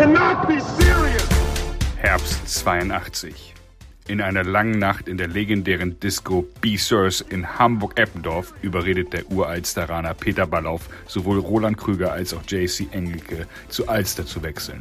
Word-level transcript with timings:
cannot 0.00 0.48
be 0.48 0.58
serious. 0.60 1.28
Herbst 1.98 2.48
82. 2.48 3.52
In 4.08 4.22
einer 4.22 4.44
langen 4.44 4.78
Nacht 4.78 5.08
in 5.08 5.18
der 5.18 5.28
legendären 5.28 6.00
Disco 6.00 6.46
B-Sirs 6.62 7.20
in 7.20 7.58
Hamburg-Eppendorf 7.58 8.54
überredet 8.62 9.12
der 9.12 9.30
Uralsteraner 9.30 10.14
Peter 10.14 10.46
Ballauf 10.46 10.88
sowohl 11.06 11.38
Roland 11.38 11.76
Krüger 11.76 12.12
als 12.12 12.32
auch 12.32 12.40
JC 12.48 12.88
Engelke 12.92 13.46
zu 13.68 13.88
Alster 13.88 14.24
zu 14.24 14.42
wechseln. 14.42 14.80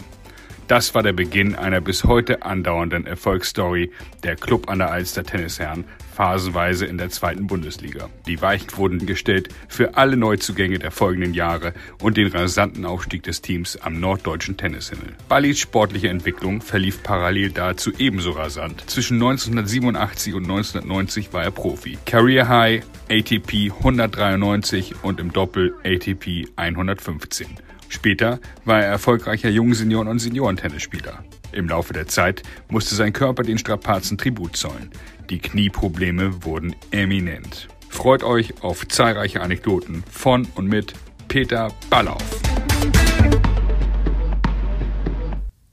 Das 0.70 0.94
war 0.94 1.02
der 1.02 1.14
Beginn 1.14 1.56
einer 1.56 1.82
bis 1.82 2.04
heute 2.04 2.44
andauernden 2.44 3.08
Erfolgsstory 3.08 3.90
der 4.22 4.36
Club 4.36 4.70
an 4.70 4.78
der 4.78 4.92
Alster 4.92 5.24
Tennisherren, 5.24 5.84
phasenweise 6.14 6.86
in 6.86 7.00
der 7.00 7.10
zweiten 7.10 7.48
Bundesliga. 7.48 8.08
Die 8.28 8.40
Weichen 8.40 8.78
wurden 8.78 9.08
gestellt 9.08 9.50
für 9.68 9.98
alle 9.98 10.16
Neuzugänge 10.16 10.78
der 10.78 10.92
folgenden 10.92 11.34
Jahre 11.34 11.74
und 12.04 12.18
den 12.18 12.28
rasanten 12.28 12.86
Aufstieg 12.86 13.24
des 13.24 13.42
Teams 13.42 13.78
am 13.78 14.00
norddeutschen 14.00 14.58
Tennishimmel. 14.58 15.16
Ballis 15.28 15.58
sportliche 15.58 16.10
Entwicklung 16.10 16.62
verlief 16.62 17.02
parallel 17.02 17.50
dazu 17.50 17.92
ebenso 17.98 18.30
rasant. 18.30 18.84
Zwischen 18.86 19.16
1987 19.16 20.36
und 20.36 20.44
1990 20.44 21.34
war 21.34 21.44
er 21.46 21.52
Profi. 21.52 21.98
Career 22.06 22.48
High 22.48 22.84
ATP 23.10 23.72
193 23.76 25.04
und 25.04 25.20
im 25.20 25.34
Doppel 25.34 25.74
ATP 25.84 26.48
115. 26.58 27.48
Später 27.90 28.40
war 28.66 28.80
er 28.80 28.88
erfolgreicher 28.88 29.50
Jungsenioren- 29.50 30.08
und 30.08 30.20
Seniorentennisspieler. 30.20 31.24
Im 31.52 31.68
Laufe 31.68 31.92
der 31.92 32.08
Zeit 32.08 32.44
musste 32.70 32.94
sein 32.94 33.12
Körper 33.12 33.42
den 33.42 33.58
Strapazen 33.58 34.18
Tribut 34.18 34.56
zollen. 34.56 34.92
Die 35.30 35.40
Knieprobleme 35.40 36.44
wurden 36.44 36.76
eminent. 36.92 37.68
Freut 37.90 38.24
euch 38.24 38.62
auf 38.62 38.88
zahlreiche 38.88 39.42
Anekdoten 39.42 40.04
von 40.10 40.48
und 40.56 40.68
mit 40.68 40.94
Peter 41.28 41.70
Ballauf. 41.90 42.42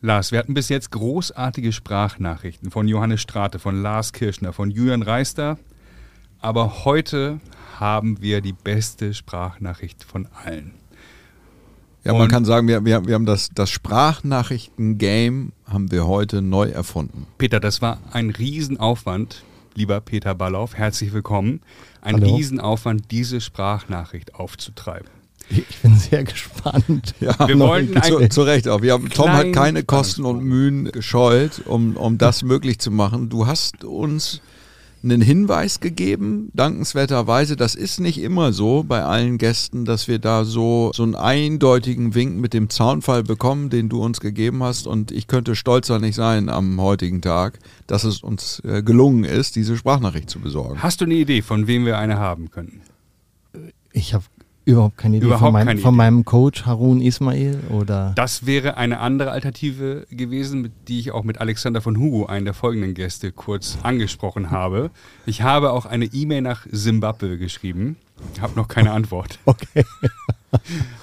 Lars, 0.00 0.32
wir 0.32 0.38
hatten 0.38 0.54
bis 0.54 0.70
jetzt 0.70 0.90
großartige 0.92 1.72
Sprachnachrichten 1.72 2.70
von 2.70 2.88
Johannes 2.88 3.20
Strate, 3.20 3.58
von 3.58 3.82
Lars 3.82 4.12
Kirschner, 4.12 4.52
von 4.54 4.70
Julian 4.70 5.02
Reister. 5.02 5.58
Aber 6.38 6.84
heute 6.84 7.40
haben 7.78 8.22
wir 8.22 8.40
die 8.40 8.52
beste 8.52 9.12
Sprachnachricht 9.12 10.04
von 10.04 10.28
allen. 10.44 10.72
Ja, 12.06 12.14
man 12.14 12.28
kann 12.28 12.44
sagen, 12.44 12.68
wir, 12.68 12.84
wir, 12.84 13.04
wir 13.04 13.14
haben 13.16 13.26
das, 13.26 13.50
das 13.52 13.68
Sprachnachrichten-Game 13.70 15.50
haben 15.68 15.90
wir 15.90 16.06
heute 16.06 16.40
neu 16.40 16.68
erfunden. 16.68 17.26
Peter, 17.36 17.58
das 17.58 17.82
war 17.82 17.98
ein 18.12 18.30
Riesenaufwand, 18.30 19.42
lieber 19.74 20.00
Peter 20.00 20.36
Ballauf, 20.36 20.76
herzlich 20.76 21.12
willkommen. 21.12 21.62
Ein 22.02 22.22
Hallo. 22.22 22.36
Riesenaufwand, 22.36 23.10
diese 23.10 23.40
Sprachnachricht 23.40 24.36
aufzutreiben. 24.36 25.08
Ich 25.48 25.78
bin 25.82 25.96
sehr 25.96 26.22
gespannt. 26.22 27.16
Ja, 27.18 27.48
Wir 27.48 27.58
wollten 27.58 28.00
zu, 28.00 28.28
zu 28.28 28.42
Recht 28.42 28.68
auch. 28.68 28.82
Wir 28.82 28.92
haben, 28.92 29.10
Tom 29.10 29.32
hat 29.32 29.52
keine 29.52 29.82
Kosten 29.82 30.24
und. 30.24 30.44
Mühen 30.44 30.84
gescheut, 30.92 31.62
um, 31.66 31.96
um 31.96 32.18
das 32.18 32.44
möglich 32.44 32.78
zu 32.78 32.92
machen. 32.92 33.30
Du 33.30 33.48
hast 33.48 33.82
uns 33.82 34.40
einen 35.06 35.22
Hinweis 35.22 35.80
gegeben, 35.80 36.50
dankenswerterweise. 36.52 37.56
Das 37.56 37.74
ist 37.74 38.00
nicht 38.00 38.18
immer 38.18 38.52
so 38.52 38.82
bei 38.82 39.02
allen 39.02 39.38
Gästen, 39.38 39.84
dass 39.84 40.08
wir 40.08 40.18
da 40.18 40.44
so, 40.44 40.90
so 40.94 41.02
einen 41.02 41.14
eindeutigen 41.14 42.14
Wink 42.14 42.36
mit 42.38 42.52
dem 42.52 42.68
Zaunfall 42.70 43.22
bekommen, 43.22 43.70
den 43.70 43.88
du 43.88 44.02
uns 44.02 44.20
gegeben 44.20 44.62
hast. 44.62 44.86
Und 44.86 45.12
ich 45.12 45.28
könnte 45.28 45.56
stolzer 45.56 45.98
nicht 45.98 46.14
sein 46.14 46.48
am 46.48 46.80
heutigen 46.80 47.22
Tag, 47.22 47.58
dass 47.86 48.04
es 48.04 48.22
uns 48.22 48.60
äh, 48.64 48.82
gelungen 48.82 49.24
ist, 49.24 49.56
diese 49.56 49.76
Sprachnachricht 49.76 50.28
zu 50.28 50.40
besorgen. 50.40 50.82
Hast 50.82 51.00
du 51.00 51.04
eine 51.04 51.14
Idee, 51.14 51.42
von 51.42 51.66
wem 51.66 51.86
wir 51.86 51.98
eine 51.98 52.18
haben 52.18 52.50
könnten? 52.50 52.80
Ich 53.92 54.12
habe 54.12 54.24
überhaupt 54.66 54.98
keine 54.98 55.16
Idee 55.16 55.26
Überhaupt 55.26 55.44
von, 55.44 55.52
meinem, 55.54 55.66
keine 55.68 55.80
von 55.80 55.94
Idee. 55.94 55.96
meinem 55.96 56.24
Coach 56.24 56.66
Harun 56.66 57.00
Ismail 57.00 57.60
oder 57.70 58.12
Das 58.16 58.44
wäre 58.44 58.76
eine 58.76 58.98
andere 59.00 59.30
Alternative 59.30 60.06
gewesen, 60.10 60.72
die 60.88 61.00
ich 61.00 61.12
auch 61.12 61.24
mit 61.24 61.40
Alexander 61.40 61.80
von 61.80 61.98
Hugo, 61.98 62.26
einen 62.26 62.44
der 62.44 62.54
folgenden 62.54 62.92
Gäste, 62.94 63.32
kurz 63.32 63.78
angesprochen 63.82 64.50
habe. 64.50 64.90
Ich 65.24 65.42
habe 65.42 65.72
auch 65.72 65.86
eine 65.86 66.06
E-Mail 66.06 66.42
nach 66.42 66.66
Simbabwe 66.70 67.38
geschrieben. 67.38 67.96
Habe 68.40 68.56
noch 68.56 68.68
keine 68.68 68.92
Antwort. 68.92 69.38
okay. 69.44 69.84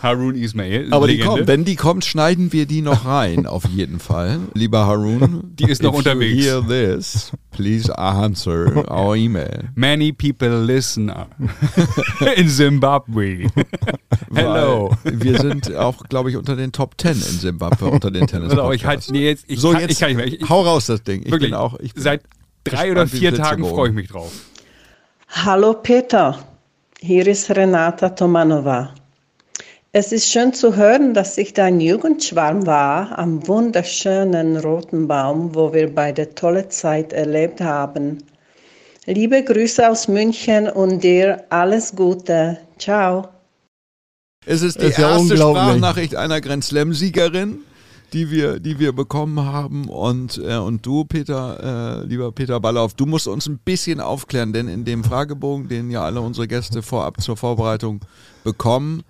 Harun 0.01 0.35
Ismail. 0.35 0.87
Aber 0.91 1.07
die 1.07 1.19
kommt, 1.19 1.47
wenn 1.47 1.65
die 1.65 1.75
kommt, 1.75 2.05
schneiden 2.05 2.51
wir 2.51 2.65
die 2.65 2.81
noch 2.81 3.05
rein, 3.05 3.45
auf 3.47 3.65
jeden 3.65 3.99
Fall. 3.99 4.39
Lieber 4.53 4.85
Harun, 4.85 5.51
Die 5.55 5.65
ist 5.69 5.83
noch 5.83 5.93
if 5.93 5.99
unterwegs. 5.99 6.45
You 6.45 6.63
hear 6.63 6.95
this, 6.95 7.31
please 7.51 7.95
answer 7.97 8.89
our 8.89 9.15
email. 9.15 9.69
Many 9.75 10.11
people 10.11 10.63
listen 10.65 11.11
in 12.35 12.47
Zimbabwe. 12.49 13.47
Hello. 14.33 14.95
Weil 15.03 15.21
Wir 15.21 15.39
sind 15.39 15.75
auch, 15.75 16.03
glaube 16.09 16.29
ich, 16.29 16.37
unter 16.37 16.55
den 16.55 16.71
Top 16.71 16.95
10 16.99 17.11
in 17.11 17.17
Zimbabwe 17.17 17.85
unter 17.85 18.11
den 18.11 18.27
tennis 18.27 18.57
auf, 18.57 18.73
ich 18.73 18.85
halt, 18.85 19.05
nee, 19.11 19.25
jetzt, 19.25 19.45
ich, 19.47 19.59
So, 19.59 19.71
kann, 19.71 19.81
jetzt 19.81 19.91
ich 19.91 19.99
kann 19.99 20.09
nicht 20.09 20.17
mehr. 20.17 20.27
Ich, 20.27 20.41
ich, 20.41 20.49
hau 20.49 20.61
raus 20.61 20.87
das 20.87 21.03
Ding. 21.03 21.21
Ich 21.21 21.31
wirklich, 21.31 21.51
bin 21.51 21.59
auch, 21.59 21.79
ich 21.79 21.93
bin 21.93 22.03
seit 22.03 22.21
drei 22.63 22.91
oder 22.91 23.07
vier 23.07 23.33
Tagen 23.35 23.63
freue 23.65 23.89
ich 23.89 23.95
mich 23.95 24.07
drauf. 24.07 24.31
Hallo 25.29 25.73
Peter, 25.73 26.37
hier 26.99 27.25
ist 27.27 27.49
Renata 27.49 28.09
Tomanova. 28.09 28.93
Es 29.95 30.11
ist 30.11 30.31
schön 30.31 30.55
zu 30.55 30.75
hören, 30.75 31.13
dass 31.13 31.37
ich 31.37 31.53
dein 31.53 31.79
Jugendschwarm 31.79 32.65
war 32.65 33.15
am 33.19 33.47
wunderschönen 33.47 34.57
Roten 34.57 35.07
Baum, 35.07 35.53
wo 35.53 35.71
wir 35.71 35.93
beide 35.93 36.33
tolle 36.33 36.67
Zeit 36.69 37.13
erlebt 37.13 37.61
haben. 37.61 38.23
Liebe 39.05 39.43
Grüße 39.43 39.87
aus 39.87 40.07
München 40.07 40.67
und 40.67 41.03
dir 41.03 41.43
alles 41.49 41.95
Gute. 41.95 42.57
Ciao. 42.79 43.27
Es 44.47 44.63
ist 44.63 44.77
die 44.77 44.85
Das 44.85 44.89
ist 44.93 44.97
ja 44.97 45.09
erste 45.11 45.21
unglaublich. 45.21 45.63
Sprachnachricht 45.63 46.15
einer 46.15 46.41
Grand 46.41 46.63
Slam-Siegerin, 46.63 47.59
die 48.13 48.31
wir, 48.31 48.59
die 48.59 48.79
wir 48.79 48.93
bekommen 48.93 49.45
haben. 49.45 49.89
Und, 49.89 50.41
äh, 50.43 50.57
und 50.57 50.83
du, 50.83 51.05
Peter, 51.05 52.01
äh, 52.01 52.07
lieber 52.07 52.31
Peter 52.31 52.59
Ballauf, 52.59 52.95
du 52.95 53.05
musst 53.05 53.27
uns 53.27 53.45
ein 53.45 53.59
bisschen 53.59 53.99
aufklären, 53.99 54.53
denn 54.53 54.67
in 54.67 54.85
dem 54.85 55.03
Fragebogen, 55.03 55.67
den 55.67 55.91
ja 55.91 56.03
alle 56.03 56.19
unsere 56.21 56.47
Gäste 56.47 56.81
vorab 56.81 57.21
zur 57.21 57.37
Vorbereitung 57.37 57.99
bekommen, 58.43 59.03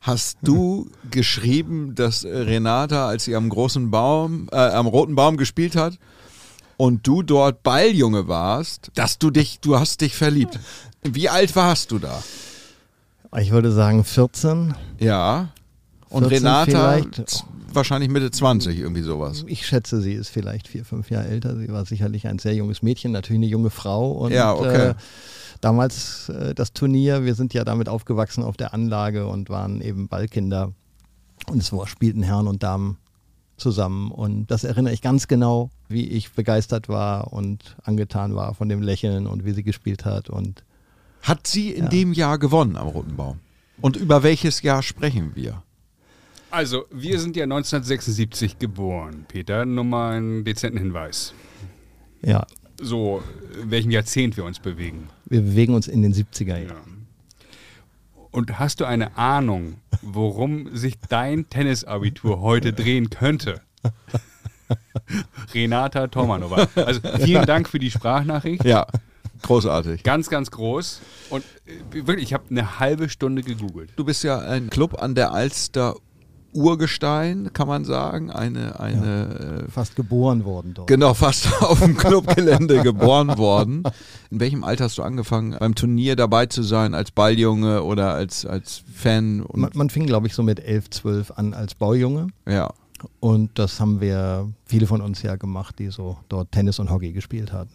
hast 0.00 0.38
du 0.42 0.90
geschrieben, 1.10 1.94
dass 1.94 2.24
Renata, 2.24 3.08
als 3.08 3.24
sie 3.24 3.34
am 3.34 3.48
großen 3.48 3.90
Baum, 3.90 4.48
äh, 4.52 4.56
am 4.56 4.86
roten 4.86 5.14
Baum 5.14 5.36
gespielt 5.36 5.76
hat, 5.76 5.98
und 6.76 7.06
du 7.06 7.22
dort 7.22 7.64
Balljunge 7.64 8.28
warst, 8.28 8.92
dass 8.94 9.18
du 9.18 9.30
dich, 9.30 9.58
du 9.60 9.78
hast 9.78 10.00
dich 10.00 10.14
verliebt. 10.14 10.58
Wie 11.02 11.28
alt 11.28 11.56
warst 11.56 11.90
du 11.90 11.98
da? 11.98 12.22
Ich 13.36 13.50
würde 13.50 13.72
sagen 13.72 14.04
14. 14.04 14.74
Ja. 14.98 15.48
Und 16.08 16.28
14 16.28 16.46
Renata 16.46 17.00
wahrscheinlich 17.74 18.10
Mitte 18.10 18.30
20, 18.30 18.78
irgendwie 18.78 19.02
sowas. 19.02 19.44
Ich 19.46 19.66
schätze, 19.66 20.00
sie 20.00 20.14
ist 20.14 20.28
vielleicht 20.28 20.68
vier, 20.68 20.84
fünf 20.84 21.10
Jahre 21.10 21.28
älter. 21.28 21.56
Sie 21.56 21.68
war 21.68 21.84
sicherlich 21.84 22.26
ein 22.26 22.38
sehr 22.38 22.54
junges 22.54 22.82
Mädchen, 22.82 23.12
natürlich 23.12 23.40
eine 23.40 23.46
junge 23.46 23.70
Frau. 23.70 24.12
Und 24.12 24.32
Ja, 24.32 24.52
okay. 24.52 24.90
äh, 24.90 24.94
damals 25.60 26.28
äh, 26.28 26.54
das 26.54 26.72
Turnier, 26.72 27.24
wir 27.24 27.34
sind 27.34 27.54
ja 27.54 27.64
damit 27.64 27.88
aufgewachsen 27.88 28.42
auf 28.42 28.56
der 28.56 28.74
Anlage 28.74 29.26
und 29.26 29.48
waren 29.50 29.80
eben 29.80 30.08
Ballkinder. 30.08 30.72
Und 31.48 31.58
es 31.62 31.72
war, 31.72 31.86
spielten 31.86 32.22
Herren 32.22 32.48
und 32.48 32.62
Damen 32.62 32.98
zusammen. 33.56 34.10
Und 34.10 34.50
das 34.50 34.64
erinnere 34.64 34.92
ich 34.92 35.02
ganz 35.02 35.28
genau, 35.28 35.70
wie 35.88 36.06
ich 36.08 36.32
begeistert 36.32 36.88
war 36.88 37.32
und 37.32 37.76
angetan 37.84 38.34
war 38.34 38.54
von 38.54 38.68
dem 38.68 38.82
Lächeln 38.82 39.26
und 39.26 39.44
wie 39.44 39.52
sie 39.52 39.62
gespielt 39.62 40.04
hat. 40.04 40.30
Und 40.30 40.64
Hat 41.22 41.46
sie 41.46 41.70
in 41.72 41.84
Ja. 41.84 41.90
dem 41.90 42.12
Jahr 42.12 42.38
gewonnen 42.38 42.76
am 42.76 42.88
Roten 42.88 43.16
Baum? 43.16 43.40
Und 43.80 43.96
über 43.96 44.22
welches 44.22 44.62
Jahr 44.62 44.82
sprechen 44.82 45.32
wir? 45.34 45.62
Also, 46.50 46.84
wir 46.90 47.18
sind 47.20 47.36
ja 47.36 47.44
1976 47.44 48.58
geboren, 48.58 49.24
Peter. 49.28 49.64
Nur 49.66 49.84
mal 49.84 50.14
einen 50.16 50.44
dezenten 50.44 50.78
Hinweis. 50.78 51.34
ja, 52.22 52.46
So, 52.80 53.22
in 53.60 53.70
welchem 53.70 53.90
Jahrzehnt 53.90 54.36
wir 54.36 54.44
uns 54.44 54.60
bewegen. 54.60 55.08
wir 55.26 55.40
bewegen 55.40 55.74
uns 55.74 55.88
in 55.88 56.02
den 56.02 56.14
70er 56.14 56.58
Jahren. 56.58 56.66
Ja. 56.66 57.44
Und 58.30 58.58
hast 58.58 58.80
du 58.80 58.84
eine 58.84 59.16
Ahnung, 59.16 59.76
worum 60.02 60.76
sich 60.76 60.94
dein 61.08 61.48
Tennisabitur 61.48 62.40
heute 62.40 62.72
drehen 62.72 63.10
könnte? 63.10 63.62
Renata 65.54 66.06
Tormanova. 66.08 66.68
Also 66.76 67.00
vielen 67.20 67.46
Dank 67.46 67.68
für 67.68 67.78
die 67.78 67.90
Sprachnachricht. 67.90 68.64
Ja, 68.64 68.86
großartig. 69.42 70.02
Ganz, 70.02 70.28
ganz 70.28 70.50
groß. 70.50 71.00
Und 71.30 71.44
äh, 71.66 72.06
wirklich, 72.06 72.26
ich 72.26 72.34
habe 72.34 72.44
eine 72.50 72.78
halbe 72.78 73.08
Stunde 73.08 73.42
gegoogelt. 73.42 73.90
Du 73.96 74.04
bist 74.04 74.22
ja 74.24 74.38
ein 74.38 74.70
Club 74.70 75.02
an 75.02 75.14
der 75.14 75.32
Alster 75.32 75.96
Urgestein, 76.58 77.50
kann 77.52 77.68
man 77.68 77.84
sagen. 77.84 78.30
Eine, 78.30 78.80
eine 78.80 79.64
äh, 79.66 79.70
Fast 79.70 79.96
geboren 79.96 80.44
worden 80.44 80.74
dort. 80.74 80.88
Genau, 80.88 81.14
fast 81.14 81.48
auf 81.62 81.80
dem 81.80 81.96
Clubgelände 81.96 82.82
geboren 82.82 83.38
worden. 83.38 83.84
In 84.30 84.40
welchem 84.40 84.64
Alter 84.64 84.84
hast 84.84 84.98
du 84.98 85.02
angefangen, 85.02 85.56
beim 85.58 85.74
Turnier 85.74 86.16
dabei 86.16 86.46
zu 86.46 86.62
sein, 86.62 86.94
als 86.94 87.10
Balljunge 87.10 87.82
oder 87.82 88.12
als, 88.12 88.44
als 88.44 88.82
Fan? 88.92 89.42
Und, 89.42 89.60
Man, 89.60 89.70
man 89.74 89.90
fing, 89.90 90.06
glaube 90.06 90.26
ich, 90.26 90.34
so 90.34 90.42
mit 90.42 90.60
11, 90.60 90.90
12 90.90 91.30
an 91.32 91.54
als 91.54 91.74
Baujunge. 91.74 92.28
ja. 92.46 92.70
Und 93.20 93.60
das 93.60 93.78
haben 93.78 94.00
wir, 94.00 94.52
viele 94.66 94.88
von 94.88 95.00
uns 95.00 95.22
ja 95.22 95.36
gemacht, 95.36 95.78
die 95.78 95.88
so 95.88 96.18
dort 96.28 96.50
Tennis 96.50 96.80
und 96.80 96.90
Hockey 96.90 97.12
gespielt 97.12 97.52
hatten. 97.52 97.70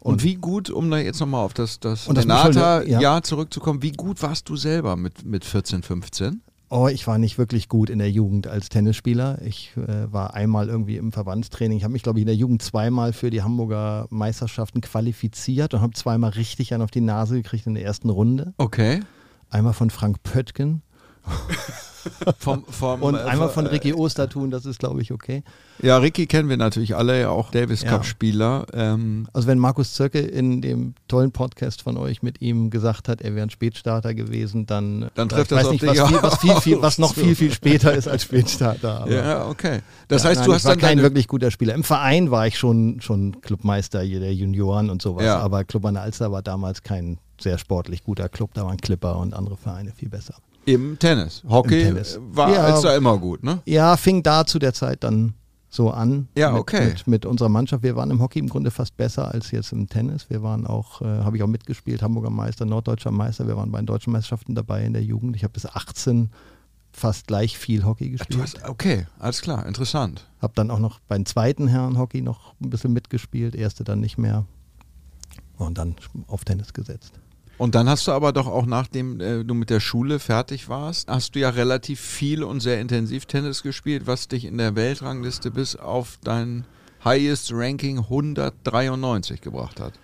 Und 0.00 0.22
wie 0.22 0.36
gut, 0.36 0.70
um 0.70 0.90
da 0.90 0.98
jetzt 0.98 1.20
nochmal 1.20 1.44
auf 1.44 1.54
das, 1.54 1.80
das 1.80 2.06
Und 2.06 2.16
das 2.16 2.24
Renata-Jahr 2.24 3.02
ja. 3.02 3.22
zurückzukommen, 3.22 3.82
wie 3.82 3.92
gut 3.92 4.22
warst 4.22 4.48
du 4.48 4.56
selber 4.56 4.96
mit, 4.96 5.24
mit 5.24 5.44
14, 5.44 5.82
15? 5.82 6.42
Oh, 6.68 6.88
ich 6.88 7.06
war 7.06 7.18
nicht 7.18 7.38
wirklich 7.38 7.68
gut 7.68 7.90
in 7.90 8.00
der 8.00 8.10
Jugend 8.10 8.48
als 8.48 8.68
Tennisspieler. 8.68 9.40
Ich 9.42 9.72
äh, 9.76 10.12
war 10.12 10.34
einmal 10.34 10.68
irgendwie 10.68 10.96
im 10.96 11.12
Verbandstraining. 11.12 11.78
Ich 11.78 11.84
habe 11.84 11.92
mich, 11.92 12.02
glaube 12.02 12.18
ich, 12.18 12.22
in 12.22 12.26
der 12.26 12.34
Jugend 12.34 12.60
zweimal 12.60 13.12
für 13.12 13.30
die 13.30 13.42
Hamburger 13.42 14.08
Meisterschaften 14.10 14.80
qualifiziert 14.80 15.74
und 15.74 15.80
habe 15.80 15.92
zweimal 15.92 16.30
richtig 16.30 16.74
einen 16.74 16.82
auf 16.82 16.90
die 16.90 17.00
Nase 17.00 17.36
gekriegt 17.36 17.68
in 17.68 17.74
der 17.74 17.84
ersten 17.84 18.10
Runde. 18.10 18.52
Okay. 18.58 19.00
Einmal 19.48 19.74
von 19.74 19.90
Frank 19.90 20.24
Pöttgen 20.24 20.82
vom, 22.38 22.64
vom, 22.64 23.02
und 23.02 23.14
äh, 23.14 23.18
einmal 23.18 23.48
von 23.48 23.66
äh, 23.66 23.70
Ricky 23.70 23.92
Ostertun, 23.94 24.50
das 24.50 24.66
ist, 24.66 24.78
glaube 24.78 25.02
ich, 25.02 25.12
okay. 25.12 25.42
Ja, 25.82 25.98
Ricky 25.98 26.26
kennen 26.26 26.48
wir 26.48 26.56
natürlich 26.56 26.96
alle, 26.96 27.20
ja 27.20 27.28
auch 27.30 27.50
Davis 27.50 27.82
Ja. 27.82 27.90
Cup-Spieler. 27.90 28.66
Ähm, 28.72 29.28
Also 29.32 29.46
wenn 29.48 29.58
Markus 29.58 29.92
Zöcke 29.92 30.20
in 30.20 30.62
dem 30.62 30.94
tollen 31.08 31.32
Podcast 31.32 31.82
von 31.82 31.96
euch 31.98 32.22
mit 32.22 32.40
ihm 32.40 32.70
gesagt 32.70 33.08
hat, 33.08 33.20
er 33.20 33.34
wäre 33.34 33.46
ein 33.46 33.50
Spätstarter 33.50 34.14
gewesen, 34.14 34.66
dann, 34.66 35.10
Dann 35.14 35.26
ich 35.28 35.34
trifft 35.34 35.52
das 35.52 35.66
auf 35.66 35.72
nicht, 35.72 35.86
was, 35.86 35.98
viel, 36.08 36.22
was, 36.22 36.38
viel, 36.38 36.60
viel, 36.60 36.82
was 36.82 36.98
noch 36.98 37.14
viel, 37.14 37.34
viel 37.34 37.52
später 37.52 37.92
ist 37.94 38.08
als 38.08 38.22
Spätstarter. 38.22 39.06
Ja, 39.10 39.46
okay. 39.48 39.80
Das 40.08 40.22
Ja, 40.22 40.30
heißt, 40.30 40.40
nein, 40.40 40.48
du 40.48 40.54
hast 40.54 40.64
war 40.64 40.72
dann 40.72 40.80
kein 40.80 41.02
wirklich 41.02 41.28
guter 41.28 41.50
Spieler. 41.50 41.74
Im 41.74 41.84
Verein 41.84 42.30
war 42.30 42.46
ich 42.46 42.58
schon, 42.58 43.00
schon 43.00 43.40
Clubmeister 43.42 44.00
hier 44.02 44.20
der 44.20 44.32
Junioren 44.34 44.88
und 44.90 45.02
sowas, 45.02 45.24
Ja. 45.24 45.38
aber 45.40 45.64
Club 45.64 45.84
an 45.84 45.94
der 45.94 46.02
Alster 46.04 46.32
war 46.32 46.42
damals 46.42 46.82
kein 46.82 47.18
sehr 47.38 47.58
sportlich 47.58 48.02
guter 48.02 48.30
Club, 48.30 48.52
da 48.54 48.64
waren 48.64 48.78
Clipper 48.78 49.18
und 49.18 49.34
andere 49.34 49.58
Vereine 49.58 49.92
viel 49.92 50.08
besser. 50.08 50.36
Im 50.66 50.98
Tennis. 50.98 51.42
Hockey 51.48 51.80
Im 51.82 51.94
Tennis. 51.94 52.18
war 52.20 52.52
Ja. 52.52 52.64
als 52.64 52.82
da 52.82 52.94
immer 52.96 53.16
gut, 53.18 53.42
ne? 53.42 53.62
Ja, 53.64 53.96
fing 53.96 54.22
da 54.22 54.44
zu 54.44 54.58
der 54.58 54.74
Zeit 54.74 55.02
dann 55.04 55.34
so 55.68 55.90
an. 55.90 56.28
Ja, 56.36 56.50
mit, 56.52 56.60
okay. 56.60 56.86
Mit, 56.88 57.06
mit 57.06 57.26
unserer 57.26 57.48
Mannschaft. 57.48 57.82
Wir 57.82 57.96
waren 57.96 58.10
im 58.10 58.20
Hockey 58.20 58.38
im 58.38 58.48
Grunde 58.48 58.70
fast 58.70 58.96
besser 58.96 59.32
als 59.32 59.50
jetzt 59.50 59.72
im 59.72 59.88
Tennis. 59.88 60.28
Wir 60.30 60.42
waren 60.42 60.66
auch, 60.66 61.02
äh, 61.02 61.04
habe 61.04 61.36
ich 61.36 61.42
auch 61.42 61.48
mitgespielt, 61.48 62.02
Hamburger 62.02 62.30
Meister, 62.30 62.64
Norddeutscher 62.64 63.10
Meister. 63.10 63.46
Wir 63.46 63.56
waren 63.56 63.70
bei 63.70 63.80
den 63.80 63.86
deutschen 63.86 64.12
Meisterschaften 64.12 64.54
dabei 64.54 64.84
in 64.84 64.92
der 64.92 65.02
Jugend. 65.02 65.36
Ich 65.36 65.44
habe 65.44 65.52
bis 65.52 65.66
18 65.66 66.30
fast 66.92 67.26
gleich 67.26 67.58
viel 67.58 67.84
Hockey 67.84 68.10
gespielt. 68.10 68.40
hast, 68.40 68.68
okay, 68.68 69.06
alles 69.18 69.42
klar, 69.42 69.66
interessant. 69.66 70.26
Habe 70.40 70.54
dann 70.56 70.70
auch 70.70 70.78
noch 70.78 70.98
bei 71.00 71.16
den 71.16 71.26
zweiten 71.26 71.68
Herren 71.68 71.98
Hockey 71.98 72.22
noch 72.22 72.54
ein 72.60 72.70
bisschen 72.70 72.94
mitgespielt, 72.94 73.54
erste 73.54 73.84
dann 73.84 74.00
nicht 74.00 74.16
mehr. 74.16 74.46
Und 75.58 75.78
dann 75.78 75.94
auf 76.26 76.44
Tennis 76.44 76.72
gesetzt. 76.72 77.12
Und 77.58 77.74
dann 77.74 77.88
hast 77.88 78.06
du 78.06 78.12
aber 78.12 78.32
doch 78.32 78.46
auch, 78.46 78.66
nachdem 78.66 79.20
äh, 79.20 79.42
du 79.42 79.54
mit 79.54 79.70
der 79.70 79.80
Schule 79.80 80.18
fertig 80.18 80.68
warst, 80.68 81.08
hast 81.08 81.34
du 81.34 81.38
ja 81.40 81.48
relativ 81.50 82.00
viel 82.00 82.42
und 82.44 82.60
sehr 82.60 82.80
intensiv 82.80 83.24
Tennis 83.26 83.62
gespielt, 83.62 84.06
was 84.06 84.28
dich 84.28 84.44
in 84.44 84.58
der 84.58 84.76
Weltrangliste 84.76 85.50
bis 85.50 85.74
auf 85.74 86.18
dein 86.22 86.66
Highest 87.04 87.50
Ranking 87.54 87.98
193 88.00 89.40
gebracht 89.40 89.80
hat. 89.80 89.94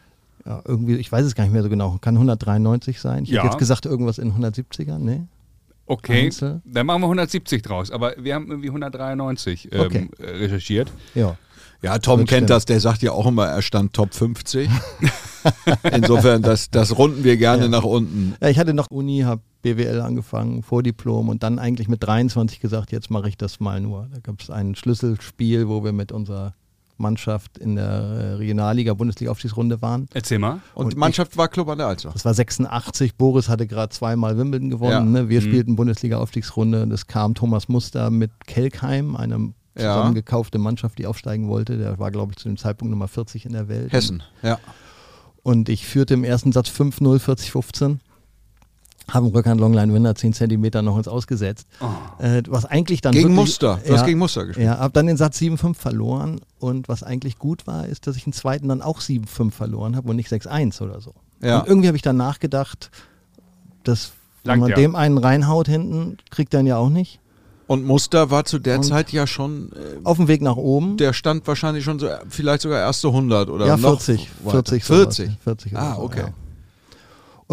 Ja, 0.47 0.63
irgendwie, 0.65 0.97
ich 0.97 1.11
weiß 1.13 1.25
es 1.27 1.35
gar 1.35 1.45
nicht 1.45 1.53
mehr 1.53 1.63
so 1.63 1.69
genau. 1.69 1.99
Kann 2.01 2.15
193 2.17 3.01
sein? 3.01 3.25
Ich 3.25 3.31
Ja. 3.31 3.43
hätte 3.43 3.53
jetzt 3.53 3.59
gesagt, 3.59 3.87
irgendwas 3.87 4.19
in 4.19 4.33
170er, 4.33 4.99
ne? 4.99 5.29
Okay, 5.87 6.27
Einzel. 6.27 6.63
dann 6.65 6.87
machen 6.87 7.03
wir 7.03 7.07
170 7.09 7.63
draus. 7.63 7.91
Aber 7.91 8.15
wir 8.19 8.35
haben 8.35 8.49
irgendwie 8.49 8.69
193 8.69 9.69
ähm, 9.73 9.81
Okay. 9.81 10.09
recherchiert. 10.21 10.91
Ja. 11.15 11.37
Ja, 11.83 11.99
Tom 11.99 12.21
Das 12.21 12.29
kennt 12.29 12.39
stimmt. 12.39 12.51
das, 12.51 12.65
der 12.65 12.81
sagt 12.81 13.03
ja 13.03 13.13
auch 13.13 13.27
immer, 13.27 13.47
er 13.47 13.61
stand 13.63 13.93
Top 13.93 14.15
50. 14.15 14.71
Insofern, 15.93 16.43
das, 16.43 16.71
das 16.71 16.97
runden 16.97 17.25
wir 17.25 17.37
gerne 17.37 17.65
Ja. 17.65 17.69
nach 17.69 17.83
unten. 17.85 18.35
Ja, 18.41 18.49
ich 18.49 18.59
hatte 18.59 18.75
noch 18.75 18.91
Uni, 18.91 19.21
habe 19.21 19.43
BWL 19.63 20.01
angefangen, 20.01 20.63
Vordiplom 20.63 21.29
und 21.29 21.43
dann 21.43 21.59
eigentlich 21.59 21.89
mit 21.89 22.03
23 22.03 22.61
gesagt, 22.61 22.93
jetzt 22.93 23.11
mache 23.11 23.29
ich 23.29 23.37
das 23.37 23.61
mal 23.61 23.81
nur. 23.81 24.09
Da 24.13 24.21
gab 24.21 24.41
es 24.41 24.51
ein 24.51 24.75
Schlüsselspiel, 24.75 25.69
wo 25.69 25.83
wir 25.85 25.93
mit 25.93 26.13
unserer 26.13 26.55
Mannschaft 26.99 27.59
in 27.59 27.75
der 27.75 27.85
äh, 27.87 28.33
Regionalliga, 28.35 28.95
Bundesliga-Aufstiegsrunde 28.95 29.83
waren. 29.83 30.07
Erzähl 30.15 30.39
mal. 30.39 30.61
Und, 30.75 30.85
Und 30.85 30.93
die 30.93 30.99
Mannschaft 30.99 31.37
war 31.37 31.49
Club 31.49 31.69
an 31.69 31.79
der 31.79 31.89
Alster. 31.89 32.11
Das 32.13 32.25
war 32.25 32.35
86, 32.35 33.17
Boris 33.17 33.49
hatte 33.49 33.67
gerade 33.67 33.91
zweimal 33.91 34.39
Wimbledon 34.39 34.71
gewonnen. 34.71 34.93
Ja. 35.15 35.23
Ne? 35.23 35.29
Wir 35.29 35.41
Mhm. 35.41 35.45
spielten 35.45 35.77
Bundesliga-Aufstiegsrunde 35.77 36.83
und 36.83 36.93
es 36.93 37.09
kam 37.09 37.35
Thomas 37.35 37.69
Muster 37.69 38.11
mit 38.11 38.31
Kelkheim, 38.47 39.17
einem. 39.17 39.55
Zusammengekaufte 39.77 40.59
Mannschaft, 40.59 40.99
die 40.99 41.07
aufsteigen 41.07 41.49
wollte. 41.49 41.79
Der 41.79 41.99
war, 41.99 42.11
glaube 42.11 42.33
ich, 42.33 42.39
zu 42.39 42.49
dem 42.49 42.57
Zeitpunkt 42.57 42.91
Nummer 42.91 43.09
40 43.09 43.47
in 43.47 43.53
der 43.53 43.69
Welt. 43.69 43.93
Hessen, 43.93 44.23
ja. 44.43 44.59
Und 45.43 45.69
ich 45.69 45.87
führte 45.87 46.15
im 46.15 46.25
ersten 46.25 46.53
Satz 46.53 46.69
5-0, 46.69 47.19
40-15. 47.19 47.99
Habe 49.11 49.27
im 49.27 49.33
Rückhand 49.33 49.61
Longline 49.61 49.93
Winner 49.93 50.15
10 50.15 50.33
Zentimeter 50.33 50.81
noch 50.81 50.97
ins 50.97 51.09
Ausgesetzt. 51.09 51.67
Äh, 52.19 52.43
was 52.49 52.65
eigentlich 52.65 53.01
dann 53.01 53.13
Gegen 53.13 53.31
wirklich, 53.31 53.47
Muster. 53.47 53.81
Du 53.85 53.93
hast 53.93 54.07
gegen 54.07 54.19
Muster 54.19 54.47
gespielt. 54.47 54.67
Ja, 54.67 54.79
habe 54.79 54.93
dann 54.93 55.07
den 55.07 55.17
Satz 55.17 55.39
7-5 55.39 55.75
verloren. 55.75 56.41
Und 56.61 56.89
was 56.89 57.03
eigentlich 57.03 57.39
gut 57.39 57.67
war, 57.67 57.87
ist, 57.87 58.07
dass 58.07 58.17
ich 58.17 58.25
den 58.25 58.33
zweiten 58.33 58.69
dann 58.69 58.81
auch 58.81 59.01
7-5 59.01 59.51
verloren 59.51 59.97
habe 59.97 60.09
und 60.09 60.17
nicht 60.17 60.31
6-1 60.31 60.81
oder 60.83 61.01
so. 61.01 61.15
Ja. 61.41 61.59
Und 61.59 61.69
irgendwie 61.69 61.89
habe 61.89 61.97
ich 61.97 62.03
dann 62.03 62.17
nachgedacht, 62.17 62.91
dass 63.83 64.13
wenn 64.45 64.51
Langt 64.51 64.61
man 64.61 64.71
ja. 64.71 64.77
dem 64.77 64.95
einen 64.95 65.19
reinhaut 65.19 65.69
hinten, 65.69 66.19
kriegt 66.31 66.55
er 66.55 66.61
ihn 66.61 66.67
ja 66.67 66.77
auch 66.77 66.89
nicht. 66.89 67.21
Und 67.73 67.87
Muster 67.87 68.31
war 68.31 68.45
zu 68.45 68.59
der 68.59 68.77
Und- 68.79 68.83
Zeit 68.85 69.13
ja 69.13 69.27
schon, 69.27 69.71
äh, 69.73 70.01
Auf 70.05 70.19
dem 70.19 70.29
Weg 70.29 70.43
nach 70.43 70.57
oben. 70.57 70.99
der 70.99 71.15
stand 71.15 71.47
wahrscheinlich 71.47 71.85
schon 71.85 71.99
so, 71.99 72.07
äh, 72.07 72.19
vielleicht 72.29 72.61
sogar 72.63 72.81
erste 72.81 73.09
100 73.11 73.49
oder 73.49 73.67
ja, 73.67 73.77
noch 73.79 73.99
40. 74.01 74.29
weiter. 74.45 74.51
40. 74.51 74.85
sowas. 74.85 75.17
40. 75.17 75.31
40 75.43 75.73
oder 75.73 75.81
Ah, 75.83 75.95
so, 75.97 76.03
okay. 76.03 76.21
ja. 76.21 76.29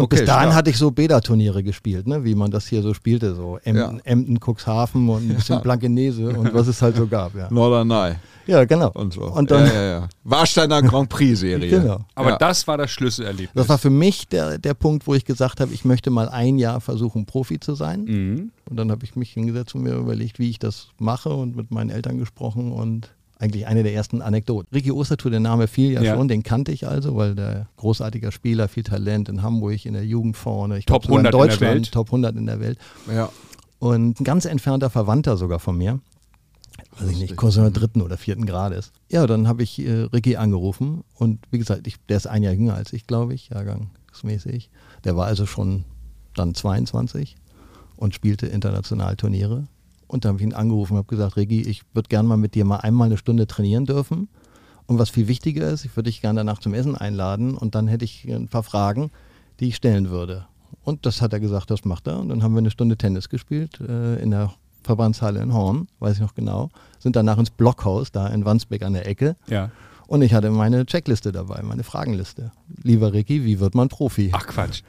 Und 0.00 0.04
Okay, 0.06 0.16
bis 0.16 0.24
dahin 0.26 0.44
stark. 0.44 0.54
hatte 0.54 0.70
ich 0.70 0.78
so 0.78 0.90
Beta-Turniere 0.90 1.62
gespielt, 1.62 2.06
ne? 2.06 2.24
wie 2.24 2.34
man 2.34 2.50
das 2.50 2.66
hier 2.66 2.82
so 2.82 2.94
spielte. 2.94 3.34
So 3.34 3.58
Emden, 3.62 3.96
Ja. 3.96 4.00
Emden 4.04 4.38
Cuxhaven 4.40 5.08
und 5.08 5.28
ein 5.30 5.36
bisschen 5.36 5.60
Blankenese 5.60 6.30
und 6.30 6.54
was 6.54 6.66
es 6.66 6.80
halt 6.80 6.96
so 6.96 7.06
gab. 7.06 7.34
Ja, 7.34 7.48
Norderney 7.50 8.14
ja 8.46 8.64
genau. 8.64 8.90
und 8.94 9.12
so. 9.12 9.22
Und 9.22 9.50
dann, 9.50 9.66
ja, 9.66 9.72
ja, 9.74 9.82
ja. 9.82 10.08
Warsteiner 10.24 10.82
Grand 10.82 11.08
Prix-Serie. 11.08 11.70
Genau. 11.70 12.00
Aber 12.14 12.30
ja. 12.30 12.38
das 12.38 12.66
war 12.66 12.78
das 12.78 12.90
Schlüsselerlebnis. 12.90 13.52
Das 13.54 13.68
war 13.68 13.78
für 13.78 13.90
mich 13.90 14.26
der, 14.28 14.58
der 14.58 14.74
Punkt, 14.74 15.06
wo 15.06 15.14
ich 15.14 15.24
gesagt 15.24 15.60
habe, 15.60 15.72
ich 15.72 15.84
möchte 15.84 16.10
mal 16.10 16.28
ein 16.28 16.58
Jahr 16.58 16.80
versuchen, 16.80 17.26
Profi 17.26 17.60
zu 17.60 17.74
sein. 17.74 18.04
mhm. 18.04 18.52
Und 18.68 18.76
dann 18.76 18.90
habe 18.90 19.04
ich 19.04 19.16
mich 19.16 19.32
hingesetzt 19.32 19.74
und 19.74 19.82
mir 19.82 19.94
überlegt, 19.94 20.38
wie 20.38 20.48
ich 20.48 20.58
das 20.60 20.88
mache 20.98 21.30
und 21.30 21.56
mit 21.56 21.70
meinen 21.70 21.90
Eltern 21.90 22.18
gesprochen 22.18 22.72
und 22.72 23.10
eigentlich 23.40 23.66
eine 23.66 23.82
der 23.82 23.94
ersten 23.94 24.20
Anekdoten. 24.22 24.68
Ricky 24.72 24.92
Ostertour, 24.92 25.30
der 25.30 25.40
Name 25.40 25.66
fiel 25.66 25.92
ja, 25.92 26.02
Ja. 26.02 26.14
schon, 26.14 26.28
den 26.28 26.42
kannte 26.42 26.72
ich 26.72 26.86
also, 26.86 27.16
weil 27.16 27.34
der 27.34 27.68
großartiger 27.76 28.32
Spieler, 28.32 28.68
viel 28.68 28.82
Talent 28.82 29.28
in 29.28 29.42
Hamburg, 29.42 29.86
in 29.86 29.94
der 29.94 30.04
Jugend 30.04 30.36
vorne. 30.36 30.78
Ich 30.78 30.84
Top 30.84 31.02
glaub, 31.02 31.16
sogar 31.16 31.18
100 31.18 31.32
in 31.34 31.38
der 31.38 31.48
Deutschland, 31.48 31.74
Welt. 31.74 31.92
Top 31.92 32.06
100 32.08 32.36
in 32.36 32.46
der 32.46 32.60
Welt. 32.60 32.78
Ja. 33.12 33.30
Und 33.78 34.20
ein 34.20 34.24
ganz 34.24 34.44
entfernter 34.44 34.90
Verwandter 34.90 35.38
sogar 35.38 35.58
von 35.58 35.76
mir. 35.78 36.00
Weiß 36.98 37.10
ich 37.10 37.18
nicht, 37.18 37.36
Cousin 37.36 37.72
dritten 37.72 38.02
oder 38.02 38.16
vierten 38.18 38.44
Grades. 38.46 38.92
Ja, 39.10 39.26
dann 39.26 39.48
habe 39.48 39.62
ich 39.62 39.78
äh, 39.78 40.02
Ricky 40.12 40.36
angerufen 40.36 41.02
und 41.14 41.38
wie 41.50 41.58
gesagt, 41.58 41.86
ich, 41.86 41.96
der 42.08 42.18
ist 42.18 42.26
ein 42.26 42.42
Jahr 42.42 42.52
jünger 42.52 42.74
als 42.74 42.92
ich, 42.92 43.06
glaube 43.06 43.34
ich, 43.34 43.48
jahrgangsmäßig. 43.50 44.70
Der 45.04 45.16
war 45.16 45.26
also 45.26 45.46
schon 45.46 45.84
dann 46.34 46.54
22 46.54 47.36
und 47.96 48.14
spielte 48.14 48.46
international 48.46 49.16
Turniere. 49.16 49.66
Und 50.10 50.24
dann 50.24 50.30
habe 50.30 50.40
ich 50.40 50.46
ihn 50.48 50.54
angerufen 50.54 50.94
und 50.94 50.98
habe 50.98 51.08
gesagt, 51.08 51.36
Ricky, 51.36 51.62
ich 51.62 51.82
würde 51.94 52.08
gerne 52.08 52.28
mal 52.28 52.36
mit 52.36 52.56
dir 52.56 52.64
mal 52.64 52.78
einmal 52.78 53.06
eine 53.06 53.16
Stunde 53.16 53.46
trainieren 53.46 53.86
dürfen. 53.86 54.28
Und 54.86 54.98
was 54.98 55.08
viel 55.08 55.28
wichtiger 55.28 55.70
ist, 55.70 55.84
ich 55.84 55.96
würde 55.96 56.10
dich 56.10 56.20
gerne 56.20 56.40
danach 56.40 56.58
zum 56.58 56.74
Essen 56.74 56.96
einladen 56.96 57.54
und 57.54 57.76
dann 57.76 57.86
hätte 57.86 58.04
ich 58.04 58.24
ein 58.24 58.48
paar 58.48 58.64
Fragen, 58.64 59.12
die 59.60 59.68
ich 59.68 59.76
stellen 59.76 60.10
würde. 60.10 60.46
Und 60.82 61.06
das 61.06 61.22
hat 61.22 61.32
er 61.32 61.38
gesagt, 61.38 61.70
das 61.70 61.84
macht 61.84 62.08
er. 62.08 62.18
Und 62.18 62.28
dann 62.28 62.42
haben 62.42 62.54
wir 62.54 62.58
eine 62.58 62.72
Stunde 62.72 62.96
Tennis 62.96 63.28
gespielt 63.28 63.80
äh, 63.80 64.20
in 64.20 64.32
der 64.32 64.52
Verbandshalle 64.82 65.40
in 65.42 65.54
Horn, 65.54 65.86
weiß 66.00 66.14
ich 66.14 66.20
noch 66.20 66.34
genau. 66.34 66.70
Sind 66.98 67.14
danach 67.14 67.38
ins 67.38 67.50
Blockhaus, 67.50 68.10
da 68.10 68.26
in 68.26 68.44
Wandsbek 68.44 68.82
an 68.82 68.94
der 68.94 69.06
Ecke. 69.06 69.36
Ja. 69.46 69.70
Und 70.08 70.22
ich 70.22 70.34
hatte 70.34 70.50
meine 70.50 70.86
Checkliste 70.86 71.30
dabei, 71.30 71.62
meine 71.62 71.84
Fragenliste. 71.84 72.50
Lieber 72.82 73.12
Ricky, 73.12 73.44
wie 73.44 73.60
wird 73.60 73.76
man 73.76 73.88
Profi? 73.88 74.30
Ach 74.32 74.48
Quatsch. 74.48 74.82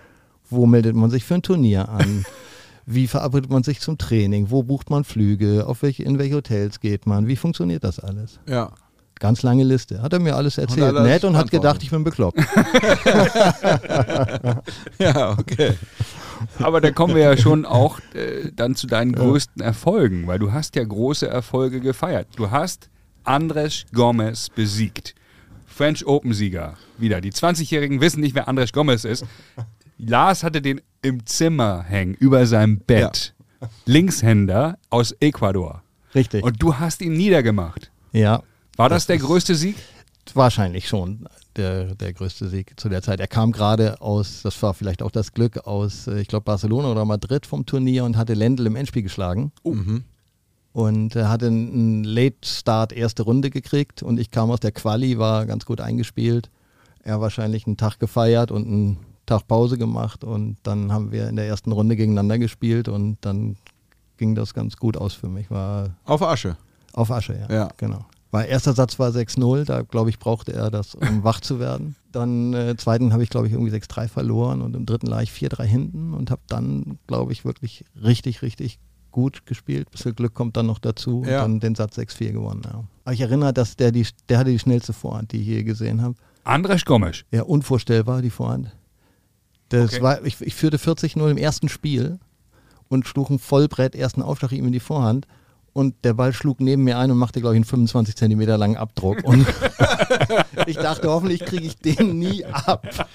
Wo 0.50 0.66
meldet 0.66 0.96
man 0.96 1.12
sich 1.12 1.24
für 1.24 1.36
ein 1.36 1.44
Turnier 1.44 1.90
an? 1.90 2.26
Wie 2.86 3.08
verabredet 3.08 3.50
man 3.52 3.64
sich 3.64 3.80
zum 3.80 3.98
Training? 3.98 4.50
Wo 4.50 4.64
bucht 4.64 4.90
man 4.90 5.04
Flüge? 5.04 5.66
Auf 5.68 5.82
welche, 5.84 6.04
in 6.04 6.18
welche 6.20 6.36
Hotels 6.36 6.80
geht 6.80 7.06
man? 7.06 7.28
Wie 7.28 7.36
funktioniert 7.36 7.84
das 7.84 8.00
alles? 8.00 8.40
ja. 8.48 8.72
Ganz 9.20 9.44
lange 9.44 9.64
Liste. 9.64 10.02
Hat 10.02 10.14
er 10.14 10.20
mir 10.20 10.36
alles 10.36 10.58
erzählt, 10.58 10.96
alles 10.96 11.04
nett 11.04 11.24
und 11.26 11.38
hat 11.38 11.52
gedacht, 11.52 11.84
ich 11.84 11.92
bin 11.92 12.04
bekloppt. 12.04 12.40
Ja, 14.98 15.32
okay. 15.38 15.74
Aber 16.60 16.82
da 16.82 16.90
kommen 16.92 17.14
wir 17.16 17.22
ja 17.22 17.38
schon 17.38 17.66
auch 17.66 18.00
äh, 18.16 18.52
dann 18.56 18.76
zu 18.76 18.88
deinen 18.88 19.14
größten 19.14 19.62
Erfolgen, 19.62 20.26
weil 20.26 20.40
du 20.40 20.52
hast 20.52 20.76
ja 20.76 20.84
große 20.84 21.28
Erfolge 21.28 21.82
gefeiert. 21.82 22.28
Du 22.36 22.50
hast 22.50 22.90
Andres 23.24 23.86
Gomez 23.94 24.50
besiegt. 24.50 25.14
French 25.68 26.06
Open-Sieger. 26.06 26.74
Wieder. 26.98 27.22
Die 27.22 27.32
20-Jährigen 27.32 28.02
wissen 28.02 28.22
nicht, 28.22 28.34
wer 28.36 28.48
Andres 28.48 28.74
Gomez 28.74 29.04
ist. 29.06 29.26
Lars 30.06 30.44
hatte 30.44 30.62
den 30.62 30.82
im 31.02 31.26
Zimmer 31.26 31.84
hängen, 31.84 32.14
über 32.16 32.46
seinem 32.46 32.80
Bett. 32.80 33.34
Linkshänder 33.86 34.78
aus 34.90 35.16
Ecuador. 35.20 35.84
Richtig. 36.16 36.44
Und 36.44 36.62
du 36.62 36.76
hast 36.76 37.02
ihn 37.02 37.14
niedergemacht. 37.14 37.92
ja, 38.12 38.42
War 38.76 38.90
das, 38.90 39.06
der 39.06 39.18
größte 39.18 39.56
Sieg? 39.56 39.76
wahrscheinlich 40.34 40.88
schon 40.88 41.26
der, 41.58 41.96
der 41.96 42.14
größte 42.14 42.48
Sieg 42.48 42.80
zu 42.80 42.88
der 42.90 43.02
Zeit. 43.02 43.20
Er 43.20 43.28
kam 43.28 43.52
gerade 43.52 44.00
aus, 44.02 44.42
das 44.44 44.62
war 44.64 44.74
vielleicht 44.74 45.02
auch 45.02 45.12
das 45.12 45.34
Glück, 45.34 45.66
aus, 45.68 46.08
äh, 46.08 46.22
ich 46.22 46.28
glaube, 46.28 46.46
Barcelona 46.46 46.90
oder 46.92 47.04
Madrid 47.06 47.46
vom 47.46 47.66
Turnier 47.66 48.06
und 48.06 48.16
hatte 48.18 48.34
Lendl 48.34 48.68
im 48.68 48.76
Endspiel 48.76 49.04
geschlagen. 49.04 49.52
Mhm. 49.64 50.04
Und 50.74 51.16
er 51.16 51.30
hatte 51.30 51.48
einen 51.48 52.04
Late-Start 52.06 52.94
erste 52.94 53.24
Runde 53.24 53.50
gekriegt 53.50 54.04
und 54.04 54.20
ich 54.20 54.32
kam 54.32 54.52
aus 54.52 54.62
der 54.62 54.72
Quali, 54.72 55.18
war 55.18 55.46
ganz 55.46 55.66
gut 55.66 55.82
eingespielt. 55.82 56.50
Er 57.04 57.20
wahrscheinlich 57.20 57.68
einen 57.68 57.78
Tag 57.78 58.00
gefeiert 58.00 58.52
und 58.52 58.68
einen 58.68 58.98
Tag 59.32 59.48
Pause 59.48 59.78
gemacht 59.78 60.24
und 60.24 60.58
dann 60.64 60.92
haben 60.92 61.12
wir 61.12 61.30
in 61.30 61.36
der 61.36 61.48
ersten 61.48 61.72
Runde 61.72 61.96
gegeneinander 61.96 62.38
gespielt 62.38 62.88
und 62.90 63.18
dann 63.22 63.56
ging 64.18 64.36
das 64.36 64.54
ganz 64.54 64.78
gut 64.78 64.98
aus 64.98 65.14
für 65.14 65.28
mich. 65.30 65.50
War 65.50 65.96
Auf 66.06 66.22
Asche. 66.22 66.58
auf 66.94 67.10
Asche, 67.12 67.38
ja. 67.50 67.54
Ja. 67.56 67.70
Genau. 67.78 68.06
Weil 68.32 68.48
erster 68.50 68.74
Satz 68.74 68.98
war 69.00 69.10
6-0, 69.10 69.66
da 69.66 69.82
glaube 69.82 70.10
ich, 70.10 70.18
brauchte 70.20 70.54
er 70.54 70.70
das, 70.72 70.96
um 70.96 71.24
wach 71.24 71.42
zu 71.42 71.60
werden. 71.60 71.96
Dann 72.12 72.54
äh, 72.54 72.76
zweiten 72.78 73.12
habe 73.14 73.24
ich, 73.24 73.30
glaube 73.30 73.48
ich, 73.48 73.54
irgendwie 73.54 73.74
6-3 73.76 74.08
verloren 74.08 74.62
und 74.62 74.76
im 74.76 74.86
dritten 74.86 75.08
lag 75.08 75.22
ich 75.24 75.32
4-3 75.32 75.64
hinten 75.64 76.14
und 76.14 76.32
habe 76.32 76.42
dann, 76.48 76.98
glaube 77.08 77.32
ich, 77.34 77.44
wirklich 77.46 77.84
richtig, 78.02 78.42
richtig 78.42 78.80
gut 79.12 79.46
gespielt. 79.46 79.88
Ein 79.88 79.92
bisschen 79.92 80.16
Glück 80.16 80.34
kommt 80.34 80.56
dann 80.56 80.68
noch 80.68 80.80
dazu 80.80 81.24
Ja. 81.26 81.44
und 81.44 81.52
dann 81.54 81.60
den 81.60 81.76
Satz 81.76 81.98
6-4 81.98 82.32
gewonnen. 82.32 82.62
Ja. 82.66 82.84
Aber 83.04 83.14
ich 83.14 83.20
erinnere, 83.22 83.52
dass 83.54 83.76
der, 83.76 83.92
die, 83.92 84.06
der 84.30 84.38
hatte 84.40 84.52
die 84.52 84.60
schnellste 84.60 84.94
Vorhand, 84.94 85.32
die 85.34 85.42
ich 85.42 85.48
je 85.48 85.64
gesehen 85.64 86.02
habe. 86.02 86.16
Andres 86.46 86.86
Gomes. 86.86 87.24
Ja, 87.32 87.44
unvorstellbar, 87.44 88.22
die 88.22 88.30
Vorhand. 88.30 88.72
Das 89.72 89.94
Okay. 89.94 90.02
war, 90.04 90.26
ich, 90.26 90.40
ich 90.42 90.56
führte 90.56 90.78
40-0 90.78 91.30
im 91.30 91.38
ersten 91.38 91.70
Spiel 91.70 92.20
und 92.90 93.08
schlug 93.08 93.30
ein 93.30 93.40
Vollbrett 93.40 93.96
ersten 93.96 94.22
Aufschlag 94.22 94.52
ihm 94.52 94.66
in 94.66 94.74
die 94.74 94.80
Vorhand. 94.80 95.28
Und 95.74 95.96
der 96.04 96.14
Ball 96.14 96.34
schlug 96.34 96.60
neben 96.60 96.84
mir 96.84 96.98
ein 96.98 97.12
und 97.12 97.18
machte, 97.18 97.40
glaube 97.40 97.56
ich, 97.56 97.58
einen 97.60 97.66
25 97.66 98.16
Zentimeter 98.18 98.58
langen 98.58 98.76
Abdruck. 98.76 99.24
Und 99.24 99.48
ich 100.68 100.76
dachte, 100.76 101.10
hoffentlich 101.10 101.46
kriege 101.46 101.64
ich 101.66 101.78
den 101.78 102.20
nie 102.20 102.44
ab. 102.46 102.88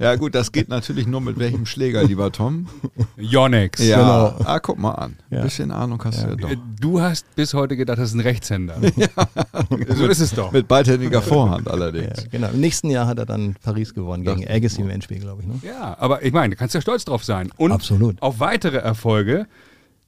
Ja 0.00 0.14
gut, 0.14 0.36
das 0.36 0.52
geht 0.52 0.68
natürlich 0.68 1.08
nur 1.08 1.20
mit 1.20 1.40
welchem 1.40 1.66
Schläger, 1.66 2.04
lieber 2.04 2.30
Tom. 2.30 2.68
Yonex. 3.16 3.84
Ja, 3.84 3.96
Genau. 4.28 4.44
ah, 4.48 4.60
guck 4.60 4.78
mal 4.78 4.92
an. 4.92 5.16
Ja. 5.28 5.42
Bisschen 5.42 5.72
Ahnung 5.72 6.00
hast 6.04 6.22
du 6.22 6.28
ja 6.28 6.36
doch. 6.36 6.50
Äh, 6.50 6.56
Du 6.80 7.00
hast 7.00 7.26
bis 7.34 7.52
heute 7.52 7.76
gedacht, 7.76 7.98
das 7.98 8.10
ist 8.10 8.14
ein 8.14 8.20
Rechtshänder. 8.20 8.76
So 9.96 10.06
ist 10.06 10.20
es 10.20 10.30
doch. 10.32 10.52
Mit 10.52 10.68
beidhändiger 10.68 11.20
Vorhand 11.20 11.66
Ja, 11.66 11.72
allerdings. 11.72 12.28
genau. 12.30 12.48
Im 12.50 12.60
nächsten 12.60 12.90
Jahr 12.90 13.08
hat 13.08 13.18
er 13.18 13.26
dann 13.26 13.56
Paris 13.60 13.92
gewonnen 13.92 14.22
gegen 14.22 14.46
Agassi 14.48 14.82
im 14.82 14.90
Endspiel, 14.90 15.18
glaube 15.18 15.42
ich. 15.42 15.48
Ne? 15.48 15.54
Ja, 15.64 15.96
aber 15.98 16.22
ich 16.24 16.32
meine, 16.32 16.54
du 16.54 16.56
kannst 16.56 16.76
ja 16.76 16.80
stolz 16.80 17.04
drauf 17.04 17.24
sein. 17.24 17.50
Und 17.56 17.72
Absolut. 17.72 18.22
auf 18.22 18.38
weitere 18.38 18.76
Erfolge. 18.76 19.46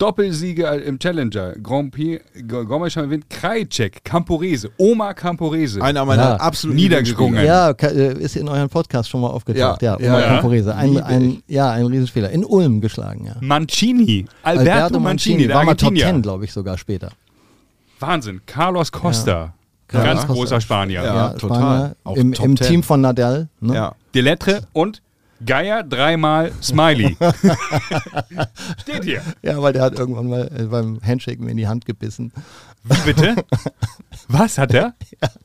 Doppelsiege 0.00 0.64
im 0.64 0.98
Challenger, 0.98 1.52
Grand 1.62 1.92
Prix, 1.92 2.22
G- 2.34 2.64
Gomes 2.64 2.94
gewinnt, 2.94 3.28
Krajcek, 3.28 4.02
Camporese, 4.02 4.70
Oma 4.78 5.12
Camporese. 5.12 5.82
Einer 5.82 6.04
meiner 6.06 6.22
Ja. 6.22 6.36
absoluten 6.36 6.76
Niedergesprungen. 6.76 7.44
Ja, 7.44 7.70
äh, 7.70 8.14
ist 8.18 8.34
in 8.36 8.48
eurem 8.48 8.68
Podcast 8.70 9.10
schon 9.10 9.20
mal 9.20 9.28
aufgetaucht. 9.28 9.82
Ja, 9.82 9.98
Ja, 10.00 10.08
Omar 10.08 10.20
ja. 10.20 10.26
Camporese. 10.28 10.74
Ein, 10.74 10.96
ein, 11.02 11.42
ja, 11.46 11.70
ein 11.70 11.84
Riesenspieler. 11.86 12.30
In 12.30 12.44
Ulm 12.46 12.80
geschlagen, 12.80 13.26
ja. 13.26 13.34
Mancini, 13.40 14.24
Alberto, 14.42 14.98
Mancini, 14.98 15.46
der 15.46 15.56
war 15.56 15.64
mal 15.64 15.74
Top 15.74 15.88
Argentinier. 15.88 16.06
10, 16.14 16.22
glaube 16.22 16.44
ich, 16.46 16.52
sogar 16.52 16.78
später. 16.78 17.10
Wahnsinn. 17.98 18.40
Carlos 18.46 18.90
Costa, 18.92 19.52
Carlos 19.86 20.06
ganz 20.08 20.20
Costa. 20.26 20.32
großer 20.34 20.60
Spanier. 20.62 21.02
Ja. 21.04 21.28
total. 21.34 21.58
Spanier, 21.58 21.96
Auch 22.04 22.16
Im, 22.16 22.32
im 22.32 22.56
10. 22.56 22.56
Team 22.56 22.82
von 22.82 23.00
Nadal. 23.02 23.48
Ne? 23.60 23.74
Ja. 23.74 23.92
Delettre 24.14 24.62
und 24.72 25.02
Geier 25.44 25.82
dreimal 25.82 26.52
Smiley. 26.62 27.16
Steht 28.82 29.04
hier. 29.04 29.22
ja, 29.42 29.60
weil 29.62 29.72
der 29.72 29.82
hat 29.82 29.98
irgendwann 29.98 30.28
mal 30.28 30.50
äh, 30.54 30.64
beim 30.64 31.00
Handshake 31.02 31.42
mir 31.42 31.50
in 31.50 31.56
die 31.56 31.68
Hand 31.68 31.86
gebissen. 31.86 32.32
Wie 32.84 33.12
bitte? 33.12 33.36
Was 34.28 34.58
hat 34.58 34.74
er? 34.74 34.94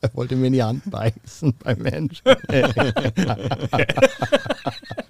Er 0.00 0.14
wollte 0.14 0.36
mir 0.36 0.46
in 0.46 0.52
die 0.52 0.62
Hand 0.62 0.90
beißen 0.90 1.54
beim 1.62 1.84
Handshake. 1.84 2.38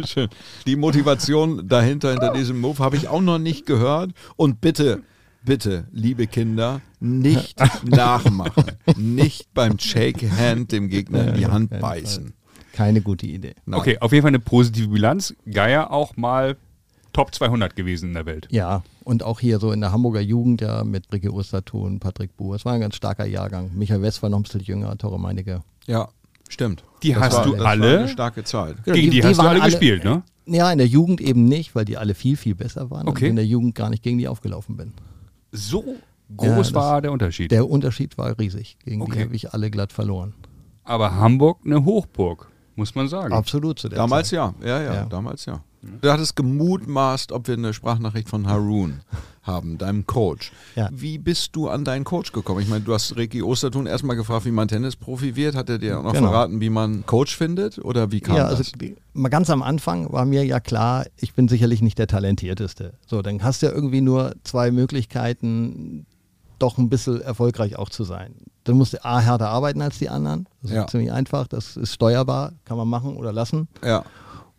Schön. 0.05 0.29
Die 0.67 0.77
Motivation 0.77 1.69
dahinter, 1.69 2.11
hinter 2.11 2.33
diesem 2.33 2.61
Move, 2.61 2.79
habe 2.79 2.97
ich 2.97 3.09
auch 3.09 3.21
noch 3.21 3.39
nicht 3.39 3.67
gehört. 3.67 4.13
Und 4.37 4.61
bitte, 4.61 5.03
bitte, 5.45 5.87
liebe 5.93 6.27
Kinder, 6.27 6.81
nicht 7.01 7.59
nachmachen. 7.85 8.65
Nicht 8.97 9.53
beim 9.53 9.79
Shake 9.79 10.31
Hand 10.31 10.73
dem 10.73 10.89
Gegner 10.89 11.29
in 11.29 11.35
die 11.35 11.47
Hand 11.47 11.79
beißen. 11.79 12.33
Keine 12.77 13.01
gute 13.01 13.27
Idee. 13.27 13.55
Nein. 13.65 13.81
Okay, 13.81 13.99
auf 14.01 14.13
jeden 14.13 14.23
Fall 14.23 14.29
eine 14.29 14.39
positive 14.39 14.89
Bilanz. 14.89 15.35
Geier 15.51 15.91
auch 15.91 16.17
mal 16.19 16.57
Top 17.15 17.35
200 17.35 17.75
gewesen 17.75 18.09
in 18.11 18.15
der 18.15 18.27
Welt. 18.27 18.49
Ja, 18.51 18.83
und 19.03 19.23
auch 19.23 19.41
hier 19.41 19.59
so 19.59 19.73
in 19.73 19.81
der 19.81 19.93
Hamburger 19.93 20.21
Jugend 20.21 20.61
ja 20.61 20.85
mit 20.85 21.09
Bricke 21.09 21.33
Ostertun, 21.33 22.01
Patrick 22.01 22.37
Buhr. 22.37 22.55
Es 22.55 22.67
war 22.67 22.75
ein 22.75 22.81
ganz 22.81 22.95
starker 22.97 23.25
Jahrgang. 23.25 23.71
Michael 23.75 24.03
West 24.03 24.23
war 24.23 24.29
noch 24.29 24.39
ein 24.39 24.43
bisschen 24.43 24.61
jünger, 24.61 24.95
Tore 24.99 25.19
Meinecke. 25.19 25.63
Ja, 25.87 26.09
stimmt. 26.51 26.85
Die 27.03 27.15
Das 27.15 27.23
hast 27.23 27.35
war, 27.37 27.45
du 27.45 27.53
das 27.53 27.61
War 27.61 27.67
alle? 27.71 27.99
eine 28.01 28.09
starke. 28.09 28.43
Genau, 28.43 28.75
Gegen 28.85 29.11
die, 29.11 29.23
hast 29.25 29.39
du 29.39 29.43
waren 29.43 29.61
alle 29.61 29.71
gespielt, 29.71 30.05
ne? 30.05 30.23
Ja, 30.45 30.71
in 30.71 30.77
der 30.77 30.87
Jugend 30.87 31.23
eben 31.23 31.47
nicht, 31.47 31.75
weil 31.75 31.87
die 31.87 31.97
alle 31.97 32.15
viel, 32.15 32.37
viel 32.37 32.55
besser 32.55 32.91
waren. 32.91 33.09
Okay. 33.09 33.25
Und 33.25 33.31
in 33.31 33.37
der 33.37 33.47
Jugend 33.47 33.75
gar 33.75 33.89
nicht 33.89 34.03
gegen 34.03 34.19
die 34.19 34.29
aufgelaufen 34.29 34.77
bin. 34.77 34.93
So 35.53 35.83
Ja, 36.29 36.55
groß 36.55 36.67
das- 36.69 36.75
war 36.75 37.01
der 37.01 37.13
Unterschied. 37.13 37.51
Der 37.51 37.67
Unterschied 37.69 38.19
war 38.19 38.39
riesig. 38.39 38.77
Gegen 38.85 39.01
Okay. 39.01 39.13
die 39.17 39.25
habe 39.25 39.35
ich 39.35 39.55
alle 39.55 39.71
glatt 39.71 39.93
verloren. 39.95 40.35
Aber 40.85 41.15
Hamburg 41.17 41.61
eine 41.65 41.85
Hochburg, 41.85 42.49
muss 42.77 42.95
man 42.95 43.09
sagen. 43.09 43.33
Absolut 43.33 43.79
zu 43.79 43.89
der 43.89 43.99
Damals 43.99 44.29
Zeit. 44.29 44.37
ja. 44.37 44.55
ja, 44.63 44.83
ja, 44.83 44.95
Ja. 44.95 45.05
damals 45.07 45.45
ja. 45.47 45.61
Du 46.03 46.11
hattest 46.11 46.35
gemutmaßt, 46.35 47.31
ob 47.31 47.47
wir 47.47 47.55
eine 47.55 47.73
Sprachnachricht 47.73 48.29
von 48.29 48.49
Haroon 48.49 49.01
haben, 49.43 49.79
deinem 49.79 50.05
Coach. 50.05 50.51
Ja. 50.75 50.89
Wie 50.93 51.17
bist 51.19 51.55
du 51.55 51.69
an 51.69 51.85
deinen 51.85 52.03
Coach 52.05 52.33
gekommen? 52.33 52.61
Ich 52.61 52.69
meine, 52.69 52.83
du 52.85 52.93
hast 52.93 53.17
Ricky 53.17 53.41
Ostertun 53.41 53.87
erstmal 53.87 54.17
gefragt, 54.17 54.45
wie 54.47 54.51
man 54.51 54.67
Tennisprofi 54.67 55.37
wird. 55.37 55.55
Hat 55.55 55.71
er 55.71 55.79
dir 55.79 56.01
auch 56.01 56.03
noch 56.03 56.13
Genau. 56.13 56.29
verraten, 56.31 56.61
wie 56.61 56.71
man 56.71 57.07
Coach 57.07 57.37
findet? 57.37 57.79
Oder 57.79 58.11
wie 58.11 58.19
kam 58.21 58.35
Ja, 58.37 58.47
also 58.47 58.65
das? 58.65 58.73
mal 59.13 59.29
ganz 59.29 59.49
am 59.49 59.63
Anfang 59.63 60.13
war 60.13 60.25
mir 60.25 60.45
ja 60.45 60.59
klar, 60.59 61.07
ich 61.19 61.35
bin 61.35 61.47
sicherlich 61.47 61.83
nicht 61.83 61.99
der 61.99 62.09
Talentierteste. 62.09 62.95
So, 63.07 63.23
dann 63.23 63.45
hast 63.45 63.63
du 63.63 63.67
ja 63.67 63.73
irgendwie 63.73 64.01
nur 64.01 64.35
zwei 64.43 64.73
Möglichkeiten, 64.73 66.05
doch 66.59 66.79
ein 66.79 66.89
bisschen 66.89 67.21
erfolgreich 67.21 67.77
auch 67.77 67.91
zu 67.91 68.03
sein. 68.03 68.35
Du 68.67 68.75
musst 68.75 69.05
A, 69.05 69.21
härter 69.21 69.49
arbeiten 69.49 69.81
als 69.81 69.99
die 69.99 70.09
anderen. 70.09 70.47
Das 70.63 70.71
ist 70.71 70.77
Ja. 70.77 70.87
ziemlich 70.87 71.13
einfach, 71.13 71.47
das 71.47 71.77
ist 71.77 71.95
steuerbar, 71.95 72.53
kann 72.65 72.77
man 72.77 72.89
machen 72.89 73.17
oder 73.17 73.33
lassen. 73.33 73.69
Ja, 73.85 74.05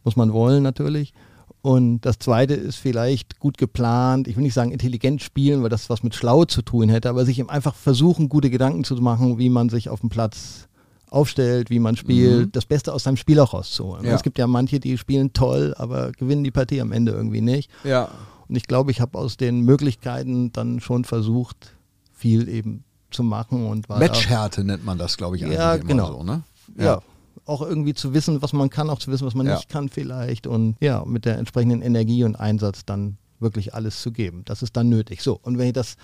Muss 0.04 0.16
man 0.16 0.32
wollen 0.34 0.64
natürlich. 0.64 1.14
Und 1.62 2.02
das 2.02 2.18
zweite 2.20 2.54
ist 2.54 2.78
vielleicht 2.78 3.40
gut 3.40 3.58
geplant, 3.58 4.28
ich 4.30 4.38
will 4.38 4.44
nicht 4.44 4.54
sagen 4.54 4.72
intelligent 4.72 5.22
spielen, 5.22 5.62
weil 5.64 5.70
das 5.70 5.90
was 5.90 6.02
mit 6.02 6.16
schlau 6.16 6.46
zu 6.46 6.62
tun 6.62 6.88
hätte, 6.88 7.10
aber 7.10 7.26
sich 7.26 7.40
eben 7.40 7.50
einfach 7.50 7.76
versuchen, 7.76 8.30
gute 8.30 8.50
Gedanken 8.50 8.86
zu 8.86 8.96
machen, 8.96 9.38
wie 9.38 9.50
man 9.50 9.68
sich 9.68 9.90
auf 9.90 10.00
dem 10.00 10.10
Platz 10.10 10.70
aufstellt, 11.10 11.70
wie 11.70 11.80
man 11.80 11.98
spielt, 11.98 12.56
das 12.56 12.66
Beste 12.66 12.94
aus 12.94 13.04
seinem 13.04 13.18
Spiel 13.18 13.40
auch 13.40 13.54
rauszuholen. 13.54 14.06
Ja. 14.06 14.14
Es 14.14 14.24
gibt 14.24 14.38
ja 14.38 14.48
manche, 14.48 14.80
die 14.80 14.98
spielen 14.98 15.34
toll, 15.34 15.74
aber 15.78 16.12
gewinnen 16.14 16.44
die 16.46 16.52
Partie 16.52 16.80
am 16.80 16.92
Ende 16.94 17.12
irgendwie 17.12 17.42
nicht. 17.42 17.70
ja. 17.84 18.10
Und 18.50 18.56
ich 18.56 18.64
glaube, 18.66 18.92
ich 18.92 19.02
habe 19.02 19.18
aus 19.18 19.36
den 19.36 19.60
Möglichkeiten 19.66 20.54
dann 20.54 20.80
schon 20.80 21.04
versucht, 21.04 21.76
viel 22.14 22.48
eben 22.48 22.86
zu 23.12 23.24
machen 23.24 23.66
und 23.68 23.90
war 23.90 24.00
Matchhärte 24.00 24.64
nennt 24.64 24.86
man 24.86 24.98
das, 24.98 25.18
glaube 25.18 25.38
ich, 25.38 25.44
eigentlich 25.46 25.58
Ja, 25.58 25.76
immer 25.76 25.86
genau. 25.86 26.08
so, 26.18 26.24
ne? 26.24 26.44
ja. 26.78 27.02
auch 27.46 27.62
irgendwie 27.62 27.94
zu 27.94 28.14
wissen, 28.14 28.42
was 28.42 28.52
man 28.54 28.70
kann, 28.70 28.90
auch 28.90 29.00
zu 29.00 29.12
wissen, 29.12 29.26
was 29.26 29.34
man 29.36 29.46
Ja. 29.48 29.56
nicht 29.56 29.70
kann 29.70 29.88
vielleicht 29.90 30.48
und 30.48 30.76
ja, 30.82 31.04
mit 31.06 31.26
der 31.26 31.38
entsprechenden 31.38 31.82
Energie 31.82 32.24
und 32.24 32.36
Einsatz 32.36 32.84
dann 32.86 33.18
wirklich 33.40 33.74
alles 33.74 34.02
zu 34.02 34.12
geben. 34.12 34.42
Das 34.46 34.62
ist 34.64 34.76
dann 34.76 34.90
nötig. 34.90 35.22
So, 35.22 35.40
und 35.42 35.58
wenn 35.58 35.68
ich 35.68 35.74
das 35.74 35.96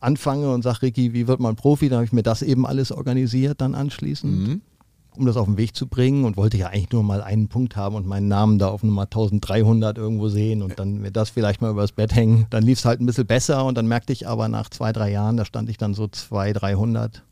anfange 0.00 0.52
und 0.52 0.62
sage, 0.62 0.82
Ricky, 0.82 1.12
wie 1.12 1.26
wird 1.26 1.40
man 1.40 1.56
Profi, 1.56 1.88
dann 1.88 1.96
habe 1.98 2.06
ich 2.06 2.12
mir 2.12 2.22
das 2.22 2.42
eben 2.42 2.66
alles 2.66 2.92
organisiert 2.92 3.60
dann 3.60 3.74
anschließend, 3.74 4.48
Mhm. 4.48 4.60
Um 5.16 5.26
das 5.26 5.36
auf 5.36 5.46
den 5.46 5.56
Weg 5.56 5.76
zu 5.76 5.86
bringen 5.86 6.24
und 6.24 6.36
wollte 6.36 6.56
ja 6.56 6.68
eigentlich 6.68 6.92
nur 6.92 7.02
mal 7.02 7.22
einen 7.22 7.48
Punkt 7.48 7.76
haben 7.76 7.94
und 7.94 8.06
meinen 8.06 8.28
Namen 8.28 8.58
da 8.58 8.68
auf 8.68 8.82
Nummer 8.82 9.02
1300 9.02 9.96
irgendwo 9.98 10.28
sehen 10.28 10.62
und 10.62 10.78
dann 10.78 11.00
mir 11.00 11.10
das 11.10 11.30
vielleicht 11.30 11.60
mal 11.60 11.70
übers 11.70 11.92
Bett 11.92 12.14
hängen. 12.14 12.46
Dann 12.50 12.62
lief 12.62 12.78
es 12.78 12.84
halt 12.84 13.00
ein 13.00 13.06
bisschen 13.06 13.26
besser 13.26 13.64
und 13.64 13.76
dann 13.76 13.86
merkte 13.86 14.12
ich 14.12 14.26
aber 14.26 14.48
nach 14.48 14.70
zwei, 14.70 14.92
drei 14.92 15.10
Jahren, 15.10 15.36
da 15.36 15.44
stand 15.44 15.68
ich 15.68 15.78
dann 15.78 15.94
so 15.94 16.08
200, 16.08 16.62
300 16.62 17.22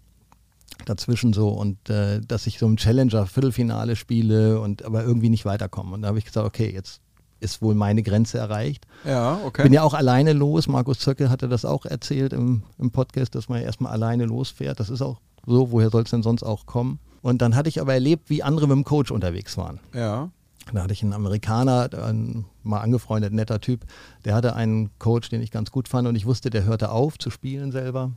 dazwischen 0.84 1.32
so 1.32 1.48
und 1.48 1.90
äh, 1.90 2.20
dass 2.20 2.46
ich 2.46 2.58
so 2.58 2.66
im 2.66 2.76
Challenger 2.76 3.26
Viertelfinale 3.26 3.96
spiele 3.96 4.60
und 4.60 4.84
aber 4.84 5.04
irgendwie 5.04 5.28
nicht 5.28 5.44
weiterkomme. 5.44 5.94
Und 5.94 6.02
da 6.02 6.08
habe 6.08 6.18
ich 6.18 6.24
gesagt, 6.24 6.46
okay, 6.46 6.72
jetzt 6.72 7.00
ist 7.40 7.60
wohl 7.60 7.74
meine 7.74 8.02
Grenze 8.02 8.38
erreicht. 8.38 8.86
Ja, 9.04 9.40
okay. 9.44 9.64
Bin 9.64 9.72
ja 9.72 9.82
auch 9.82 9.94
alleine 9.94 10.32
los. 10.32 10.68
Markus 10.68 11.00
Zöcke 11.00 11.28
hatte 11.28 11.48
das 11.48 11.64
auch 11.64 11.84
erzählt 11.84 12.32
im, 12.32 12.62
im 12.78 12.90
Podcast, 12.90 13.34
dass 13.34 13.48
man 13.48 13.58
ja 13.58 13.64
erstmal 13.64 13.92
alleine 13.92 14.26
losfährt. 14.26 14.78
Das 14.78 14.90
ist 14.90 15.02
auch 15.02 15.20
so, 15.44 15.72
woher 15.72 15.90
soll 15.90 16.04
es 16.04 16.10
denn 16.10 16.22
sonst 16.22 16.44
auch 16.44 16.66
kommen? 16.66 17.00
Und 17.22 17.40
dann 17.40 17.54
hatte 17.56 17.68
ich 17.68 17.80
aber 17.80 17.94
erlebt, 17.94 18.28
wie 18.28 18.42
andere 18.42 18.66
mit 18.66 18.76
dem 18.76 18.84
Coach 18.84 19.10
unterwegs 19.10 19.56
waren. 19.56 19.80
ja. 19.94 20.30
Da 20.72 20.84
hatte 20.84 20.92
ich 20.92 21.02
einen 21.02 21.12
Amerikaner, 21.12 21.90
ein 21.92 22.44
mal 22.62 22.80
angefreundet, 22.80 23.32
netter 23.32 23.60
Typ, 23.60 23.84
der 24.24 24.34
hatte 24.36 24.54
einen 24.54 24.96
Coach, 25.00 25.28
den 25.28 25.42
ich 25.42 25.50
ganz 25.50 25.72
gut 25.72 25.88
fand 25.88 26.06
und 26.06 26.14
ich 26.14 26.24
wusste, 26.24 26.50
der 26.50 26.64
hörte 26.64 26.92
auf 26.92 27.18
zu 27.18 27.30
spielen 27.30 27.72
selber, 27.72 28.12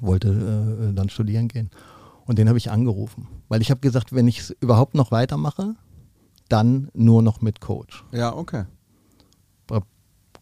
wollte 0.00 0.28
äh, 0.90 0.94
dann 0.94 1.10
studieren 1.10 1.48
gehen 1.48 1.70
und 2.24 2.38
den 2.38 2.48
habe 2.48 2.56
ich 2.56 2.70
angerufen, 2.70 3.28
weil 3.48 3.60
ich 3.60 3.70
habe 3.70 3.80
gesagt, 3.80 4.14
wenn 4.14 4.26
ich 4.26 4.38
es 4.38 4.50
überhaupt 4.60 4.94
noch 4.94 5.10
weitermache, 5.10 5.74
dann 6.48 6.88
nur 6.94 7.22
noch 7.22 7.42
mit 7.42 7.60
Coach. 7.60 8.04
Ja, 8.10 8.34
okay. 8.34 8.64
Hab 9.70 9.86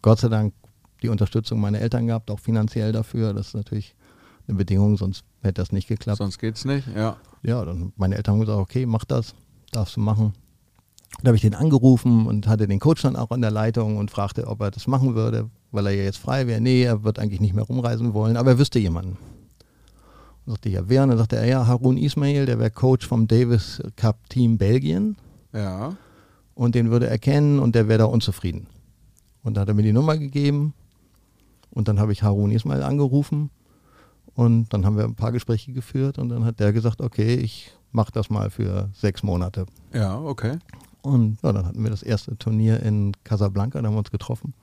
Gott 0.01 0.19
sei 0.19 0.29
Dank 0.29 0.53
die 1.01 1.09
Unterstützung 1.09 1.59
meiner 1.59 1.79
Eltern 1.79 2.07
gehabt, 2.07 2.31
auch 2.31 2.39
finanziell 2.39 2.93
dafür, 2.93 3.33
das 3.33 3.47
ist 3.47 3.55
natürlich 3.55 3.95
eine 4.47 4.57
Bedingung, 4.57 4.97
sonst 4.97 5.23
hätte 5.41 5.61
das 5.61 5.71
nicht 5.71 5.87
geklappt. 5.87 6.17
Sonst 6.17 6.39
geht's 6.39 6.65
nicht. 6.65 6.87
Ja. 6.95 7.17
Ja, 7.43 7.63
dann 7.63 7.93
meine 7.95 8.15
Eltern 8.15 8.33
haben 8.35 8.41
gesagt, 8.41 8.59
okay, 8.59 8.85
mach 8.85 9.05
das, 9.05 9.33
darfst 9.71 9.95
du 9.95 10.01
machen. 10.01 10.33
Da 11.23 11.27
habe 11.29 11.35
ich 11.35 11.41
den 11.41 11.55
angerufen 11.55 12.27
und 12.27 12.47
hatte 12.47 12.67
den 12.67 12.79
Coach 12.79 13.01
dann 13.01 13.15
auch 13.15 13.31
an 13.31 13.41
der 13.41 13.51
Leitung 13.51 13.97
und 13.97 14.11
fragte, 14.11 14.47
ob 14.47 14.61
er 14.61 14.71
das 14.71 14.87
machen 14.87 15.15
würde, 15.15 15.49
weil 15.71 15.87
er 15.87 15.93
ja 15.93 16.03
jetzt 16.03 16.17
frei 16.17 16.47
wäre. 16.47 16.61
Nee, 16.61 16.83
er 16.83 17.03
wird 17.03 17.17
eigentlich 17.19 17.41
nicht 17.41 17.53
mehr 17.55 17.63
rumreisen 17.63 18.13
wollen, 18.13 18.37
aber 18.37 18.51
er 18.51 18.59
wüsste 18.59 18.79
jemanden. 18.79 19.17
Und 20.45 20.53
sagte 20.53 20.69
ich, 20.69 20.75
ja, 20.75 20.83
wer? 20.87 21.03
Und 21.03 21.09
dann 21.09 21.17
sagte 21.17 21.37
er, 21.37 21.45
ja, 21.45 21.65
Harun 21.67 21.97
Ismail, 21.97 22.45
der 22.45 22.59
wäre 22.59 22.71
Coach 22.71 23.07
vom 23.07 23.27
Davis 23.27 23.81
Cup 23.95 24.29
Team 24.29 24.57
Belgien 24.57 25.17
Ja. 25.53 25.95
und 26.53 26.75
den 26.75 26.91
würde 26.91 27.07
er 27.07 27.17
kennen 27.17 27.59
und 27.59 27.75
der 27.75 27.87
wäre 27.87 27.99
da 27.99 28.05
unzufrieden. 28.05 28.67
Und 29.43 29.55
da 29.55 29.61
hat 29.61 29.67
er 29.67 29.73
mir 29.73 29.83
die 29.83 29.93
Nummer 29.93 30.17
gegeben 30.17 30.73
und 31.71 31.87
dann 31.87 31.99
habe 31.99 32.11
ich 32.11 32.21
Harun 32.23 32.51
Ismail 32.51 32.83
angerufen 32.83 33.49
und 34.35 34.73
dann 34.73 34.85
haben 34.85 34.97
wir 34.97 35.03
ein 35.03 35.15
paar 35.15 35.31
Gespräche 35.31 35.71
geführt 35.73 36.17
und 36.17 36.29
dann 36.29 36.45
hat 36.45 36.59
der 36.59 36.71
gesagt, 36.73 37.01
okay, 37.01 37.35
ich 37.35 37.71
mache 37.91 38.11
das 38.11 38.29
mal 38.29 38.49
für 38.49 38.89
sechs 38.93 39.23
Monate. 39.23 39.65
Ja, 39.93 40.17
okay. 40.19 40.57
Und 41.01 41.37
ja, 41.43 41.51
dann 41.53 41.65
hatten 41.65 41.81
wir 41.83 41.89
das 41.89 42.03
erste 42.03 42.37
Turnier 42.37 42.81
in 42.83 43.13
Casablanca, 43.23 43.81
da 43.81 43.87
haben 43.87 43.95
wir 43.95 43.99
uns 43.99 44.11
getroffen. 44.11 44.53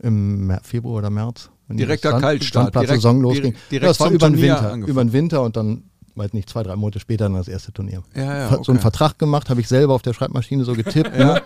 Im 0.00 0.46
Mer 0.48 0.60
Februar 0.62 0.98
oder 0.98 1.10
März. 1.10 1.50
Direkter 1.68 2.08
Strand- 2.10 2.22
Kaltstart, 2.22 2.74
direkt- 2.74 3.02
losging. 3.02 3.42
direkt- 3.42 3.70
direkt 3.70 3.82
ja, 3.84 3.88
das 3.88 4.00
war 4.00 4.10
über 4.10 4.18
den 4.28 4.34
Turnier 4.34 4.42
Winter. 4.42 4.58
angefangen. 4.72 4.88
Über 4.88 5.04
den 5.04 5.12
Winter 5.12 5.42
und 5.42 5.56
dann, 5.56 5.84
weiß 6.16 6.32
nicht, 6.34 6.50
zwei, 6.50 6.62
drei 6.62 6.76
Monate 6.76 7.00
später 7.00 7.24
dann 7.24 7.34
das 7.34 7.48
erste 7.48 7.72
Turnier. 7.72 8.02
Ja, 8.14 8.22
ja, 8.22 8.48
Ver- 8.48 8.56
So 8.64 8.72
einen 8.72 8.78
okay. 8.78 8.82
Vertrag 8.82 9.18
gemacht, 9.18 9.48
habe 9.48 9.60
ich 9.60 9.68
selber 9.68 9.94
auf 9.94 10.02
der 10.02 10.12
Schreibmaschine 10.12 10.64
so 10.64 10.74
getippt. 10.74 11.12
ne? 11.16 11.40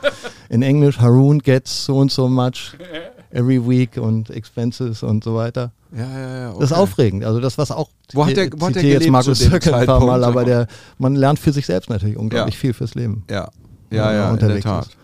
In 0.48 0.62
Englisch, 0.62 0.98
Haroon 0.98 1.38
gets 1.40 1.84
so 1.84 1.98
und 1.98 2.10
so 2.10 2.28
much 2.28 2.76
every 3.30 3.60
week 3.66 3.96
und 3.96 4.30
expenses 4.30 5.02
und 5.02 5.24
so 5.24 5.34
weiter. 5.34 5.72
Ja, 5.96 6.06
ja, 6.18 6.38
ja. 6.38 6.52
Das 6.52 6.64
ist 6.64 6.72
okay. 6.72 6.80
aufregend. 6.80 7.24
Also 7.24 7.40
das, 7.40 7.58
was 7.58 7.70
auch, 7.70 7.90
Wo 8.12 8.26
hat 8.26 8.36
der- 8.36 8.46
ich 8.46 8.52
wo 8.56 8.66
hat 8.66 8.74
der 8.74 8.82
jetzt 8.84 9.08
Markus 9.08 9.38
Söckel 9.38 9.74
ein 9.74 9.86
paar 9.86 10.04
Mal, 10.04 10.22
aber 10.24 10.44
der, 10.44 10.66
man 10.98 11.14
lernt 11.16 11.38
für 11.38 11.52
sich 11.52 11.66
selbst 11.66 11.88
natürlich 11.90 12.16
unglaublich 12.16 12.54
Ja. 12.54 12.60
viel 12.60 12.72
fürs 12.72 12.94
Leben. 12.94 13.24
Ja, 13.30 13.48
ja, 13.90 14.12
ja, 14.12 14.30
in 14.30 14.38
der 14.38 14.48
unterwegs 14.48 14.64
Tat. 14.64 14.86
ist. 14.86 14.96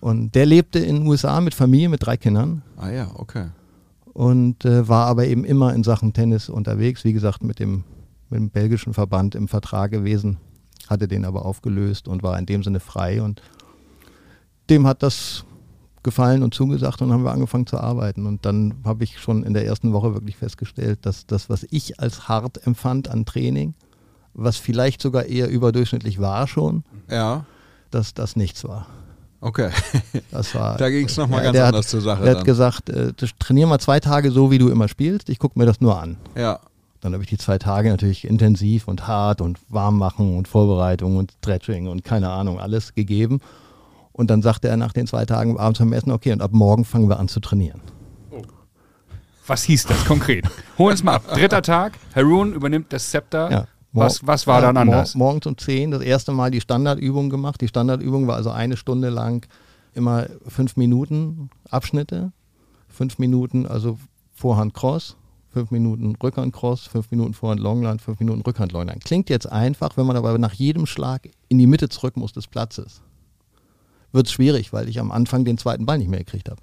Und 0.00 0.34
der 0.34 0.46
lebte 0.46 0.78
in 0.78 0.96
den 0.96 1.06
USA 1.06 1.40
mit 1.40 1.54
Familie, 1.54 1.88
mit 1.88 2.04
drei 2.04 2.16
Kindern 2.16 2.62
Ah 2.76 2.90
ja, 2.90 3.10
okay. 3.14 3.46
und 4.12 4.64
äh, 4.64 4.86
war 4.88 5.06
aber 5.06 5.26
eben 5.26 5.44
immer 5.44 5.74
in 5.74 5.84
Sachen 5.84 6.12
Tennis 6.12 6.48
unterwegs. 6.48 7.04
Wie 7.04 7.12
gesagt, 7.12 7.42
mit 7.42 7.58
dem, 7.58 7.84
mit 8.30 8.38
dem 8.40 8.50
belgischen 8.50 8.92
Verband 8.94 9.34
im 9.34 9.48
Vertrag 9.48 9.90
gewesen, 9.90 10.36
hatte 10.88 11.08
den 11.08 11.24
aber 11.24 11.44
aufgelöst 11.46 12.08
und 12.08 12.22
war 12.22 12.38
in 12.38 12.46
dem 12.46 12.62
Sinne 12.62 12.80
frei. 12.80 13.22
Und 13.22 13.42
dem 14.70 14.86
hat 14.86 15.02
das 15.02 15.44
gefallen 16.06 16.42
und 16.42 16.54
zugesagt 16.54 17.02
und 17.02 17.12
haben 17.12 17.24
wir 17.24 17.32
angefangen 17.32 17.66
zu 17.66 17.78
arbeiten. 17.78 18.24
Und 18.26 18.46
dann 18.46 18.74
habe 18.84 19.04
ich 19.04 19.18
schon 19.18 19.42
in 19.42 19.52
der 19.52 19.66
ersten 19.66 19.92
Woche 19.92 20.14
wirklich 20.14 20.36
festgestellt, 20.36 21.00
dass 21.02 21.26
das, 21.26 21.50
was 21.50 21.66
ich 21.70 22.00
als 22.00 22.28
hart 22.28 22.66
empfand 22.66 23.08
an 23.10 23.26
Training, 23.26 23.74
was 24.32 24.56
vielleicht 24.56 25.02
sogar 25.02 25.24
eher 25.26 25.48
überdurchschnittlich 25.50 26.18
war 26.20 26.46
schon, 26.46 26.84
Ja, 27.10 27.44
dass 27.90 28.14
das 28.14 28.36
nichts 28.36 28.64
war. 28.64 28.86
okay. 29.40 29.70
Das 30.30 30.54
war, 30.54 30.76
Da 30.78 30.88
ging's 30.90 31.16
noch 31.16 31.28
mal 31.28 31.42
ganz 31.42 31.52
der 31.54 31.66
anders 31.66 31.86
hat, 31.86 31.90
zur 31.90 32.00
Sache 32.00 32.24
Der 32.24 32.36
hat 32.38 32.44
gesagt, 32.44 32.88
äh, 32.88 33.12
trainier 33.38 33.66
mal 33.66 33.78
zwei 33.78 34.00
Tage 34.00 34.30
so, 34.30 34.50
wie 34.50 34.58
du 34.58 34.68
immer 34.68 34.88
spielst. 34.88 35.28
Ich 35.28 35.38
gucke 35.38 35.58
mir 35.58 35.66
das 35.66 35.80
nur 35.80 36.00
an. 36.00 36.16
Ja, 36.36 36.60
Dann 37.00 37.12
habe 37.12 37.22
ich 37.22 37.28
die 37.28 37.38
zwei 37.38 37.58
Tage 37.58 37.90
natürlich 37.90 38.24
intensiv 38.26 38.88
und 38.88 39.06
hart 39.06 39.40
und 39.40 39.58
warm 39.68 39.98
machen 39.98 40.36
und 40.36 40.48
Vorbereitung 40.48 41.16
und 41.16 41.32
Stretching 41.38 41.88
und 41.88 42.04
keine 42.04 42.30
Ahnung, 42.30 42.58
alles 42.60 42.94
gegeben. 42.94 43.40
Und 44.16 44.30
dann 44.30 44.40
sagte 44.40 44.68
er 44.68 44.78
nach 44.78 44.94
den 44.94 45.06
zwei 45.06 45.26
Tagen 45.26 45.58
abends 45.58 45.78
beim 45.78 45.92
Essen, 45.92 46.10
okay, 46.10 46.32
und 46.32 46.40
ab 46.40 46.52
morgen 46.54 46.86
fangen 46.86 47.10
wir 47.10 47.20
an 47.20 47.28
zu 47.28 47.38
trainieren. 47.38 47.82
Was 49.46 49.62
hieß 49.64 49.84
das 49.84 50.06
konkret? 50.06 50.46
Hol 50.78 50.90
uns 50.90 51.02
mal 51.02 51.16
ab. 51.16 51.28
Dritter 51.34 51.60
Tag, 51.60 51.98
Haroon 52.14 52.54
übernimmt 52.54 52.92
das 52.94 53.10
Zepter. 53.10 53.50
Ja. 53.50 53.66
Was, 53.92 54.26
was 54.26 54.46
war 54.46 54.62
dann 54.62 54.78
anders? 54.78 55.14
Mor 55.14 55.28
morgens 55.28 55.46
um 55.46 55.58
10 55.58 55.90
das 55.90 56.00
erste 56.00 56.32
Mal 56.32 56.50
die 56.50 56.62
Standardübung 56.62 57.28
gemacht. 57.28 57.60
Die 57.60 57.68
Standardübung 57.68 58.26
war 58.26 58.36
also 58.36 58.50
eine 58.50 58.78
Stunde 58.78 59.10
lang 59.10 59.46
immer 59.92 60.26
fünf 60.48 60.76
Minuten 60.76 61.50
Abschnitte. 61.68 62.32
Fünf 62.88 63.18
Minuten, 63.18 63.66
also 63.66 63.98
Vorhand 64.32 64.72
Cross, 64.72 65.16
fünf 65.50 65.70
Minuten 65.70 66.16
Rückhand 66.16 66.54
Cross, 66.54 66.86
fünf 66.86 67.10
Minuten 67.10 67.34
Vorhand 67.34 67.60
Longline, 67.60 67.98
fünf 67.98 68.18
Minuten 68.18 68.40
Rückhand 68.40 68.72
Longline. 68.72 69.00
Klingt 69.00 69.28
jetzt 69.28 69.50
einfach, 69.50 69.98
wenn 69.98 70.06
man 70.06 70.16
aber 70.16 70.36
nach 70.38 70.54
jedem 70.54 70.86
Schlag 70.86 71.28
in 71.48 71.58
die 71.58 71.66
Mitte 71.66 71.90
zurück 71.90 72.16
muss 72.16 72.32
des 72.32 72.46
Platzes. 72.46 73.02
Wird 74.16 74.28
es 74.28 74.32
schwierig, 74.32 74.72
weil 74.72 74.88
ich 74.88 74.98
am 74.98 75.12
Anfang 75.12 75.44
den 75.44 75.58
zweiten 75.58 75.84
Ball 75.84 75.98
nicht 75.98 76.08
mehr 76.08 76.20
gekriegt 76.20 76.48
habe. 76.48 76.62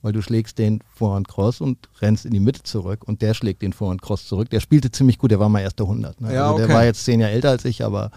Weil 0.00 0.12
du 0.12 0.22
schlägst 0.22 0.58
den 0.58 0.80
Vorhand 0.88 1.28
Cross 1.28 1.60
und 1.60 1.90
rennst 2.00 2.24
in 2.24 2.30
die 2.30 2.40
Mitte 2.40 2.62
zurück 2.62 3.06
und 3.06 3.20
der 3.20 3.34
schlägt 3.34 3.60
den 3.60 3.74
Vorhand 3.74 4.00
Cross 4.00 4.26
zurück. 4.26 4.48
Der 4.48 4.60
spielte 4.60 4.90
ziemlich 4.90 5.18
gut, 5.18 5.32
der 5.32 5.38
war 5.38 5.50
mal 5.50 5.60
erster 5.60 5.84
100. 5.84 6.18
Ne? 6.22 6.32
Ja, 6.32 6.46
also 6.46 6.56
der 6.56 6.64
okay. 6.64 6.74
war 6.74 6.84
jetzt 6.86 7.04
zehn 7.04 7.20
Jahre 7.20 7.34
älter 7.34 7.50
als 7.50 7.66
ich, 7.66 7.84
aber 7.84 8.10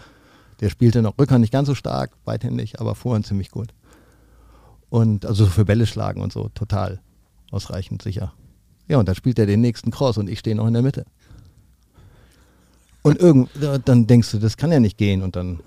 der 0.60 0.70
spielte 0.70 1.02
noch 1.02 1.18
Rückhand 1.18 1.42
nicht 1.42 1.52
ganz 1.52 1.68
so 1.68 1.74
stark, 1.74 2.12
beidhändig, 2.24 2.80
aber 2.80 2.94
Vorhand 2.94 3.26
ziemlich 3.26 3.50
gut. 3.50 3.74
Und 4.88 5.26
also 5.26 5.44
für 5.44 5.66
Bälle 5.66 5.86
schlagen 5.86 6.22
und 6.22 6.32
so, 6.32 6.48
total 6.54 7.02
ausreichend 7.50 8.00
sicher. 8.00 8.32
Ja, 8.88 8.96
und 8.96 9.06
dann 9.06 9.16
spielt 9.16 9.38
er 9.38 9.44
den 9.44 9.60
nächsten 9.60 9.90
Cross 9.90 10.16
und 10.16 10.30
ich 10.30 10.38
stehe 10.38 10.56
noch 10.56 10.66
in 10.66 10.72
der 10.72 10.82
Mitte. 10.82 11.04
Und 13.02 13.18
irgend, 13.18 13.50
dann 13.84 14.06
denkst 14.06 14.30
du, 14.30 14.38
das 14.38 14.56
kann 14.56 14.72
ja 14.72 14.80
nicht 14.80 14.96
gehen 14.96 15.20
und 15.20 15.36
dann 15.36 15.60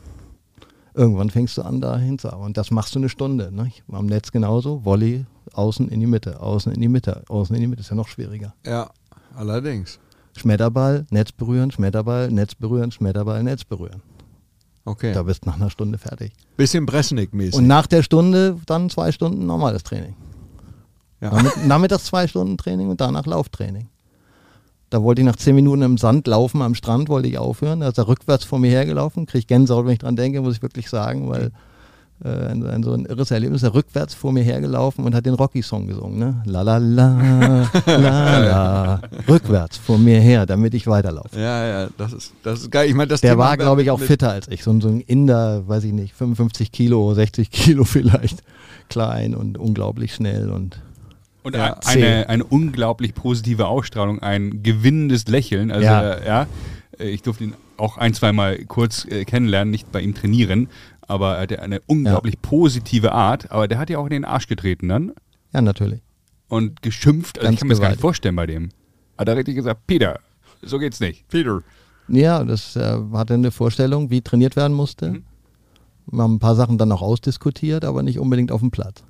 irgendwann 0.98 1.30
fängst 1.30 1.58
du 1.58 1.62
an, 1.62 1.80
da 1.80 1.98
hinzuarbeiten. 1.98 2.46
Und 2.46 2.58
das 2.58 2.72
machst 2.72 2.96
du 2.96 3.00
eine 3.00 3.10
Stunde. 3.10 3.52
Ne? 3.54 3.72
Am 3.92 4.08
Netz 4.08 4.32
genauso, 4.32 4.84
Volley, 4.84 5.26
außen 5.54 5.88
in 5.90 6.00
die 6.00 6.08
Mitte, 6.08 6.42
außen 6.42 6.72
in 6.74 6.82
die 6.82 6.90
Mitte, 6.90 7.24
außen 7.30 7.56
in 7.56 7.62
die 7.62 7.68
Mitte, 7.68 7.82
ist 7.82 7.90
ja 7.90 7.96
noch 7.96 8.08
schwieriger. 8.08 8.54
ja, 8.66 8.90
allerdings. 9.36 10.00
Schmetterball, 10.36 11.06
Netz 11.10 11.32
berühren, 11.32 11.72
Schmetterball, 11.72 12.30
Netz 12.30 12.54
berühren, 12.54 12.92
Schmetterball, 12.92 13.42
Netz 13.42 13.64
berühren. 13.64 14.02
Okay. 14.86 15.12
Da 15.12 15.24
bist 15.24 15.44
du 15.44 15.50
nach 15.50 15.56
einer 15.56 15.70
Stunde 15.72 15.98
fertig. 15.98 16.32
Bisschen 16.56 16.86
Bresnik-mäßig. 16.86 17.56
Und 17.56 17.66
nach 17.68 17.88
der 17.88 18.04
Stunde 18.04 18.58
dann 18.68 18.90
zwei 18.90 19.12
Stunden 19.12 19.46
normales 19.48 19.84
Training. 19.84 20.16
ja. 21.22 21.32
Nachmittags 21.66 22.06
zwei 22.06 22.28
Stunden 22.28 22.58
Training 22.58 22.90
und 22.90 23.02
danach 23.02 23.26
Lauftraining. 23.26 23.90
Da 24.90 25.04
wollte 25.04 25.22
ich 25.22 25.26
nach 25.26 25.36
zehn 25.36 25.56
Minuten 25.56 25.82
im 25.82 25.98
Sand 25.98 26.28
laufen 26.28 26.62
am 26.62 26.74
Strand, 26.76 27.10
wollte 27.10 27.28
ich 27.28 27.38
aufhören. 27.38 27.82
Da 27.82 27.90
ist 27.90 27.98
er 27.98 28.08
rückwärts 28.08 28.46
vor 28.46 28.58
mir 28.60 28.70
hergelaufen. 28.72 29.26
Kriege 29.26 29.40
ich 29.40 29.48
Gänsehaut, 29.48 29.86
wenn 29.86 29.94
ich 29.94 30.00
dran 30.00 30.16
denke, 30.16 30.42
muss 30.42 30.56
ich 30.56 30.62
wirklich 30.62 30.90
sagen, 30.90 31.28
weil 31.30 31.52
äh, 32.24 32.30
ein, 32.52 32.66
ein, 32.66 32.84
so 32.84 32.94
ein 32.94 33.06
irres 33.06 33.30
Erlebnis. 33.32 33.64
Er 33.64 33.74
rückwärts 33.74 34.14
vor 34.14 34.32
mir 34.32 34.44
hergelaufen 34.44 35.04
und 35.04 35.14
hat 35.14 35.26
den 35.26 35.34
Rocky-Song 35.34 35.88
gesungen. 35.88 36.18
Ne? 36.20 36.42
La 36.46 36.62
la 36.62 36.78
la, 36.78 37.70
la 37.86 38.40
la. 38.40 39.02
Rückwärts 39.28 39.78
vor 39.78 39.98
mir 39.98 40.22
her, 40.22 40.46
damit 40.46 40.74
ich 40.74 40.88
weiterlaufe. 40.88 41.38
ja, 41.38 41.66
ja, 41.84 41.88
das 41.98 42.14
ist, 42.14 42.32
das 42.44 42.62
ist 42.62 42.72
geil. 42.72 42.88
Ich 42.90 42.96
meine, 42.96 43.10
das 43.10 43.20
Der 43.20 43.32
Thema 43.32 43.44
war, 43.44 43.58
glaube 43.58 43.82
ich, 43.84 43.92
auch 43.92 44.00
fitter 44.00 44.32
als 44.32 44.48
ich. 44.48 44.64
So, 44.64 44.72
ein- 44.72 44.80
so 44.82 44.88
ein 44.88 45.02
Inder, 45.02 45.68
weiß 45.68 45.84
ich 45.84 45.92
nicht, 45.94 46.14
55 46.16 46.72
Kilo, 46.72 47.14
60 47.14 47.52
Kilo 47.52 47.84
vielleicht. 47.86 48.42
Klein 48.90 49.36
und 49.36 49.58
unglaublich 49.58 50.14
schnell 50.16 50.50
und 50.50 50.80
Und 51.44 51.56
Ja. 51.56 51.78
ein- 51.86 51.98
eine, 51.98 52.30
eine 52.30 52.44
unglaublich 52.44 53.14
positive 53.16 53.68
Ausstrahlung, 53.68 54.20
ein 54.20 54.64
gewinnendes 54.64 55.28
Lächeln. 55.28 55.72
Also 55.72 55.86
Ja. 55.86 56.04
ja, 56.18 56.26
ja 56.26 56.48
äh, 57.00 57.10
ich 57.10 57.22
durfte 57.22 57.46
ihn 57.46 57.54
auch 57.78 57.98
ein, 57.98 58.14
zweimal 58.14 58.58
kurz 58.66 59.06
äh, 59.06 59.24
kennenlernen, 59.24 59.72
nicht 59.72 59.92
bei 59.92 60.02
ihm 60.02 60.14
trainieren, 60.16 60.68
aber 61.08 61.36
er 61.36 61.42
hatte 61.44 61.62
eine 61.62 61.80
unglaublich 61.86 62.42
positive 62.42 63.12
Art. 63.14 63.52
Aber 63.52 63.68
der 63.68 63.78
hat 63.78 63.90
ja 63.90 63.98
auch 64.00 64.06
in 64.06 64.12
den 64.12 64.26
Arsch 64.26 64.48
getreten 64.48 64.90
dann 64.90 65.14
ja, 65.54 65.62
natürlich. 65.62 66.02
und 66.50 66.82
geschimpft. 66.82 67.38
Also 67.38 67.46
Ganz 67.48 67.54
ich 67.54 67.60
kann 67.60 67.68
mir 67.68 67.74
das 67.76 67.82
gar 67.82 67.90
nicht 67.90 68.02
vorstellen 68.02 68.36
bei 68.36 68.46
dem. 68.48 68.70
Hat 69.18 69.28
er 69.30 69.38
richtig 69.38 69.56
gesagt, 69.56 69.88
Peter, 69.88 70.20
so 70.62 70.80
geht's 70.80 71.00
nicht. 71.00 71.28
Peter. 71.30 71.62
Ja, 72.10 72.44
das 72.44 72.76
äh, 72.76 72.98
hatte 73.14 73.36
eine 73.36 73.52
Vorstellung, 73.52 74.10
wie 74.10 74.22
trainiert 74.22 74.56
werden 74.56 74.74
musste. 74.74 75.12
Mhm. 75.12 75.24
Wir 76.10 76.24
haben 76.24 76.36
ein 76.36 76.40
paar 76.40 76.56
Sachen 76.56 76.78
dann 76.78 76.92
auch 76.92 77.02
ausdiskutiert, 77.02 77.84
aber 77.86 78.02
nicht 78.02 78.18
unbedingt 78.20 78.52
auf 78.52 78.62
dem 78.62 78.72
Platz. 78.72 79.04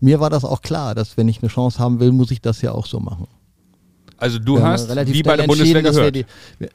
Mir 0.00 0.20
war 0.20 0.30
das 0.30 0.44
auch 0.44 0.62
klar, 0.62 0.94
dass 0.94 1.16
wenn 1.16 1.28
ich 1.28 1.42
eine 1.42 1.48
Chance 1.48 1.78
haben 1.78 2.00
will, 2.00 2.12
muss 2.12 2.30
ich 2.30 2.40
das 2.40 2.62
ja 2.62 2.72
auch 2.72 2.86
so 2.86 3.00
machen. 3.00 3.26
Also 4.16 4.38
du 4.38 4.60
hast, 4.60 4.88
relativ 4.88 5.14
wie 5.14 5.22
bei 5.22 5.36
der 5.36 5.46
Bundeswehr 5.46 5.82
dass 5.82 5.96
wir, 5.96 6.10
die, 6.10 6.26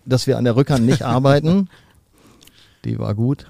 dass 0.06 0.28
wir 0.28 0.38
an 0.38 0.46
der 0.46 0.56
Rückhand 0.56 0.86
nicht 0.86 1.04
arbeiten. 1.04 1.70
Die 2.86 3.00
war 3.00 3.16
gut. 3.16 3.50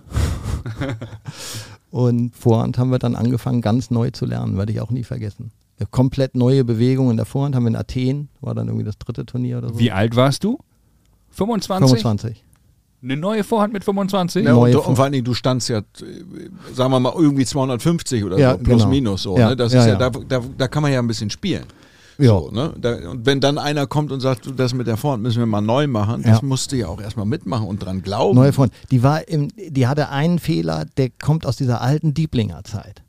Und 1.89 2.35
Vorhand 2.35 2.77
haben 2.77 2.91
wir 2.91 2.99
dann 2.99 3.15
angefangen, 3.15 3.61
ganz 3.61 3.89
neu 3.89 4.11
zu 4.11 4.25
lernen, 4.25 4.57
werde 4.57 4.71
ich 4.71 4.79
auch 4.79 4.91
nie 4.91 5.03
vergessen. 5.03 5.51
Eine 5.79 5.87
komplett 5.87 6.35
neue 6.35 6.63
Bewegung 6.63 7.09
in 7.09 7.17
der 7.17 7.25
Vorhand 7.25 7.55
haben 7.55 7.63
wir 7.63 7.69
in 7.69 7.75
Athen, 7.75 8.29
war 8.41 8.53
dann 8.53 8.67
irgendwie 8.67 8.85
das 8.85 8.97
dritte 8.99 9.25
Turnier 9.25 9.57
oder 9.57 9.69
so. 9.69 9.79
Wie 9.79 9.91
alt 9.91 10.15
warst 10.15 10.43
du? 10.43 10.59
25? 11.31 11.89
25. 11.89 12.43
Eine 13.03 13.17
neue 13.17 13.43
Vorhand 13.43 13.73
mit 13.73 13.83
25? 13.83 14.45
Ja, 14.45 14.53
und, 14.53 14.71
Vor- 14.71 14.87
und 14.87 14.95
vor 14.95 15.03
allen 15.03 15.11
Dingen, 15.11 15.25
du 15.25 15.33
standst 15.33 15.67
ja, 15.67 15.79
äh, 15.79 15.83
sagen 16.73 16.91
wir 16.91 16.99
mal, 16.99 17.13
irgendwie 17.15 17.45
250 17.45 18.23
oder 18.23 18.39
Ja, 18.39 18.53
so, 18.53 18.57
plus 18.59 18.77
genau. 18.83 18.89
minus 18.89 19.23
so. 19.23 19.37
Ja, 19.37 19.49
ne? 19.49 19.55
Das 19.57 19.73
ja, 19.73 19.81
ist 19.81 19.87
ja, 19.87 19.93
ja. 19.99 20.09
Da, 20.09 20.09
da, 20.09 20.41
da 20.57 20.67
kann 20.69 20.81
man 20.83 20.91
ja 20.91 20.99
ein 20.99 21.07
bisschen 21.07 21.29
spielen. 21.29 21.65
Ja. 22.17 22.27
So, 22.27 22.51
ne? 22.51 22.73
da, 22.79 23.09
und 23.09 23.25
wenn 23.25 23.41
dann 23.41 23.57
einer 23.57 23.87
kommt 23.87 24.11
und 24.11 24.21
sagt, 24.21 24.45
du, 24.45 24.51
das 24.51 24.73
mit 24.73 24.87
der 24.87 24.97
Vorhand 24.97 25.23
müssen 25.23 25.39
wir 25.39 25.45
mal 25.47 25.61
neu 25.61 25.87
machen, 25.87 26.23
das 26.23 26.41
musst 26.41 26.71
du 26.71 26.77
ja 26.77 26.87
auch 26.87 27.01
erstmal 27.01 27.25
mitmachen 27.25 27.67
und 27.67 27.83
dran 27.83 28.03
glauben. 28.03 28.35
Neue 28.35 28.53
Vorhand. 28.53 28.73
Die 28.91 29.03
war 29.03 29.27
im, 29.27 29.49
die 29.57 29.87
hatte 29.87 30.09
einen 30.09 30.39
Fehler, 30.39 30.85
der 30.97 31.09
kommt 31.09 31.45
aus 31.45 31.57
dieser 31.57 31.81
alten 31.81 32.13
Dieblinger 32.13 32.63
Zeit. 32.63 33.01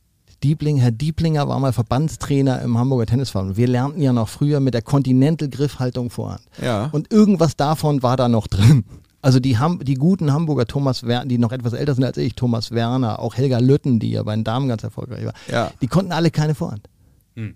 Diebling, 0.42 0.76
Herr 0.76 0.90
Dieblinger 0.90 1.48
war 1.48 1.58
mal 1.58 1.72
Verbandstrainer 1.72 2.60
im 2.60 2.76
Hamburger 2.76 3.06
Tennisverband. 3.06 3.56
Wir 3.56 3.66
lernten 3.66 4.02
ja 4.02 4.12
noch 4.12 4.28
früher 4.28 4.60
mit 4.60 4.74
der 4.74 4.82
Continental 4.82 5.48
Griffhaltung 5.48 6.10
Vorhand. 6.10 6.42
Ja. 6.62 6.90
Und 6.92 7.10
irgendwas 7.10 7.56
davon 7.56 8.02
war 8.02 8.18
da 8.18 8.28
noch 8.28 8.46
drin. 8.46 8.84
Also 9.24 9.40
die, 9.40 9.58
Ham 9.58 9.78
die 9.82 9.94
guten 9.94 10.32
Hamburger 10.32 10.66
Thomas 10.66 11.04
Werner, 11.04 11.26
die 11.26 11.38
noch 11.38 11.50
etwas 11.52 11.72
älter 11.72 11.94
sind 11.94 12.04
als 12.04 12.16
ich, 12.18 12.34
Thomas 12.34 12.70
Werner, 12.72 13.18
auch 13.20 13.36
Helga 13.36 13.58
Lütten, 13.58 13.98
die 13.98 14.10
ja 14.10 14.22
bei 14.22 14.34
den 14.34 14.44
Damen 14.44 14.68
ganz 14.68 14.82
erfolgreich 14.84 15.24
war, 15.24 15.32
Ja. 15.50 15.70
die 15.80 15.86
konnten 15.86 16.12
alle 16.12 16.30
keine 16.30 16.54
Vorhand. 16.54 16.88
Hm. 17.34 17.54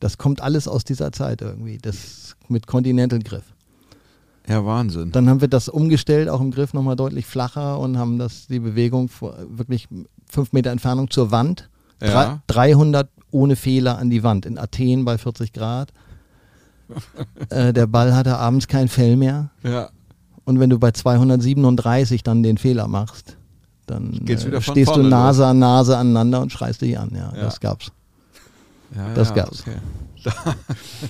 Das 0.00 0.18
kommt 0.18 0.40
alles 0.40 0.66
aus 0.66 0.82
dieser 0.84 1.12
Zeit 1.12 1.40
irgendwie, 1.40 1.78
das 1.78 2.34
mit 2.48 2.66
Continental 2.66 3.20
Griff. 3.20 3.44
ja, 4.48 4.64
Wahnsinn. 4.66 5.12
Dann 5.12 5.28
haben 5.28 5.40
wir 5.40 5.48
das 5.48 5.68
umgestellt, 5.68 6.28
auch 6.28 6.40
im 6.40 6.50
Griff 6.50 6.74
nochmal 6.74 6.96
deutlich 6.96 7.26
flacher 7.26 7.78
und 7.78 7.96
haben 7.96 8.18
das 8.18 8.48
die 8.48 8.58
Bewegung 8.58 9.08
vor, 9.08 9.36
wirklich 9.48 9.86
fünf 10.28 10.52
Meter 10.52 10.70
Entfernung 10.72 11.10
zur 11.10 11.30
Wand 11.30 11.70
Ja. 12.02 12.40
Drei- 12.48 12.72
300 12.74 13.08
ohne 13.30 13.54
Fehler 13.56 13.98
an 13.98 14.10
die 14.10 14.22
Wand. 14.24 14.46
In 14.46 14.58
Athen 14.58 15.04
bei 15.04 15.16
40 15.16 15.52
Grad. 15.52 15.92
äh, 17.50 17.72
der 17.72 17.86
Ball 17.86 18.14
hatte 18.14 18.36
abends 18.36 18.66
kein 18.68 18.88
Fell 18.88 19.16
mehr. 19.16 19.50
Ja. 19.62 19.90
Und 20.44 20.60
wenn 20.60 20.70
du 20.70 20.78
bei 20.78 20.90
237 20.90 22.22
dann 22.22 22.42
den 22.42 22.58
Fehler 22.58 22.86
machst, 22.88 23.36
dann 23.86 24.12
äh, 24.26 24.60
stehst 24.60 24.94
du 24.96 25.02
Nase 25.02 25.46
an 25.46 25.58
Nase 25.58 25.96
aneinander 25.96 26.40
und 26.42 26.52
schreist 26.52 26.82
dich 26.82 26.98
an. 26.98 27.10
Ja, 27.14 27.32
Ja. 27.34 27.42
das 27.42 27.60
gab's. 27.60 27.92
ja 28.94 29.14
Das 29.14 29.28
ja, 29.30 29.34
gab's. 29.34 29.62
Okay. 29.62 29.76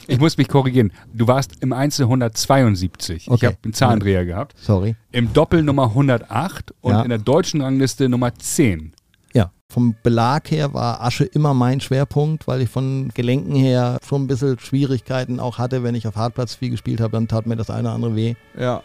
Ich 0.08 0.18
muss 0.18 0.36
mich 0.36 0.48
korrigieren. 0.48 0.92
Du 1.12 1.28
warst 1.28 1.52
im 1.60 1.72
Einzel 1.72 2.04
172. 2.04 3.22
Ich 3.26 3.30
Okay. 3.30 3.46
habe 3.46 3.56
einen 3.62 3.72
Zahlendreher 3.72 4.24
gehabt. 4.24 4.54
Sorry. 4.60 4.96
Im 5.12 5.32
Doppel 5.32 5.62
Nummer 5.62 5.90
108 5.94 6.74
und 6.80 6.92
Ja. 6.94 7.02
in 7.02 7.10
der 7.10 7.18
deutschen 7.18 7.60
Rangliste 7.60 8.08
Nummer 8.08 8.34
10. 8.34 8.92
Ja, 9.32 9.52
vom 9.68 9.94
Belag 10.02 10.50
her 10.50 10.74
war 10.74 11.00
Asche 11.00 11.24
immer 11.24 11.54
mein 11.54 11.80
Schwerpunkt, 11.80 12.48
weil 12.48 12.60
ich 12.62 12.68
von 12.70 13.10
Gelenken 13.14 13.54
her 13.54 13.98
schon 14.04 14.22
ein 14.24 14.26
bisschen 14.26 14.58
Schwierigkeiten 14.58 15.38
auch 15.38 15.58
hatte. 15.58 15.84
Wenn 15.84 15.94
ich 15.94 16.08
auf 16.08 16.16
Hartplatz 16.16 16.56
viel 16.56 16.70
gespielt 16.70 17.00
habe, 17.00 17.12
dann 17.12 17.28
tat 17.28 17.46
mir 17.46 17.54
das 17.56 17.70
eine 17.70 17.88
oder 17.88 17.94
andere 17.94 18.16
weh. 18.16 18.34
Ja. 18.58 18.82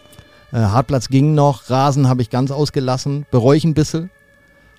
Äh, 0.52 0.58
Hartplatz 0.58 1.10
ging 1.10 1.36
noch, 1.36 1.70
Rasen 1.70 2.08
habe 2.08 2.22
ich 2.22 2.30
ganz 2.30 2.52
ausgelassen, 2.52 3.26
bereue 3.32 3.58
ich 3.58 3.66
ein 3.66 3.74
bisschen. 3.74 4.10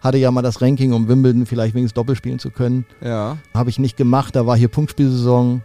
Hatte 0.00 0.18
ja 0.18 0.30
mal 0.30 0.42
das 0.42 0.62
Ranking, 0.62 0.92
um 0.92 1.08
Wimbledon 1.08 1.46
vielleicht 1.46 1.74
wenigstens 1.74 1.94
Doppel 1.94 2.16
spielen 2.16 2.38
zu 2.38 2.50
können. 2.50 2.86
Ja. 3.02 3.36
Habe 3.54 3.70
ich 3.70 3.78
nicht 3.78 3.96
gemacht, 3.96 4.34
da 4.34 4.46
war 4.46 4.56
hier 4.56 4.68
Punktspielsaison. 4.68 5.62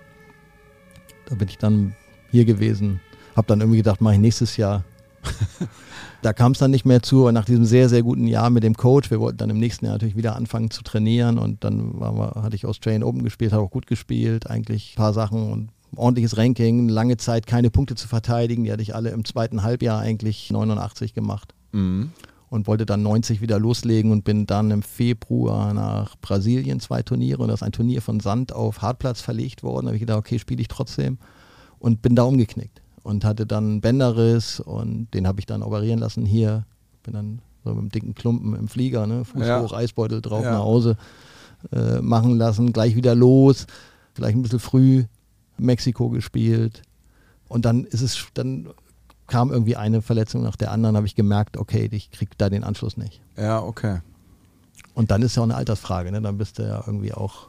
Da 1.27 1.35
bin 1.35 1.47
ich 1.47 1.57
dann 1.57 1.95
hier 2.31 2.45
gewesen. 2.45 2.99
Habe 3.35 3.47
dann 3.47 3.61
irgendwie 3.61 3.77
gedacht, 3.77 4.01
mache 4.01 4.15
ich 4.15 4.19
nächstes 4.19 4.57
Jahr. 4.57 4.83
da 6.21 6.33
kam 6.33 6.51
es 6.51 6.59
dann 6.59 6.71
nicht 6.71 6.85
mehr 6.85 7.01
zu. 7.01 7.25
Und 7.25 7.33
nach 7.33 7.45
diesem 7.45 7.65
sehr, 7.65 7.87
sehr 7.87 8.03
guten 8.03 8.27
Jahr 8.27 8.49
mit 8.49 8.63
dem 8.63 8.75
Coach, 8.75 9.09
wir 9.09 9.19
wollten 9.19 9.37
dann 9.37 9.49
im 9.49 9.59
nächsten 9.59 9.85
Jahr 9.85 9.95
natürlich 9.95 10.17
wieder 10.17 10.35
anfangen 10.35 10.69
zu 10.69 10.83
trainieren. 10.83 11.37
Und 11.37 11.63
dann 11.63 11.99
wir, 11.99 12.33
hatte 12.43 12.55
ich 12.55 12.65
Australian 12.65 13.03
Open 13.03 13.23
gespielt, 13.23 13.53
habe 13.53 13.63
auch 13.63 13.71
gut 13.71 13.87
gespielt, 13.87 14.49
eigentlich 14.49 14.93
ein 14.93 14.97
paar 14.97 15.13
Sachen 15.13 15.51
und 15.51 15.69
ordentliches 15.97 16.37
Ranking, 16.37 16.89
lange 16.89 17.17
Zeit 17.17 17.47
keine 17.47 17.69
Punkte 17.69 17.95
zu 17.95 18.07
verteidigen. 18.07 18.63
Die 18.63 18.71
hatte 18.71 18.81
ich 18.81 18.95
alle 18.95 19.09
im 19.11 19.25
zweiten 19.25 19.63
Halbjahr 19.63 19.99
eigentlich 19.99 20.51
89 20.51 21.13
gemacht 21.13 21.53
Mhm. 21.71 22.11
und 22.49 22.67
wollte 22.67 22.85
dann 22.85 23.01
90 23.03 23.41
wieder 23.41 23.59
loslegen 23.59 24.11
und 24.11 24.23
bin 24.23 24.45
dann 24.47 24.71
im 24.71 24.81
Februar 24.81 25.73
nach 25.73 26.15
Brasilien 26.21 26.79
zwei 26.79 27.01
Turniere 27.03 27.41
und 27.41 27.49
da 27.49 27.53
ist 27.53 27.63
ein 27.63 27.71
Turnier 27.71 28.01
von 28.01 28.19
Sand 28.19 28.53
auf 28.53 28.81
Hartplatz 28.81 29.21
verlegt 29.21 29.63
worden. 29.63 29.85
Da 29.85 29.89
habe 29.89 29.95
ich 29.97 30.01
gedacht, 30.01 30.19
okay, 30.19 30.39
spiele 30.39 30.61
ich 30.61 30.67
trotzdem 30.67 31.17
und 31.79 32.01
bin 32.01 32.15
da 32.15 32.23
umgeknickt 32.23 32.81
und 33.03 33.25
hatte 33.25 33.45
dann 33.45 33.65
einen 33.65 33.81
Bänderriss 33.81 34.59
und 34.59 35.07
den 35.13 35.27
habe 35.27 35.39
ich 35.39 35.45
dann 35.45 35.63
operieren 35.63 35.99
lassen 35.99 36.25
hier. 36.25 36.65
Bin 37.03 37.13
dann 37.13 37.39
so 37.63 37.71
mit 37.71 37.79
einem 37.79 37.89
dicken 37.89 38.15
Klumpen 38.15 38.55
im 38.55 38.67
Flieger, 38.67 39.05
ne, 39.07 39.25
Fuß 39.25 39.45
Ja. 39.47 39.61
hoch, 39.61 39.73
Eisbeutel 39.73 40.21
drauf 40.21 40.43
Ja. 40.43 40.51
nach 40.51 40.59
Hause 40.63 40.97
äh, 41.71 41.99
machen 41.99 42.37
lassen, 42.37 42.71
gleich 42.73 42.95
wieder 42.95 43.15
los, 43.15 43.65
vielleicht 44.13 44.37
ein 44.37 44.43
bisschen 44.43 44.59
früh 44.59 45.05
Mexiko 45.57 46.09
gespielt 46.09 46.81
und 47.47 47.65
dann 47.65 47.85
ist 47.85 48.01
es, 48.01 48.27
dann 48.33 48.69
kam 49.27 49.51
irgendwie 49.51 49.75
eine 49.75 50.01
Verletzung 50.01 50.43
nach 50.43 50.55
der 50.55 50.71
anderen, 50.71 50.95
habe 50.95 51.07
ich 51.07 51.15
gemerkt, 51.15 51.57
okay, 51.57 51.87
ich 51.91 52.11
krieg 52.11 52.37
da 52.37 52.49
den 52.49 52.63
Anschluss 52.63 52.97
nicht. 52.97 53.21
Ja, 53.37 53.61
okay. 53.61 54.01
Und 54.93 55.11
dann 55.11 55.21
ist 55.21 55.35
ja 55.35 55.41
auch 55.41 55.45
eine 55.45 55.55
Altersfrage, 55.55 56.11
ne? 56.11 56.21
Dann 56.21 56.37
bist 56.37 56.59
du 56.59 56.63
ja 56.63 56.83
irgendwie 56.85 57.13
auch, 57.13 57.47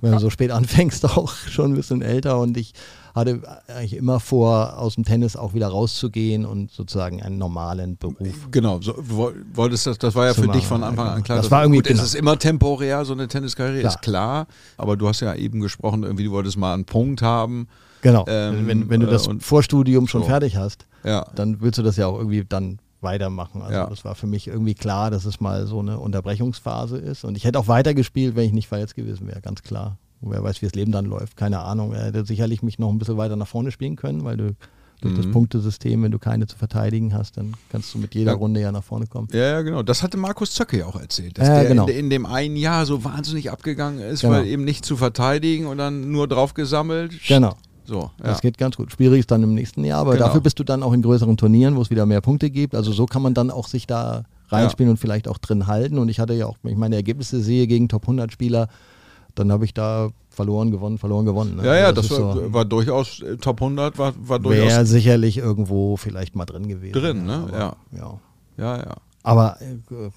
wenn 0.00 0.12
du 0.12 0.18
so 0.18 0.30
spät 0.30 0.50
anfängst, 0.50 1.04
auch 1.16 1.32
schon 1.34 1.72
ein 1.72 1.76
bisschen 1.76 2.02
älter. 2.02 2.38
Und 2.40 2.56
ich 2.56 2.72
hatte 3.14 3.40
eigentlich 3.68 3.94
immer 3.96 4.18
vor, 4.18 4.76
aus 4.78 4.96
dem 4.96 5.04
Tennis 5.04 5.36
auch 5.36 5.54
wieder 5.54 5.68
rauszugehen 5.68 6.44
und 6.44 6.70
sozusagen 6.72 7.22
einen 7.22 7.38
normalen 7.38 7.96
Beruf. 7.96 8.48
Genau, 8.50 8.80
so, 8.80 8.94
woll- 8.98 9.44
wolltest 9.54 9.86
das, 9.86 9.98
das 9.98 10.14
war 10.16 10.26
ja 10.26 10.34
für 10.34 10.42
dich 10.48 10.48
machen, 10.62 10.66
von 10.66 10.82
Anfang 10.82 11.08
an 11.08 11.22
klar. 11.22 11.38
Das 11.38 11.50
war 11.50 11.62
irgendwie- 11.62 11.78
gut, 11.78 11.86
es 11.86 11.92
genau. 11.92 12.02
ist 12.04 12.14
immer 12.16 12.38
temporär, 12.38 13.04
so 13.04 13.12
eine 13.12 13.28
Tenniskarriere, 13.28 13.80
Klar. 13.80 13.92
ist 13.94 14.02
klar. 14.02 14.46
Aber 14.76 14.96
du 14.96 15.06
hast 15.08 15.20
ja 15.20 15.34
eben 15.34 15.60
gesprochen, 15.60 16.02
irgendwie, 16.02 16.24
du 16.24 16.32
wolltest 16.32 16.56
mal 16.56 16.74
einen 16.74 16.84
Punkt 16.86 17.22
haben. 17.22 17.68
Genau. 18.02 18.24
Ähm, 18.28 18.66
wenn, 18.66 18.90
wenn 18.90 19.00
du 19.00 19.06
äh, 19.06 19.10
das 19.10 19.28
und- 19.28 19.42
Vorstudium 19.44 20.08
schon 20.08 20.22
so. 20.22 20.28
fertig 20.28 20.56
hast, 20.56 20.84
Ja. 21.04 21.24
dann 21.36 21.60
willst 21.60 21.78
du 21.78 21.82
das 21.82 21.96
ja 21.96 22.06
auch 22.08 22.18
irgendwie 22.18 22.44
dann 22.46 22.78
weitermachen. 23.04 23.62
Also 23.62 23.74
Ja. 23.74 23.86
das 23.86 24.04
war 24.04 24.16
für 24.16 24.26
mich 24.26 24.48
irgendwie 24.48 24.74
klar, 24.74 25.10
dass 25.12 25.24
es 25.24 25.40
mal 25.40 25.66
so 25.68 25.78
eine 25.78 26.00
Unterbrechungsphase 26.00 26.96
ist. 26.98 27.24
Und 27.24 27.36
ich 27.36 27.44
hätte 27.44 27.58
auch 27.60 27.68
weitergespielt, 27.68 28.34
wenn 28.34 28.46
ich 28.46 28.52
nicht 28.52 28.66
verletzt 28.68 28.96
gewesen 28.96 29.28
wäre, 29.28 29.40
ganz 29.40 29.62
klar. 29.62 29.98
Und 30.20 30.32
wer 30.32 30.42
weiß, 30.42 30.60
wie 30.62 30.66
das 30.66 30.74
Leben 30.74 30.90
dann 30.90 31.04
läuft, 31.04 31.36
keine 31.36 31.60
Ahnung. 31.60 31.92
Er 31.92 32.06
hätte 32.06 32.24
sicherlich 32.24 32.62
mich 32.62 32.78
noch 32.78 32.90
ein 32.90 32.98
bisschen 32.98 33.16
weiter 33.16 33.36
nach 33.36 33.46
vorne 33.46 33.70
spielen 33.70 33.94
können, 33.96 34.24
weil 34.24 34.36
du 34.38 34.56
durch 35.02 35.16
das 35.16 35.26
Mhm. 35.26 35.32
Punktesystem, 35.32 36.02
wenn 36.02 36.12
du 36.12 36.18
keine 36.18 36.46
zu 36.46 36.56
verteidigen 36.56 37.12
hast, 37.12 37.36
dann 37.36 37.54
kannst 37.68 37.92
du 37.92 37.98
mit 37.98 38.14
jeder 38.14 38.32
Ja. 38.32 38.38
Runde 38.38 38.60
ja 38.60 38.72
nach 38.72 38.84
vorne 38.84 39.06
kommen. 39.06 39.28
Ja, 39.32 39.40
ja, 39.40 39.60
genau. 39.62 39.82
Das 39.82 40.02
hatte 40.02 40.16
Markus 40.16 40.52
Zöcke 40.52 40.78
ja 40.78 40.86
auch 40.86 40.98
erzählt, 40.98 41.36
dass 41.36 41.46
Ja, 41.48 41.54
der 41.60 41.64
genau. 41.66 41.86
in, 41.88 41.96
in 41.96 42.10
dem 42.10 42.24
einen 42.24 42.56
Jahr 42.56 42.86
so 42.86 43.04
wahnsinnig 43.04 43.50
abgegangen 43.50 44.00
ist, 44.00 44.20
Genau. 44.22 44.32
weil 44.34 44.46
eben 44.46 44.64
nicht 44.64 44.86
zu 44.86 44.96
verteidigen 44.96 45.66
und 45.66 45.76
dann 45.76 46.10
nur 46.10 46.26
drauf 46.26 46.54
gesammelt. 46.54 47.12
Genau. 47.28 47.54
So, 47.86 48.10
ja. 48.18 48.24
Das 48.24 48.40
geht 48.40 48.56
ganz 48.58 48.76
gut. 48.76 48.92
Schwierig 48.92 49.20
ist 49.20 49.30
dann 49.30 49.42
im 49.42 49.54
nächsten 49.54 49.84
Jahr, 49.84 50.00
aber 50.00 50.12
Genau. 50.14 50.26
dafür 50.26 50.40
bist 50.40 50.58
du 50.58 50.64
dann 50.64 50.82
auch 50.82 50.92
in 50.92 51.02
größeren 51.02 51.36
Turnieren, 51.36 51.76
wo 51.76 51.82
es 51.82 51.90
wieder 51.90 52.06
mehr 52.06 52.20
Punkte 52.20 52.50
gibt. 52.50 52.74
Also 52.74 52.92
so 52.92 53.06
kann 53.06 53.20
man 53.22 53.34
dann 53.34 53.50
auch 53.50 53.68
sich 53.68 53.86
da 53.86 54.24
reinspielen 54.48 54.90
und 54.90 54.96
vielleicht 54.98 55.28
auch 55.28 55.38
drin 55.38 55.66
halten. 55.66 55.98
Und 55.98 56.08
ich 56.08 56.18
hatte 56.20 56.32
ja 56.34 56.46
auch, 56.46 56.56
wenn 56.62 56.72
ich 56.72 56.78
meine 56.78 56.96
Ergebnisse 56.96 57.40
sehe 57.40 57.66
gegen 57.66 57.88
Top 57.88 58.02
100 58.04 58.32
Spieler, 58.32 58.68
dann 59.34 59.50
habe 59.52 59.64
ich 59.64 59.74
da 59.74 60.10
verloren, 60.30 60.70
gewonnen, 60.70 60.98
verloren, 60.98 61.24
gewonnen. 61.26 61.56
ne? 61.56 61.66
ja, 61.66 61.74
ja, 61.76 61.86
Also 61.86 62.02
das, 62.02 62.10
ist 62.10 62.20
war, 62.20 62.34
so- 62.34 62.52
war 62.52 62.64
durchaus, 62.64 63.20
äh, 63.20 63.36
Top 63.36 63.60
100 63.60 63.98
war, 63.98 64.12
war 64.18 64.38
durchaus 64.38 64.66
Wäre 64.66 64.86
sicherlich 64.86 65.38
irgendwo 65.38 65.96
vielleicht 65.96 66.34
mal 66.36 66.44
drin 66.46 66.66
gewesen. 66.68 66.92
drin, 66.92 67.24
ne? 67.26 67.44
Aber, 67.48 67.58
Ja. 67.58 67.76
ja. 67.92 68.18
Ja, 68.56 68.76
ja. 68.78 68.94
Aber 69.24 69.56
äh, 69.60 70.10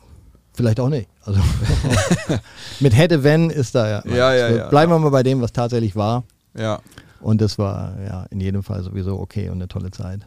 vielleicht 0.54 0.80
auch 0.80 0.90
nicht. 0.90 1.08
Also 1.26 1.40
mit 2.80 2.96
hätte, 2.96 3.24
wenn 3.24 3.50
ist 3.50 3.76
da 3.76 3.88
ja. 3.90 4.04
Ja, 4.06 4.34
ja, 4.34 4.46
Also 4.46 4.58
ja. 4.60 4.68
Bleiben 4.70 4.92
wir 4.92 5.00
mal 5.00 5.10
bei 5.10 5.24
dem, 5.24 5.42
was 5.42 5.52
tatsächlich 5.52 5.96
war. 5.96 6.24
Ja. 6.58 6.80
Und 7.22 7.42
das 7.42 7.58
war 7.58 7.96
ja 8.02 8.26
in 8.30 8.40
jedem 8.40 8.64
Fall 8.64 8.84
sowieso 8.84 9.20
okay 9.20 9.50
und 9.50 9.56
eine 9.56 9.68
tolle 9.68 9.92
Zeit. 9.92 10.26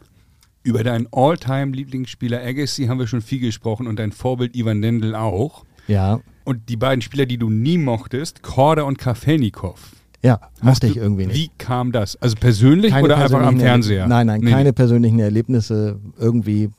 Über 0.63 0.85
deinen 0.85 1.07
All-Time-Lieblingsspieler 1.13 2.41
Agassi 2.43 2.87
haben 2.87 2.99
wir 2.99 3.07
schon 3.07 3.23
viel 3.23 3.41
gesprochen 3.41 3.87
und 3.87 3.99
dein 3.99 4.13
Vorbild 4.13 4.55
Ivan 4.57 4.81
Lendl 4.83 5.15
auch. 5.15 5.65
Ja, 5.89 6.21
Und 6.45 6.69
die 6.69 6.77
beiden 6.77 7.01
Spieler, 7.03 7.27
die 7.27 7.39
du 7.39 7.49
nie 7.51 7.79
mochtest, 7.79 8.43
Korda 8.43 8.83
und 8.83 8.99
Kafelnikov. 8.99 9.93
ja, 10.23 10.39
mochte 10.63 10.87
du- 10.87 10.93
ich 10.93 10.97
irgendwie 10.99 11.27
nicht. 11.27 11.37
Wie 11.37 11.51
kam 11.59 11.93
das? 11.93 12.17
Also 12.17 12.37
persönlich 12.39 12.95
oder 12.95 13.17
einfach 13.17 13.41
am 13.43 13.59
Fernseher? 13.59 14.07
Nein, 14.07 14.27
nein, 14.27 14.41
Nee. 14.43 14.51
keine 14.51 14.73
persönlichen 14.73 15.19
Erlebnisse, 15.19 15.99
irgendwie 16.19 16.71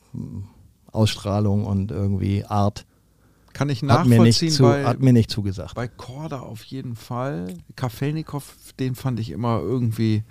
Ausstrahlung 0.92 1.64
und 1.64 1.90
irgendwie 1.90 2.44
Art. 2.44 2.84
Kann 3.52 3.68
ich 3.68 3.82
Hat 3.82 4.06
mir, 4.06 4.18
nicht 4.22 4.40
nachvollziehen 4.40 4.50
zu, 4.50 4.62
bei, 4.64 4.84
hat 4.84 5.00
mir 5.00 5.12
nicht 5.12 5.30
zugesagt. 5.30 5.74
bei 5.74 5.88
Korda 5.88 6.40
auf 6.40 6.62
jeden 6.64 6.96
Fall. 6.96 7.54
Kafelnikov, 7.76 8.54
den 8.80 8.94
fand 8.94 9.20
ich 9.20 9.30
immer 9.30 9.60
irgendwie, 9.60 10.22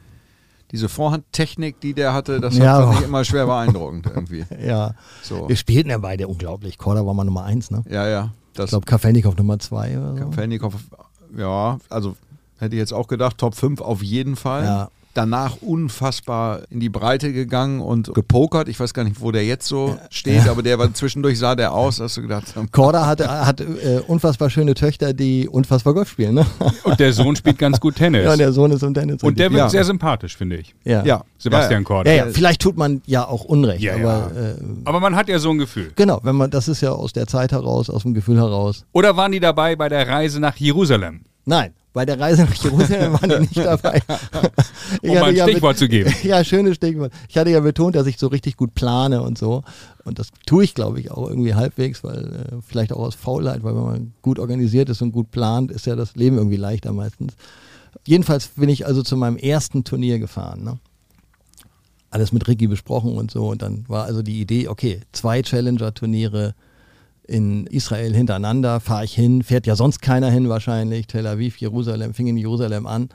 diese 0.71 0.89
Vorhandtechnik, 0.89 1.79
die 1.81 1.93
der 1.93 2.13
hatte, 2.13 2.39
das 2.39 2.57
Ja. 2.57 2.81
fand 2.87 2.99
ich 2.99 3.05
immer 3.05 3.23
schwer 3.25 3.45
beeindruckend 3.45 4.07
irgendwie. 4.07 4.45
Ja, 4.65 4.95
So. 5.21 5.47
wir 5.49 5.55
spielten 5.55 5.89
ja 5.89 5.97
beide 5.97 6.27
unglaublich. 6.27 6.77
Korda 6.77 7.05
war 7.05 7.13
mal 7.13 7.23
Nummer 7.25 7.43
eins, 7.43 7.69
ne? 7.71 7.83
Ja, 7.89 8.07
ja. 8.07 8.31
Ich 8.51 8.57
Das 8.57 8.69
glaube, 8.71 8.85
Kafelnikov 8.85 9.37
Nummer 9.37 9.59
zwei 9.59 9.97
oder 9.97 10.17
so. 10.17 10.23
Kafelnikov, 10.25 10.75
ja, 11.37 11.77
also 11.89 12.15
hätte 12.57 12.75
ich 12.75 12.79
jetzt 12.79 12.93
auch 12.93 13.07
gedacht, 13.07 13.37
Top 13.37 13.55
5 13.55 13.81
auf 13.81 14.01
jeden 14.03 14.35
Fall. 14.35 14.63
Ja. 14.65 14.89
Danach 15.13 15.57
unfassbar 15.61 16.61
in 16.69 16.79
die 16.79 16.89
Breite 16.89 17.33
gegangen 17.33 17.81
und 17.81 18.13
gepokert. 18.13 18.69
Ich 18.69 18.79
weiß 18.79 18.93
gar 18.93 19.03
nicht, 19.03 19.19
wo 19.19 19.31
der 19.31 19.45
jetzt 19.45 19.67
so 19.67 19.97
steht, 20.09 20.47
aber 20.47 20.63
der 20.63 20.79
war 20.79 20.93
zwischendurch 20.93 21.37
sah 21.37 21.55
der 21.55 21.73
aus, 21.73 21.99
hast 21.99 22.17
du 22.17 22.21
gedacht, 22.21 22.45
Korda 22.71 23.05
hatte, 23.05 23.29
hat 23.45 23.59
äh, 23.61 24.01
unfassbar 24.07 24.49
schöne 24.49 24.73
Töchter, 24.73 25.13
die 25.13 25.49
unfassbar 25.49 25.93
Golf 25.93 26.09
spielen, 26.11 26.35
ne? 26.35 26.45
Und 26.83 26.99
der 26.99 27.11
Sohn 27.13 27.35
spielt 27.35 27.57
ganz 27.57 27.79
gut 27.79 27.95
Tennis. 27.95 28.23
Ja, 28.23 28.35
der 28.37 28.53
Sohn 28.53 28.71
ist 28.71 28.83
im 28.83 28.93
Tennis. 28.93 29.21
und 29.21 29.37
der 29.37 29.49
wird 29.51 29.59
Ja. 29.59 29.69
sehr 29.69 29.83
sympathisch, 29.83 30.37
finde 30.37 30.57
ich. 30.57 30.73
ja. 30.85 31.03
ja, 31.03 31.23
Sebastian 31.37 31.81
ja, 31.81 31.87
Korda. 31.87 32.11
Ja, 32.11 32.25
ja, 32.27 32.31
vielleicht 32.31 32.61
tut 32.61 32.77
man 32.77 33.01
ja 33.05 33.27
auch 33.27 33.43
Unrecht, 33.43 33.81
Ja, 33.81 33.95
aber 33.95 34.31
ja. 34.33 34.41
Äh, 34.51 34.55
Aber 34.85 34.99
man 34.99 35.15
hat 35.15 35.27
ja 35.27 35.39
so 35.39 35.49
ein 35.51 35.57
Gefühl. 35.57 35.91
genau, 35.95 36.19
wenn 36.23 36.35
man, 36.35 36.49
das 36.51 36.67
ist 36.67 36.81
ja 36.81 36.91
aus 36.91 37.13
der 37.13 37.27
Zeit 37.27 37.51
heraus, 37.51 37.89
aus 37.89 38.03
dem 38.03 38.13
Gefühl 38.13 38.37
heraus. 38.37 38.85
Oder 38.93 39.17
waren 39.17 39.31
die 39.31 39.39
dabei 39.39 39.75
bei 39.75 39.89
der 39.89 40.07
Reise 40.07 40.39
nach 40.39 40.55
Jerusalem? 40.55 41.21
Nein, 41.45 41.73
bei 41.93 42.05
der 42.05 42.19
Reise 42.19 42.43
nach 42.43 42.53
Jerusalem 42.53 43.13
waren 43.13 43.29
die 43.29 43.39
nicht 43.39 43.57
dabei. 43.57 44.01
Ich 45.01 45.09
Um 45.09 45.17
ein 45.17 45.35
ja 45.35 45.47
Stichwort 45.47 45.77
zu 45.77 45.87
geben. 45.87 46.13
Ja, 46.23 46.43
schönes 46.43 46.75
Stichwort. 46.75 47.13
Ich 47.29 47.37
hatte 47.37 47.49
ja 47.49 47.59
betont, 47.61 47.95
dass 47.95 48.07
ich 48.07 48.17
so 48.17 48.27
richtig 48.27 48.57
gut 48.57 48.73
plane 48.73 49.21
und 49.21 49.37
so. 49.37 49.63
Und 50.03 50.19
das 50.19 50.29
tue 50.45 50.63
ich, 50.63 50.75
glaube 50.75 50.99
ich, 50.99 51.11
auch 51.11 51.29
irgendwie 51.29 51.53
halbwegs, 51.53 52.03
weil 52.03 52.25
äh, 52.25 52.55
vielleicht 52.65 52.91
auch 52.91 52.99
aus 52.99 53.15
Faulheit, 53.15 53.63
weil 53.63 53.75
wenn 53.75 53.83
man 53.83 54.13
gut 54.21 54.37
organisiert 54.37 54.89
ist 54.89 55.01
und 55.01 55.11
gut 55.11 55.31
plant, 55.31 55.71
ist 55.71 55.85
ja 55.85 55.95
das 55.95 56.15
Leben 56.15 56.37
irgendwie 56.37 56.57
leichter 56.57 56.91
meistens. 56.91 57.35
Jedenfalls 58.05 58.47
bin 58.49 58.69
ich 58.69 58.85
also 58.85 59.01
zu 59.03 59.15
meinem 59.15 59.37
ersten 59.37 59.83
Turnier 59.83 60.19
gefahren. 60.19 60.63
Ne? 60.63 60.79
Alles 62.09 62.31
mit 62.33 62.47
Ricky 62.47 62.67
besprochen 62.67 63.17
und 63.17 63.31
so. 63.31 63.47
Und 63.47 63.61
dann 63.61 63.85
war 63.87 64.05
also 64.05 64.21
die 64.21 64.41
Idee, 64.41 64.67
okay, 64.67 65.01
zwei 65.13 65.41
Challenger-Turniere 65.41 66.53
in 67.31 67.65
Israel 67.67 68.13
hintereinander, 68.13 68.79
fahre 68.81 69.05
ich 69.05 69.13
hin, 69.13 69.41
fährt 69.41 69.65
ja 69.65 69.75
sonst 69.75 70.01
keiner 70.01 70.29
hin 70.29 70.49
wahrscheinlich, 70.49 71.07
Tel 71.07 71.25
Aviv, 71.25 71.57
Jerusalem, 71.57 72.13
fing 72.13 72.27
in 72.27 72.37
Jerusalem 72.37 72.85
an, 72.85 73.09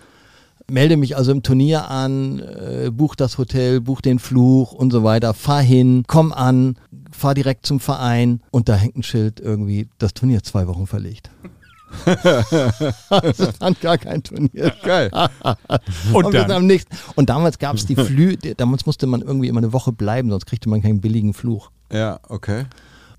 melde 0.70 0.96
mich 0.96 1.16
also 1.16 1.32
im 1.32 1.42
Turnier 1.42 1.90
an, 1.90 2.40
äh, 2.40 2.90
buch 2.90 3.14
das 3.14 3.36
Hotel, 3.36 3.80
buch 3.82 4.00
den 4.00 4.18
Fluch 4.18 4.72
und 4.72 4.90
so 4.90 5.04
weiter, 5.04 5.34
fahr 5.34 5.60
hin, 5.60 6.04
komm 6.06 6.32
an, 6.32 6.76
fahr 7.12 7.34
direkt 7.34 7.66
zum 7.66 7.78
Verein 7.78 8.40
und 8.50 8.70
da 8.70 8.74
hängt 8.74 8.96
ein 8.96 9.02
Schild 9.02 9.38
irgendwie, 9.38 9.88
das 9.98 10.14
Turnier 10.14 10.42
zwei 10.42 10.66
Wochen 10.66 10.86
verlegt. 10.86 11.30
das 12.04 13.56
fand 13.58 13.80
gar 13.80 13.96
kein 13.96 14.22
Turnier. 14.22 14.72
Geil. 14.82 15.08
Und, 16.12 16.34
am 16.34 16.66
nächsten. 16.66 16.94
Und 17.14 17.30
damals 17.30 17.60
gab 17.60 17.76
es 17.76 17.86
die 17.86 17.94
Flü, 17.94 18.36
damals 18.56 18.86
musste 18.86 19.06
man 19.06 19.22
irgendwie 19.22 19.46
immer 19.46 19.60
eine 19.60 19.72
Woche 19.72 19.92
bleiben, 19.92 20.28
sonst 20.28 20.46
kriegte 20.46 20.68
man 20.68 20.82
keinen 20.82 21.00
billigen 21.00 21.32
Fluch. 21.32 21.70
Ja, 21.92 22.18
okay. 22.28 22.64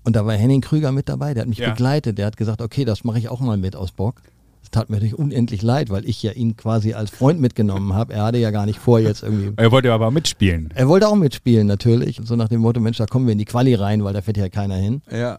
Und 0.08 0.16
da 0.16 0.24
war 0.24 0.32
Henning 0.32 0.62
Krüger 0.62 0.90
mit 0.90 1.06
dabei, 1.10 1.34
der 1.34 1.42
hat 1.42 1.50
mich 1.50 1.58
Ja. 1.58 1.68
begleitet, 1.68 2.16
der 2.16 2.24
hat 2.24 2.38
gesagt, 2.38 2.62
okay, 2.62 2.86
das 2.86 3.04
mache 3.04 3.18
ich 3.18 3.28
auch 3.28 3.40
mal 3.40 3.58
mit 3.58 3.76
aus 3.76 3.92
Bock. 3.92 4.22
Es 4.62 4.70
tat 4.70 4.88
mir 4.88 4.96
natürlich 4.96 5.18
unendlich 5.18 5.60
leid, 5.60 5.90
weil 5.90 6.08
ich 6.08 6.22
ja 6.22 6.32
ihn 6.32 6.56
quasi 6.56 6.94
als 6.94 7.10
Freund 7.10 7.42
mitgenommen 7.42 7.92
habe. 7.92 8.14
Er 8.14 8.22
hatte 8.24 8.38
ja 8.38 8.50
gar 8.50 8.64
nicht 8.64 8.78
vor, 8.78 9.00
jetzt 9.00 9.22
irgendwie. 9.22 9.52
Er 9.56 9.70
wollte 9.70 9.92
aber 9.92 10.10
mitspielen. 10.10 10.70
Er 10.74 10.88
wollte 10.88 11.08
auch 11.08 11.14
mitspielen, 11.14 11.66
natürlich. 11.66 12.22
So 12.24 12.36
nach 12.36 12.48
dem 12.48 12.62
Motto, 12.62 12.80
Mensch, 12.80 12.96
da 12.96 13.04
kommen 13.04 13.26
wir 13.26 13.32
in 13.32 13.38
die 13.38 13.44
Quali 13.44 13.74
rein, 13.74 14.02
weil 14.02 14.14
da 14.14 14.22
fährt 14.22 14.38
ja 14.38 14.48
keiner 14.48 14.76
hin. 14.76 15.02
Ja. 15.12 15.36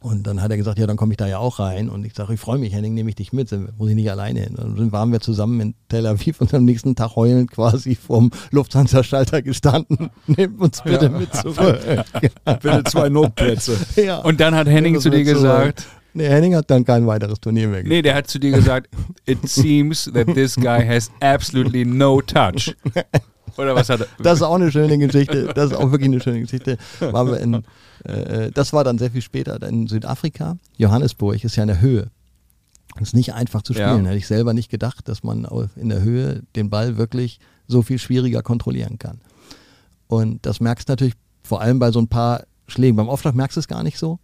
Und 0.00 0.26
dann 0.26 0.40
hat 0.42 0.50
er 0.50 0.56
gesagt, 0.56 0.78
ja, 0.78 0.86
dann 0.86 0.96
komme 0.96 1.12
ich 1.12 1.16
da 1.16 1.26
ja 1.26 1.38
auch 1.38 1.58
rein. 1.58 1.88
Und 1.88 2.04
ich 2.04 2.14
sage, 2.14 2.34
ich 2.34 2.40
freue 2.40 2.58
mich, 2.58 2.72
Henning, 2.72 2.94
nehme 2.94 3.08
ich 3.10 3.16
dich 3.16 3.32
mit, 3.32 3.48
Sind- 3.48 3.76
muss 3.78 3.88
ich 3.90 3.94
nicht 3.94 4.10
alleine 4.10 4.40
hin. 4.40 4.56
Und 4.56 4.78
dann 4.78 4.92
waren 4.92 5.12
wir 5.12 5.20
zusammen 5.20 5.60
in 5.60 5.74
Tel 5.88 6.06
Aviv 6.06 6.40
und 6.40 6.52
am 6.54 6.64
nächsten 6.64 6.94
Tag 6.94 7.16
heulend 7.16 7.50
quasi 7.50 7.94
vorm 7.94 8.30
Lufthansa-Schalter 8.50 9.42
gestanden. 9.42 10.10
Nehmt 10.26 10.60
uns 10.60 10.82
bitte 10.82 11.08
mit 11.08 11.34
zurück. 11.34 11.78
Bitte 12.44 12.84
zwei 12.84 13.08
Notplätze. 13.08 13.76
ja. 13.96 14.18
Und 14.18 14.40
dann 14.40 14.54
hat 14.54 14.66
Henning 14.68 15.00
zu 15.00 15.10
dir 15.10 15.24
gesagt, 15.24 15.86
Nee, 16.14 16.28
Henning 16.28 16.54
hat 16.54 16.70
dann 16.70 16.84
kein 16.84 17.06
weiteres 17.06 17.40
Turnier 17.40 17.68
mehr 17.68 17.78
gespielt. 17.82 17.96
nee, 17.96 18.02
der 18.02 18.14
hat 18.14 18.26
zu 18.26 18.38
dir 18.38 18.50
gesagt, 18.50 18.88
it 19.24 19.48
seems 19.48 20.10
that 20.12 20.26
this 20.34 20.56
guy 20.56 20.86
has 20.86 21.10
absolutely 21.20 21.86
no 21.86 22.20
touch. 22.20 22.74
Oder 23.56 23.74
was 23.74 23.88
hat 23.88 24.00
er? 24.00 24.06
Das 24.22 24.34
ist 24.38 24.42
auch 24.42 24.54
eine 24.54 24.70
schöne 24.70 24.98
Geschichte. 24.98 25.52
Das 25.54 25.70
ist 25.70 25.76
auch 25.76 25.90
wirklich 25.90 26.08
eine 26.08 26.20
schöne 26.20 26.40
Geschichte. 26.40 26.78
Wir 27.00 27.40
in, 27.40 27.62
äh, 28.04 28.50
das 28.52 28.72
war 28.72 28.84
dann 28.84 28.98
sehr 28.98 29.10
viel 29.10 29.22
später 29.22 29.60
in 29.62 29.86
Südafrika. 29.86 30.56
Johannesburg 30.76 31.42
ist 31.44 31.56
ja 31.56 31.62
in 31.62 31.68
der 31.68 31.80
Höhe. 31.80 32.08
Das 32.94 33.08
ist 33.08 33.14
nicht 33.14 33.32
einfach 33.34 33.62
zu 33.62 33.72
spielen. 33.72 34.04
Ja. 34.04 34.10
Hätte 34.10 34.18
ich 34.18 34.26
selber 34.26 34.52
nicht 34.52 34.70
gedacht, 34.70 35.08
dass 35.08 35.22
man 35.22 35.46
in 35.76 35.88
der 35.88 36.02
Höhe 36.02 36.42
den 36.56 36.68
Ball 36.70 36.98
wirklich 36.98 37.40
so 37.66 37.82
viel 37.82 37.98
schwieriger 37.98 38.42
kontrollieren 38.42 38.98
kann. 38.98 39.20
Und 40.08 40.44
das 40.44 40.60
merkst 40.60 40.88
du 40.88 40.92
natürlich 40.92 41.14
vor 41.42 41.60
allem 41.62 41.78
bei 41.78 41.90
so 41.90 42.00
ein 42.00 42.08
paar 42.08 42.44
Schlägen. 42.66 42.96
Beim 42.96 43.08
Aufschlag 43.08 43.34
merkst 43.34 43.56
du 43.56 43.60
es 43.60 43.68
gar 43.68 43.82
nicht 43.82 43.98
so. 43.98 44.18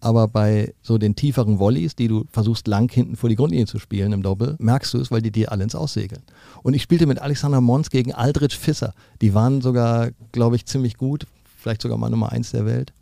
Aber 0.00 0.28
bei 0.28 0.74
so 0.82 0.98
den 0.98 1.16
tieferen 1.16 1.58
Volleys, 1.58 1.96
die 1.96 2.08
du 2.08 2.24
versuchst 2.30 2.68
lang 2.68 2.92
hinten 2.92 3.16
vor 3.16 3.30
die 3.30 3.36
Grundlinie 3.36 3.66
zu 3.66 3.78
spielen 3.78 4.12
im 4.12 4.22
Doppel, 4.22 4.56
merkst 4.58 4.92
du 4.92 4.98
es, 4.98 5.10
weil 5.10 5.22
die 5.22 5.30
dir 5.30 5.50
alle 5.50 5.64
ins 5.64 5.74
Aussegeln. 5.74 6.22
Und 6.64 6.72
ich 6.72 6.82
spielte 6.82 7.06
mit 7.06 7.18
Alexander 7.18 7.60
Mons 7.60 7.90
gegen 7.90 8.14
Aldrich 8.14 8.58
Fisser. 8.58 8.94
Die 9.20 9.34
waren 9.34 9.60
sogar, 9.60 10.12
glaube 10.32 10.56
ich, 10.56 10.64
ziemlich 10.64 10.96
gut, 10.96 11.26
vielleicht 11.58 11.82
sogar 11.82 11.98
mal 11.98 12.08
Nummer 12.08 12.32
eins 12.32 12.52
der 12.52 12.64
Welt. 12.64 12.94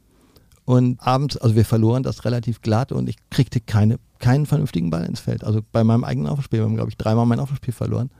Und 0.64 1.00
abends, 1.00 1.36
also 1.36 1.54
wir 1.54 1.64
verloren 1.64 2.02
das 2.02 2.24
relativ 2.24 2.60
glatt 2.60 2.90
und 2.90 3.08
ich 3.08 3.18
kriegte 3.30 3.60
keine, 3.60 4.00
keinen 4.18 4.46
vernünftigen 4.46 4.90
Ball 4.90 5.04
ins 5.04 5.20
Feld. 5.20 5.44
Also 5.44 5.60
bei 5.70 5.84
meinem 5.84 6.02
eigenen 6.02 6.26
Aufspiel, 6.26 6.58
wir 6.58 6.64
haben, 6.64 6.74
glaube 6.74 6.90
ich, 6.90 6.96
dreimal 6.96 7.24
mein 7.24 7.38
Aufspiel 7.38 7.72
verloren. 7.72 8.10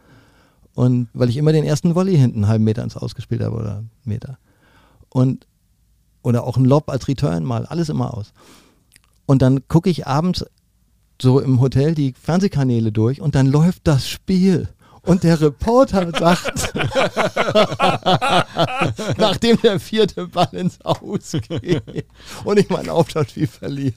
Und 0.75 1.09
weil 1.13 1.29
ich 1.29 1.37
immer 1.37 1.51
den 1.51 1.65
ersten 1.65 1.97
Volley 1.97 2.17
hinten 2.17 2.45
einen 2.45 2.49
halben 2.49 2.65
Meter 2.65 2.85
ins 2.85 2.97
Ausgespielt 2.97 3.43
habe 3.43 3.57
oder 3.57 3.79
einen 3.79 3.91
Meter. 4.05 4.39
Und, 5.09 5.49
oder 6.23 6.45
auch 6.45 6.57
ein 6.57 6.65
Lob 6.65 6.89
als 6.89 7.09
Return 7.09 7.43
mal, 7.43 7.67
alles 7.67 7.89
immer 7.89 8.15
aus. 8.15 8.33
Und 9.27 9.43
dann 9.43 9.67
gucke 9.67 9.91
ich 9.91 10.07
abends 10.07 10.45
so 11.21 11.41
im 11.41 11.61
Hotel 11.61 11.97
die 11.97 12.13
Fernsehkanäle 12.13 12.93
durch 12.93 13.21
und 13.21 13.35
dann 13.35 13.49
läuft 13.49 13.89
das 13.89 14.09
Spiel. 14.09 14.69
Und 15.05 15.25
der 15.25 15.41
Reporter 15.41 16.13
sagt, 16.17 16.73
nachdem 19.19 19.61
der 19.61 19.81
vierte 19.81 20.29
Ball 20.29 20.49
ins 20.53 20.81
Aus 20.85 21.33
geht 21.33 22.07
und 22.45 22.59
ich 22.59 22.71
mein 22.71 22.89
Aufschlagspiel 22.89 23.49
verliere, 23.49 23.95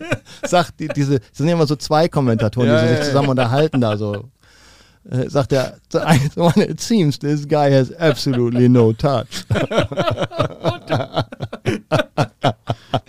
sagt 0.48 0.80
die, 0.80 0.88
diese, 0.88 1.20
das 1.20 1.30
sind 1.34 1.48
ja 1.48 1.54
immer 1.54 1.68
so 1.68 1.76
zwei 1.76 2.08
Kommentatoren, 2.08 2.70
die 2.70 2.96
sich 2.96 3.06
zusammen 3.06 3.30
unterhalten 3.30 3.82
da 3.82 3.98
so. 3.98 4.30
Äh, 5.08 5.30
sagt 5.30 5.54
er, 5.54 5.78
it 6.56 6.82
seems 6.82 7.20
this 7.20 7.48
guy 7.48 7.72
has 7.72 7.92
absolutely 7.92 8.68
no 8.68 8.92
touch. 8.92 9.46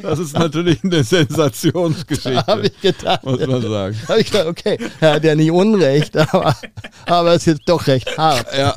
Das 0.03 0.19
ist 0.19 0.39
natürlich 0.39 0.83
eine 0.85 1.03
Sensationsgeschichte. 1.05 2.47
Habe 2.47 2.67
ich 2.67 2.81
gedacht. 2.81 3.25
muss 3.25 3.47
man 3.47 3.63
sagen. 3.63 3.97
habe 4.09 4.21
ich 4.21 4.31
gedacht, 4.31 4.47
okay, 4.47 4.79
er 5.01 5.15
hat 5.15 5.25
ja 5.25 5.35
nicht 5.35 5.51
Unrecht, 5.51 6.17
aber, 6.17 6.55
aber 7.07 7.31
es 7.31 7.39
ist 7.39 7.47
jetzt 7.47 7.63
doch 7.69 7.87
recht 7.87 8.17
hart. 8.19 8.47
Ja. 8.57 8.75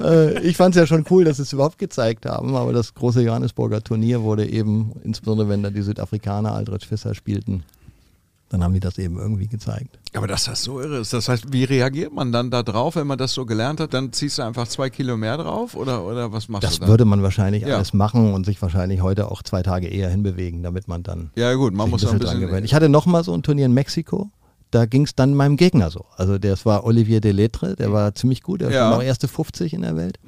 Äh, 0.00 0.40
ich 0.40 0.56
fand 0.56 0.74
es 0.74 0.80
ja 0.80 0.86
schon 0.86 1.04
cool, 1.10 1.24
dass 1.24 1.36
sie 1.36 1.42
es 1.42 1.52
überhaupt 1.52 1.78
gezeigt 1.78 2.26
haben, 2.26 2.54
aber 2.56 2.72
das 2.72 2.94
große 2.94 3.22
Johannesburger 3.22 3.82
Turnier 3.82 4.22
wurde 4.22 4.46
eben, 4.46 4.92
insbesondere 5.04 5.48
wenn 5.48 5.62
da 5.62 5.70
die 5.70 5.82
Südafrikaner 5.82 6.52
Aldrich 6.52 6.86
Fisser 6.86 7.14
spielten, 7.14 7.64
dann 8.50 8.62
haben 8.62 8.74
die 8.74 8.80
das 8.80 8.98
eben 8.98 9.16
irgendwie 9.18 9.46
gezeigt. 9.48 9.98
Aber 10.12 10.26
dass 10.26 10.44
das 10.44 10.62
so 10.62 10.80
irre 10.80 10.98
ist, 10.98 11.12
das 11.12 11.28
heißt, 11.28 11.52
wie 11.52 11.64
reagiert 11.64 12.12
man 12.12 12.32
dann 12.32 12.50
da 12.50 12.62
drauf, 12.62 12.96
wenn 12.96 13.06
man 13.06 13.16
das 13.16 13.32
so 13.32 13.46
gelernt 13.46 13.80
hat? 13.80 13.94
Dann 13.94 14.12
ziehst 14.12 14.38
du 14.38 14.42
einfach 14.42 14.68
zwei 14.68 14.90
Kilo 14.90 15.16
mehr 15.16 15.36
drauf 15.38 15.74
oder, 15.76 16.04
oder 16.04 16.32
was 16.32 16.48
machst 16.48 16.64
Das 16.64 16.74
du 16.74 16.80
dann? 16.80 16.88
würde 16.90 17.04
man 17.06 17.22
wahrscheinlich 17.22 17.62
Ja. 17.62 17.76
alles 17.76 17.94
machen 17.94 18.34
und 18.34 18.44
sich 18.44 18.60
wahrscheinlich 18.60 19.00
heute 19.02 19.30
auch 19.30 19.42
zwei 19.42 19.62
Tage 19.62 19.86
eher 19.88 20.10
hinbewegen, 20.10 20.62
damit 20.62 20.86
man 20.88 21.02
dann 21.02 21.30
ja 21.36 21.54
gut, 21.54 21.72
man 21.72 21.88
muss 21.88 22.04
ein 22.04 22.18
bisschen... 22.18 22.40
gewöhnt. 22.40 22.64
Ich 22.66 22.74
hatte 22.74 22.88
noch 22.90 23.06
mal 23.06 23.24
so 23.24 23.32
ein 23.32 23.42
Turnier 23.42 23.66
in 23.66 23.72
Mexiko. 23.72 24.30
Da 24.72 24.86
ging 24.86 25.02
es 25.02 25.14
dann 25.16 25.34
meinem 25.34 25.56
Gegner 25.56 25.90
so. 25.90 26.04
Also 26.16 26.38
das 26.38 26.64
war 26.66 26.84
Olivier 26.84 27.20
Delettre, 27.20 27.74
der 27.74 27.92
war 27.92 28.14
ziemlich 28.14 28.42
gut, 28.42 28.60
der 28.60 28.70
Ja. 28.70 28.90
war 28.90 28.98
auch 28.98 29.02
erste 29.02 29.26
50 29.26 29.72
in 29.74 29.82
der 29.82 29.96
Welt, 29.96 30.18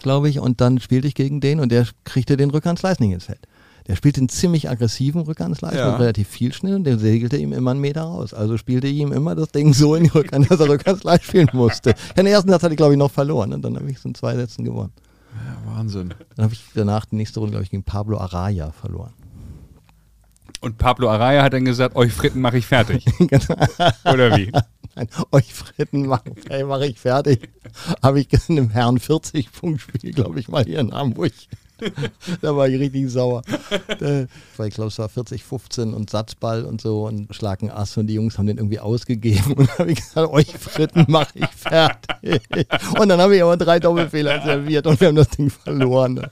glaube 0.00 0.28
ich. 0.28 0.40
Und 0.40 0.60
dann 0.60 0.78
spielte 0.80 1.06
ich 1.08 1.14
gegen 1.14 1.40
den 1.40 1.60
und 1.60 1.70
der 1.72 1.86
kriegte 2.04 2.36
den 2.36 2.50
Rückhandsleis 2.50 3.00
nicht 3.00 3.12
ins 3.12 3.24
Feld. 3.24 3.46
Der 3.86 3.96
spielte 3.96 4.20
einen 4.20 4.30
ziemlich 4.30 4.70
aggressiven 4.70 5.20
Rückhandsleis 5.22 5.74
Ja. 5.74 5.90
mit 5.92 6.00
relativ 6.00 6.28
viel 6.28 6.52
Schnell 6.54 6.76
und 6.76 6.84
der 6.84 6.98
segelte 6.98 7.36
ihm 7.36 7.52
immer 7.52 7.72
einen 7.72 7.80
Meter 7.80 8.02
raus. 8.02 8.32
Also 8.32 8.56
spielte 8.56 8.86
ich 8.86 8.96
ihm 8.96 9.12
immer 9.12 9.34
das 9.34 9.48
Ding 9.52 9.74
so 9.74 9.94
in 9.94 10.04
die 10.04 10.10
Rückhand, 10.10 10.50
dass 10.50 10.58
er 10.60 10.68
Rückhandsleis 10.68 11.22
spielen 11.22 11.50
musste. 11.52 11.94
Den 12.16 12.26
ersten 12.26 12.50
Satz 12.50 12.62
hatte 12.62 12.72
ich, 12.74 12.78
glaube 12.78 12.94
ich, 12.94 12.98
noch 12.98 13.10
verloren 13.10 13.52
und 13.52 13.62
dann 13.62 13.76
habe 13.76 13.90
ich 13.90 13.98
es 13.98 14.04
in 14.04 14.14
zwei 14.14 14.34
Sätzen 14.36 14.64
gewonnen. 14.64 14.92
Ja, 15.34 15.76
Wahnsinn. 15.76 16.14
Dann 16.36 16.44
habe 16.44 16.54
ich 16.54 16.64
danach 16.74 17.04
die 17.04 17.16
nächste 17.16 17.40
Runde, 17.40 17.52
glaube 17.52 17.64
ich, 17.64 17.70
gegen 17.70 17.82
Pablo 17.82 18.18
Araya 18.18 18.70
verloren. 18.72 19.12
Und 20.60 20.78
Pablo 20.78 21.10
Araya 21.10 21.42
hat 21.42 21.52
dann 21.52 21.66
gesagt, 21.66 21.94
euch 21.94 22.12
Fritten 22.12 22.40
mache 22.40 22.56
ich 22.58 22.66
fertig. 22.66 23.04
Genau. 23.18 23.54
Oder 24.10 24.36
wie? 24.38 24.50
Nein, 24.96 25.08
euch 25.32 25.52
Fritten 25.52 26.06
mache 26.06 26.22
mach 26.66 26.80
ich 26.80 26.98
fertig. 27.00 27.50
Habe 28.02 28.20
ich 28.20 28.28
in 28.48 28.58
einem 28.58 28.70
Herren 28.70 28.98
40-Punkt-Spiel, 28.98 30.12
glaube 30.12 30.40
ich, 30.40 30.48
mal 30.48 30.64
hier 30.64 30.78
in 30.78 30.92
Hamburg. 30.92 31.32
da 32.42 32.56
war 32.56 32.68
ich 32.68 32.78
richtig 32.78 33.10
sauer. 33.10 33.42
Da, 33.98 34.26
weil 34.56 34.68
ich 34.68 34.74
glaube, 34.74 34.88
es 34.88 34.98
war 34.98 35.08
40-15 35.08 35.92
und 35.92 36.10
Satzball 36.10 36.64
und 36.64 36.80
so 36.80 37.06
und 37.06 37.34
Schlag 37.34 37.62
ein 37.62 37.70
Ass 37.70 37.96
und 37.96 38.06
die 38.06 38.14
Jungs 38.14 38.38
haben 38.38 38.46
den 38.46 38.58
irgendwie 38.58 38.80
ausgegeben 38.80 39.54
und 39.54 39.78
habe 39.78 39.92
ich 39.92 39.98
gesagt, 39.98 40.30
euch 40.30 40.52
Fritten 40.56 41.04
mache 41.08 41.32
ich 41.34 41.48
fertig. 41.48 42.42
Und 42.98 43.08
dann 43.08 43.20
habe 43.20 43.36
ich 43.36 43.42
aber 43.42 43.56
drei 43.56 43.80
Doppelfehler 43.80 44.42
serviert 44.42 44.86
und 44.86 45.00
wir 45.00 45.08
haben 45.08 45.16
das 45.16 45.28
Ding 45.28 45.50
verloren. 45.50 46.26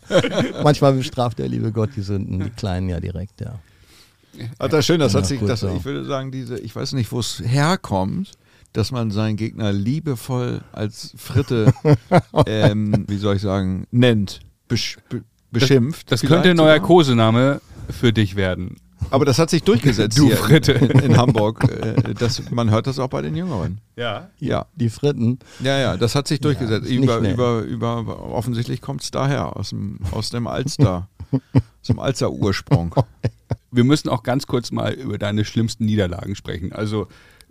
Manchmal 0.62 0.92
bestraft 0.94 1.38
der 1.38 1.48
liebe 1.48 1.72
Gott 1.72 1.90
die 1.96 2.02
Sünden, 2.02 2.40
die 2.42 2.50
Kleinen 2.50 2.88
ja 2.88 3.00
direkt, 3.00 3.40
ja. 3.40 3.58
Das 4.58 4.72
ist 4.72 4.86
schön, 4.86 5.00
das 5.00 5.12
Ja, 5.12 5.18
hat 5.18 5.26
sich, 5.26 5.40
das, 5.40 5.60
so. 5.60 5.74
ich 5.76 5.84
würde 5.84 6.04
sagen, 6.04 6.30
diese, 6.32 6.58
ich 6.58 6.74
weiß 6.74 6.92
nicht, 6.94 7.12
wo 7.12 7.20
es 7.20 7.42
herkommt, 7.44 8.32
dass 8.72 8.90
man 8.90 9.10
seinen 9.10 9.36
Gegner 9.36 9.72
liebevoll 9.72 10.62
als 10.72 11.12
Fritte, 11.16 11.72
ähm, 12.46 13.04
wie 13.08 13.18
soll 13.18 13.36
ich 13.36 13.42
sagen, 13.42 13.86
nennt, 13.90 14.40
besch, 14.68 14.96
be, 15.10 15.22
beschimpft. 15.52 16.10
Das 16.10 16.20
vielleicht 16.20 16.34
könnte 16.34 16.50
ein 16.50 16.56
neuer 16.56 16.74
sogar. 16.74 16.86
Kosename 16.86 17.60
für 17.90 18.12
dich 18.12 18.36
werden. 18.36 18.76
Aber 19.10 19.24
das 19.24 19.38
hat 19.38 19.50
sich 19.50 19.62
durchgesetzt 19.62 20.18
Du 20.18 20.26
hier 20.26 20.36
Fritte. 20.36 20.72
In, 20.72 20.98
in 20.98 21.16
Hamburg. 21.16 21.64
Äh, 21.64 22.14
das, 22.14 22.50
man 22.50 22.70
hört 22.70 22.86
das 22.86 22.98
auch 22.98 23.08
bei 23.08 23.22
den 23.22 23.34
Jüngeren. 23.34 23.78
Ja. 23.96 24.30
Ja. 24.38 24.66
Die 24.76 24.88
Fritten. 24.88 25.38
Ja, 25.60 25.78
ja, 25.78 25.96
das 25.96 26.14
hat 26.14 26.28
sich 26.28 26.40
durchgesetzt. 26.40 26.88
nicht 26.88 27.02
über, 27.02 27.18
über, 27.18 27.60
über, 27.62 28.22
offensichtlich 28.32 28.80
kommt 28.80 29.02
es 29.02 29.10
daher, 29.10 29.56
aus 29.56 29.70
dem, 29.70 29.98
aus 30.12 30.30
dem 30.30 30.46
Alster. 30.46 31.08
aus 31.32 31.86
dem 31.88 31.98
Alster-Ursprung. 31.98 32.94
Wir 33.70 33.84
müssen 33.84 34.08
auch 34.08 34.22
ganz 34.22 34.46
kurz 34.46 34.70
mal 34.70 34.92
über 34.92 35.18
deine 35.18 35.44
schlimmsten 35.44 35.86
Niederlagen 35.86 36.34
sprechen. 36.34 36.72
Also 36.72 37.08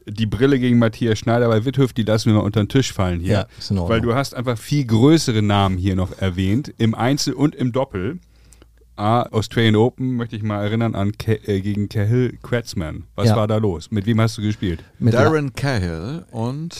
die 0.08 0.26
Brille 0.26 0.60
gegen 0.60 0.80
Matthias 0.80 1.20
Schneider 1.20 1.48
bei 1.48 1.64
Witthöft, 1.66 1.98
die 1.98 2.04
lassen 2.04 2.28
wir 2.32 2.34
mal 2.40 2.46
unter 2.46 2.62
den 2.64 2.70
Tisch 2.70 2.92
fallen 2.94 3.20
hier. 3.20 3.32
Ja, 3.34 3.46
ist 3.58 3.72
in 3.72 3.78
Ordnung. 3.78 3.90
Weil 3.96 4.02
du 4.02 4.16
hast 4.16 4.34
einfach 4.36 4.58
viel 4.58 4.86
größere 4.86 5.42
Namen 5.42 5.78
hier 5.78 5.96
noch 5.96 6.18
erwähnt, 6.20 6.74
im 6.78 6.96
Einzel 6.96 7.34
und 7.34 7.56
im 7.56 7.72
Doppel. 7.72 8.20
A, 8.98 9.24
Australian 9.24 9.76
Open 9.78 10.16
möchte 10.16 10.36
ich 10.36 10.44
mal 10.44 10.64
erinnern 10.64 10.96
an 10.96 11.14
Ke 11.18 11.36
äh, 11.48 11.62
gegen 11.62 11.90
Cahill 11.90 12.38
Kratzman. 12.44 13.06
Was 13.16 13.30
Ja. 13.30 13.36
war 13.36 13.48
da 13.48 13.58
los? 13.58 13.90
Mit 13.90 14.06
wem 14.06 14.20
hast 14.22 14.38
du 14.38 14.42
gespielt? 14.42 14.84
Mit 15.00 15.14
Darren 15.14 15.54
Cahill 15.54 16.26
und 16.32 16.74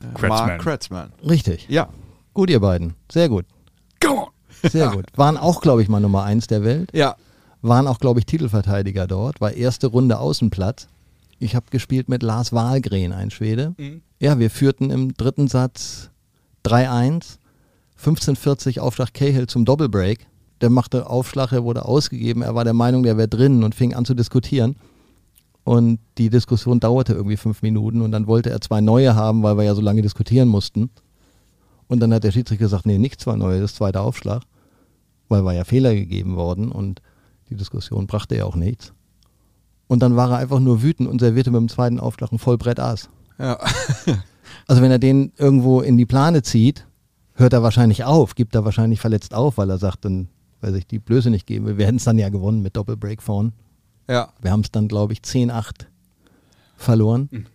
äh, 0.00 0.14
Kratzman. 0.14 0.28
Mark 0.48 0.60
Kratzman. 0.62 1.12
Richtig. 1.28 1.66
Ja. 1.68 1.88
Gut, 2.34 2.50
ihr 2.50 2.60
beiden. 2.60 2.94
Sehr 3.10 3.28
gut. 3.28 3.44
Come 4.04 4.18
on! 4.22 4.28
Sehr 4.70 4.88
gut. 4.90 5.06
Waren 5.16 5.36
auch, 5.36 5.60
glaube 5.60 5.82
ich, 5.82 5.88
mal 5.88 6.00
Nummer 6.00 6.22
eins 6.24 6.46
der 6.46 6.62
Welt. 6.64 6.90
Ja. 6.92 7.16
Waren 7.62 7.88
auch, 7.88 7.98
glaube 7.98 8.20
ich, 8.20 8.26
Titelverteidiger 8.26 9.06
dort. 9.08 9.40
War 9.40 9.52
erste 9.52 9.88
Runde 9.88 10.18
Außenplatz. 10.18 10.86
Ich 11.38 11.54
habe 11.54 11.66
gespielt 11.70 12.08
mit 12.08 12.22
Lars 12.22 12.52
Wahlgren, 12.52 13.12
ein 13.12 13.30
Schwede. 13.30 13.74
Ja, 14.20 14.38
wir 14.38 14.50
führten 14.50 14.90
im 14.90 15.14
dritten 15.14 15.48
Satz 15.48 16.10
3-1. 16.64 17.38
15:40 18.00 18.78
Aufschlag 18.80 19.12
Cahill 19.12 19.46
zum 19.48 19.64
Doppelbreak. 19.64 20.26
Der 20.60 20.70
machte 20.70 21.08
Aufschlag, 21.08 21.52
er 21.52 21.64
wurde 21.64 21.84
ausgegeben. 21.84 22.42
Er 22.42 22.54
war 22.54 22.64
der 22.64 22.74
Meinung, 22.74 23.02
der 23.02 23.16
wäre 23.16 23.28
drin 23.28 23.62
und 23.64 23.74
fing 23.74 23.94
an 23.94 24.04
zu 24.04 24.14
diskutieren. 24.14 24.76
Und 25.64 25.98
die 26.16 26.30
Diskussion 26.30 26.80
dauerte 26.80 27.12
irgendwie 27.12 27.36
fünf 27.36 27.62
Minuten 27.62 28.00
und 28.00 28.10
dann 28.10 28.26
wollte 28.26 28.50
er 28.50 28.60
zwei 28.60 28.80
neue 28.80 29.14
haben, 29.14 29.42
weil 29.42 29.56
wir 29.56 29.64
ja 29.64 29.74
so 29.74 29.82
lange 29.82 30.02
diskutieren 30.02 30.48
mussten. 30.48 30.90
Und 31.88 32.00
dann 32.00 32.12
hat 32.12 32.24
der 32.24 32.32
Schiedsrichter 32.32 32.64
gesagt, 32.64 32.86
nee, 32.86 32.98
nicht 32.98 33.20
zwei 33.20 33.36
neue, 33.36 33.60
das 33.60 33.72
ist 33.72 33.76
zweiter 33.76 34.02
Aufschlag, 34.02 34.42
weil 35.28 35.44
war 35.44 35.54
ja 35.54 35.64
Fehler 35.64 35.94
gegeben 35.94 36.36
worden 36.36 36.70
und 36.72 37.02
die 37.50 37.56
Diskussion 37.56 38.06
brachte 38.06 38.36
ja 38.36 38.44
auch 38.44 38.56
nichts. 38.56 38.92
Und 39.88 40.00
dann 40.00 40.14
war 40.16 40.30
er 40.30 40.36
einfach 40.38 40.60
nur 40.60 40.82
wütend 40.82 41.08
und 41.08 41.18
servierte 41.20 41.50
mit 41.50 41.60
dem 41.60 41.68
zweiten 41.68 41.98
Aufschlag 41.98 42.30
ein 42.30 42.38
Vollbrett 42.38 42.78
Aas. 42.80 43.08
Ja. 43.38 43.58
Also 44.66 44.82
wenn 44.82 44.90
er 44.90 44.98
den 44.98 45.32
irgendwo 45.38 45.80
in 45.80 45.96
die 45.96 46.04
Plane 46.06 46.42
zieht, 46.42 46.86
hört 47.34 47.52
er 47.54 47.62
wahrscheinlich 47.62 48.04
auf, 48.04 48.34
gibt 48.34 48.54
er 48.54 48.64
wahrscheinlich 48.66 49.00
verletzt 49.00 49.32
auf, 49.34 49.56
weil 49.56 49.68
er 49.70 49.78
sagt, 49.78 50.04
dann, 50.04 50.28
weil 50.60 50.72
sich 50.74 50.86
die 50.86 50.98
Blöße 50.98 51.30
nicht 51.30 51.46
geben 51.46 51.64
will. 51.66 51.78
Wir 51.78 51.86
hätten 51.86 51.96
es 51.96 52.04
dann 52.04 52.18
ja 52.18 52.28
gewonnen 52.28 52.60
mit 52.62 52.76
Doppelbreak 52.76 53.22
vorn. 53.22 53.52
ja. 54.08 54.28
Wir 54.42 54.50
haben 54.50 54.60
es 54.60 54.70
dann, 54.70 54.88
glaube 54.88 55.12
ich, 55.14 55.20
10-8 55.20 55.86
verloren. 56.76 57.46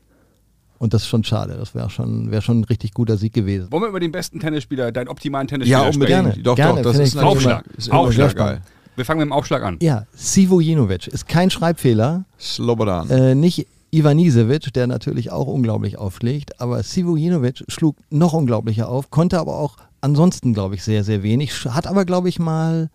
Und 0.80 0.94
das 0.94 1.04
ist 1.04 1.08
schon 1.08 1.24
schade. 1.24 1.56
Das 1.58 1.76
wäre 1.76 1.90
schon, 1.90 2.32
wär 2.32 2.42
schon 2.42 2.62
ein 2.62 2.64
richtig 2.66 2.94
guter 2.94 3.18
Sieg 3.18 3.34
gewesen. 3.34 3.72
Wollen 3.72 3.84
wir 3.84 3.90
über 3.90 4.00
den 4.00 4.12
besten 4.12 4.40
Tennisspieler, 4.40 4.92
deinen 4.92 5.08
optimalen 5.08 5.48
Tennisspieler 5.48 5.86
Ja, 5.86 5.94
sprechen? 5.94 6.08
Gerne, 6.08 6.38
Doch, 6.44 6.56
gerne, 6.56 6.82
doch, 6.82 6.92
das 6.94 7.00
ist 7.02 7.16
natürlich 7.16 7.36
Aufschlag. 7.38 7.66
immer- 7.68 7.78
ist 7.78 7.92
Aufschlag. 7.92 8.36
geil. 8.36 8.62
Wir 8.96 9.06
fangen 9.06 9.20
mit 9.20 9.26
dem 9.28 9.34
Aufschlag 9.34 9.64
an. 9.64 9.78
Ja, 9.82 10.06
Sivo 10.14 10.60
Jinovic 10.62 11.08
ist 11.08 11.28
kein 11.28 11.50
Schreibfehler. 11.50 12.26
Slobodan. 12.40 13.10
Äh, 13.10 13.36
nicht 13.36 13.68
Ivanisevic, 13.92 14.74
der 14.74 14.88
natürlich 14.88 15.32
auch 15.32 15.48
unglaublich 15.48 15.98
aufschlägt, 15.98 16.60
aber 16.62 16.82
Sivo 16.84 17.16
Jinovic 17.16 17.64
schlug 17.68 17.96
noch 18.10 18.34
unglaublicher 18.34 18.90
auf, 18.90 19.10
konnte 19.12 19.40
aber 19.40 19.58
auch 19.58 19.78
ansonsten, 20.02 20.54
glaube 20.54 20.76
ich, 20.76 20.84
sehr, 20.84 21.04
sehr 21.04 21.24
wenig. 21.24 21.54
Hat 21.66 21.88
aber, 21.88 22.04
glaube 22.06 22.28
ich, 22.30 22.38
mal, 22.40 22.90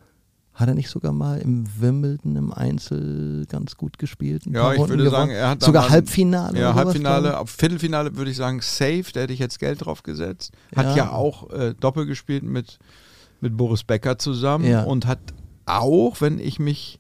hat 0.55 0.69
er 0.69 0.75
nicht 0.75 0.89
sogar 0.91 1.13
mal 1.13 1.39
im 1.39 1.65
Wimbledon 1.81 2.35
im 2.37 2.53
Einzel 2.53 3.47
ganz 3.49 3.77
gut 3.77 3.99
gespielt? 3.99 4.43
Ja, 4.47 4.73
ich 4.73 4.79
Runden 4.79 4.91
würde 4.91 5.05
gewonnen? 5.05 5.29
sagen, 5.29 5.31
er 5.31 5.51
hat 5.51 5.63
sogar 5.63 5.89
Halbfinale. 5.89 6.59
Ja, 6.59 6.75
Halbfinale, 6.75 7.39
auf 7.39 7.51
Viertelfinale 7.51 8.17
würde 8.17 8.31
ich 8.33 8.37
sagen 8.37 8.61
safe, 8.61 9.05
da 9.15 9.21
hätte 9.21 9.33
ich 9.33 9.39
jetzt 9.39 9.61
Geld 9.61 9.85
drauf 9.85 10.03
gesetzt. 10.03 10.53
Hat 10.77 10.87
ja, 10.97 10.97
Ja. 11.05 11.13
auch 11.13 11.51
äh, 11.51 11.75
Doppel 11.79 12.07
gespielt 12.07 12.43
mit, 12.43 12.79
mit 13.41 13.57
Boris 13.57 13.85
Becker 13.85 14.19
zusammen 14.19 14.65
Ja. 14.65 14.83
und 14.83 15.07
hat 15.07 15.19
auch, 15.69 16.21
wenn 16.21 16.39
ich 16.39 16.59
mich 16.59 16.99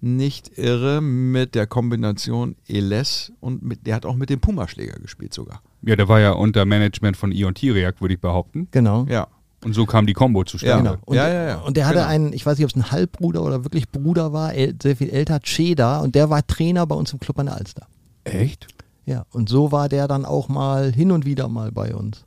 nicht 0.00 0.58
irre, 0.58 1.00
mit 1.00 1.54
der 1.54 1.66
Kombination 1.68 2.56
Eles 2.66 3.32
und 3.40 3.62
mit, 3.62 3.86
der 3.86 3.94
hat 3.94 4.04
auch 4.06 4.16
mit 4.16 4.30
dem 4.30 4.40
Pumaschläger 4.40 4.98
gespielt 4.98 5.32
sogar. 5.32 5.62
Ja, 5.82 5.94
der 5.96 6.08
war 6.08 6.18
ja 6.20 6.32
unter 6.32 6.64
Management 6.64 7.16
von 7.16 7.30
Ion 7.30 7.54
Tiriak, 7.54 8.00
würde 8.00 8.14
ich 8.14 8.20
behaupten. 8.20 8.66
Genau. 8.72 9.06
Ja. 9.08 9.28
Und 9.64 9.74
so 9.74 9.86
kam 9.86 10.06
die 10.06 10.12
Combo 10.12 10.40
Ja. 10.40 10.46
zustande. 10.46 10.90
Genau. 10.90 11.02
Und, 11.04 11.14
Ja, 11.16 11.28
ja, 11.28 11.42
ja. 11.44 11.58
und 11.60 11.76
der 11.76 11.86
hatte 11.86 11.98
Genau. 11.98 12.08
einen, 12.08 12.32
ich 12.32 12.44
weiß 12.44 12.58
nicht, 12.58 12.64
ob 12.64 12.70
es 12.70 12.76
ein 12.76 12.90
Halbbruder 12.90 13.42
oder 13.44 13.64
wirklich 13.64 13.88
Bruder 13.90 14.32
war, 14.32 14.54
äl 14.54 14.74
sehr 14.82 14.96
viel 14.96 15.08
älter, 15.10 15.38
Cheda, 15.38 16.00
und 16.00 16.16
der 16.16 16.30
war 16.30 16.44
Trainer 16.44 16.84
bei 16.84 16.96
uns 16.96 17.12
im 17.12 17.20
Club 17.20 17.38
an 17.38 17.46
der 17.46 17.56
Alster. 17.56 17.86
Echt? 18.24 18.66
Ja, 19.06 19.24
und 19.30 19.48
so 19.48 19.70
war 19.70 19.88
der 19.88 20.08
dann 20.08 20.24
auch 20.24 20.48
mal 20.48 20.92
hin 20.92 21.12
und 21.12 21.24
wieder 21.26 21.46
mal 21.48 21.70
bei 21.70 21.94
uns. 21.94 22.24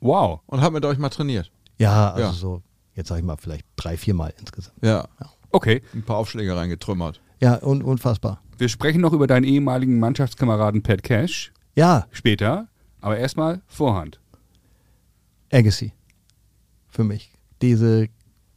Wow. 0.00 0.40
Und 0.46 0.60
hat 0.60 0.72
mit 0.74 0.84
euch 0.84 0.98
mal 0.98 1.08
trainiert. 1.08 1.50
Ja, 1.78 2.10
also 2.12 2.22
Ja. 2.22 2.32
so, 2.32 2.62
jetzt 2.96 3.08
sag 3.08 3.18
ich 3.18 3.24
mal, 3.24 3.36
vielleicht 3.36 3.64
drei, 3.76 3.96
vier 3.96 4.14
Mal 4.14 4.32
insgesamt. 4.38 4.76
Ja. 4.82 5.06
Okay. 5.50 5.82
Ein 5.94 6.02
paar 6.02 6.16
Aufschläge 6.16 6.56
reingetrümmert. 6.56 7.20
Ja, 7.40 7.56
und 7.56 7.82
unfassbar. 7.82 8.42
Wir 8.58 8.68
sprechen 8.68 9.00
noch 9.02 9.12
über 9.12 9.26
deinen 9.26 9.44
ehemaligen 9.44 9.98
Mannschaftskameraden 9.98 10.82
Pat 10.82 11.02
Cash 11.02 11.52
Ja, 11.74 12.06
später. 12.10 12.68
Aber 13.00 13.18
erstmal 13.18 13.60
Vorhand. 13.66 14.18
Agassi. 15.52 15.92
Für 16.88 17.04
mich. 17.04 17.30
Diese 17.60 18.08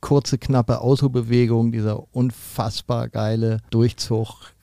kurze, 0.02 0.38
knappe 0.38 0.80
Autobewegung, 0.82 1.72
dieser 1.72 2.04
unfassbar 2.16 3.10
geile 3.10 3.60
Durchzug, 3.70 4.54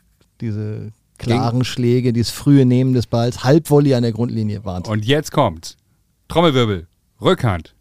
diese 0.41 0.93
klaren 1.19 1.65
Schläge, 1.65 2.12
dieses 2.12 2.33
frühe 2.33 2.65
Nehmen 2.65 2.95
des 2.95 3.07
Balls, 3.07 3.45
Halbvolley 3.45 3.95
an 3.95 4.03
der 4.03 4.12
Grundlinie, 4.12 4.65
Wahnsinn. 4.65 4.93
Und 4.93 5.05
jetzt 5.05 5.31
kommt's. 5.31 5.77
Trommelwirbel. 6.29 6.87
Rückhand. 7.21 7.76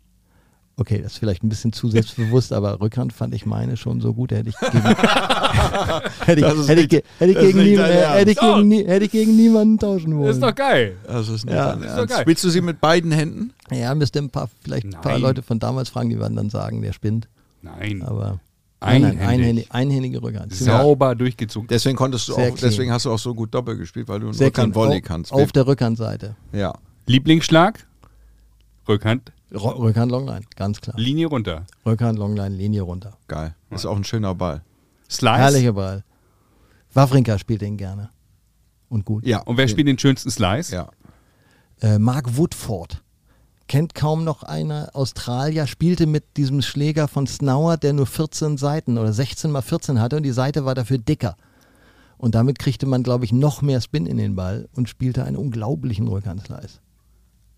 Okay, 0.77 1.01
das 1.01 1.13
ist 1.13 1.17
vielleicht 1.19 1.41
ein 1.41 1.47
bisschen 1.47 1.71
zu 1.71 1.89
selbstbewusst, 1.89 2.51
aber 2.51 2.81
Rückhand 2.81 3.13
fand 3.13 3.33
ich 3.33 3.45
meine 3.45 3.77
schon 3.77 4.01
so 4.01 4.13
gut, 4.13 4.31
hätte 4.31 4.49
ich 4.49 4.57
gegen, 4.59 4.83
hätte 6.25 6.41
Das 6.41 6.53
ich, 6.53 6.59
ist 6.59 6.67
hätte 6.69 6.81
ich, 6.81 6.91
nicht- 6.91 7.05
hätte 7.17 7.31
ich 7.31 7.35
das 7.37 7.43
ist 7.45 7.51
gegen, 7.53 7.59
nicht 7.59 7.69
nie, 7.71 7.75
dein 7.77 7.91
hätte 8.17 8.31
ich 8.31 8.37
Ernst. 8.37 8.55
gegen, 8.57 8.67
nie, 8.67 8.85
hätte 8.85 9.05
ich 9.05 9.11
gegen 9.11 9.35
niemanden 9.37 9.79
tauschen 9.79 10.17
wollen. 10.17 10.29
Ist 10.31 10.43
doch 10.43 10.53
geil. 10.53 10.97
Das 11.07 11.29
ist 11.29 11.45
nicht 11.45 11.55
Ja, 11.55 11.71
ist 11.73 11.97
doch 11.97 12.07
geil. 12.07 12.21
Spielst 12.21 12.43
du 12.43 12.49
sie 12.49 12.59
mit 12.61 12.81
beiden 12.81 13.11
Händen? 13.13 13.53
Ja, 13.71 13.95
müsste 13.95 14.19
ein 14.19 14.29
paar, 14.29 14.49
vielleicht 14.63 14.85
ein 14.87 14.91
paar. 15.01 15.17
Leute 15.17 15.43
von 15.43 15.59
damals 15.59 15.87
fragen, 15.89 16.09
die 16.09 16.19
werden 16.19 16.35
dann 16.35 16.49
sagen, 16.49 16.81
der 16.81 16.91
spinnt. 16.91 17.29
Nein. 17.61 18.01
Aber 18.01 18.39
nein, 18.81 19.01
nein, 19.01 19.03
Einhändig. 19.03 19.21
einhändig, 19.27 19.71
einhändige 19.71 20.21
Rückhand. 20.23 20.53
Sauber 20.53 21.15
durchgezogen. 21.15 21.67
Deswegen 21.69 21.95
konntest 21.95 22.27
du 22.27 22.33
Sehr 22.33 22.51
auch, 22.51 22.55
clean. 22.55 22.69
deswegen 22.69 22.91
hast 22.91 23.05
du 23.05 23.11
auch 23.11 23.19
so 23.19 23.33
gut 23.33 23.53
Doppel 23.53 23.77
gespielt, 23.77 24.09
weil 24.09 24.19
du 24.19 24.27
einen. 24.27 24.35
Rückhand-Volley 24.37 24.97
Auf- 24.97 25.03
kannst. 25.03 25.31
Auf 25.31 25.53
der 25.53 25.67
Rückhandseite. 25.67 26.35
ja. 26.51 26.73
Lieblingsschlag? 27.07 27.85
Rückhand. 28.89 29.31
Rückhand, 29.55 30.11
Longline, 30.11 30.45
ganz 30.55 30.81
klar. 30.81 30.97
Linie 30.97 31.27
runter. 31.27 31.65
Rückhand, 31.85 32.19
Longline, 32.19 32.55
Linie 32.55 32.81
runter. 32.81 33.17
Geil. 33.27 33.55
Ist 33.69 33.85
auch 33.85 33.95
ein 33.95 34.03
schöner 34.03 34.35
Ball. 34.35 34.61
Slice. 35.09 35.37
Herrlicher 35.37 35.73
Ball. 35.73 36.03
Wawrinka 36.93 37.37
spielt 37.37 37.61
den 37.61 37.77
gerne. 37.77 38.09
Und 38.89 39.05
gut. 39.05 39.25
Ja. 39.25 39.41
Und 39.41 39.57
wer 39.57 39.67
spielt 39.67 39.87
den 39.87 39.99
schönsten 39.99 40.29
Slice? 40.29 40.71
Ja. 40.71 40.89
Äh, 41.81 41.99
Mark 41.99 42.37
Woodford. 42.37 43.01
Kennt 43.67 43.95
kaum 43.95 44.23
noch 44.23 44.43
einer. 44.43 44.91
Australier 44.93 45.65
spielte 45.65 46.05
mit 46.05 46.37
diesem 46.37 46.61
Schläger 46.61 47.07
von 47.07 47.25
Snauer, 47.25 47.77
der 47.77 47.93
nur 47.93 48.05
14 48.05 48.57
Seiten 48.57 48.97
oder 48.97 49.11
16 49.11 49.51
mal 49.51 49.61
14 49.61 49.99
hatte 49.99 50.17
und 50.17 50.23
die 50.23 50.31
Seite 50.31 50.65
war 50.65 50.75
dafür 50.75 50.99
dicker. 50.99 51.35
Und 52.17 52.35
damit 52.35 52.59
kriegte 52.59 52.85
man, 52.85 53.03
glaube 53.03 53.25
ich, 53.25 53.33
noch 53.33 53.61
mehr 53.61 53.81
Spin 53.81 54.05
in 54.05 54.17
den 54.17 54.35
Ball 54.35 54.69
und 54.73 54.87
spielte 54.87 55.25
einen 55.25 55.35
unglaublichen 55.35 56.07
Rückhandslice. 56.07 56.79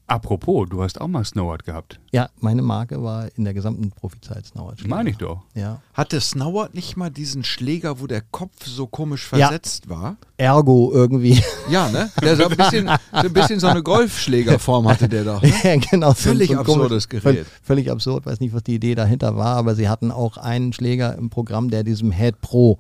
Apropos, 0.10 0.70
du 0.70 0.82
hast 0.82 1.02
auch 1.02 1.10
mal 1.10 1.26
Snowboard 1.26 1.65
gehabt. 1.65 2.00
Ja, 2.13 2.30
meine 2.39 2.62
Marke 2.62 3.04
war 3.04 3.28
in 3.36 3.43
der 3.43 3.54
gesamten 3.54 3.91
Profizeit 3.91 4.46
Snauer. 4.46 4.74
Meine 4.86 5.10
ich 5.10 5.17
doch. 5.17 5.41
Ja. 5.54 5.82
Hatte 5.93 6.22
Snowert 6.22 6.74
nicht 6.74 6.96
mal 6.96 7.10
diesen 7.12 7.43
Schläger, 7.43 8.00
wo 8.00 8.08
der 8.08 8.22
Kopf 8.22 8.65
so 8.65 8.88
komisch 8.88 9.30
Ja. 9.34 9.48
versetzt 9.50 9.89
war? 9.89 10.15
Ergo 10.38 10.91
irgendwie. 10.93 11.43
Ja, 11.70 11.89
ne? 11.89 12.10
Der 12.22 12.38
so 12.38 12.46
ein 12.48 12.56
bisschen, 12.56 12.86
so 12.88 12.93
ein 13.28 13.34
bisschen 13.34 13.60
so 13.60 13.67
eine 13.67 13.84
Golfschlägerform 13.84 14.88
hatte 14.88 15.10
der 15.10 15.26
doch. 15.26 15.41
Ne? 15.41 15.52
ja, 15.63 15.76
genau. 15.76 16.13
Völlig 16.13 16.52
so 16.52 16.58
absurdes 16.60 17.10
komisch- 17.10 17.24
Gerät. 17.24 17.46
Völ- 17.46 17.52
Völlig 17.62 17.91
absurd, 17.91 18.26
weiß 18.26 18.39
nicht, 18.39 18.54
was 18.54 18.63
die 18.63 18.76
Idee 18.76 18.96
dahinter 18.96 19.36
war, 19.36 19.58
aber 19.58 19.76
sie 19.76 19.89
hatten 19.89 20.12
auch 20.12 20.38
einen 20.38 20.72
Schläger 20.72 21.15
im 21.17 21.30
Programm, 21.30 21.70
der 21.70 21.84
diesem 21.84 22.13
Head 22.13 22.39
Pro, 22.39 22.80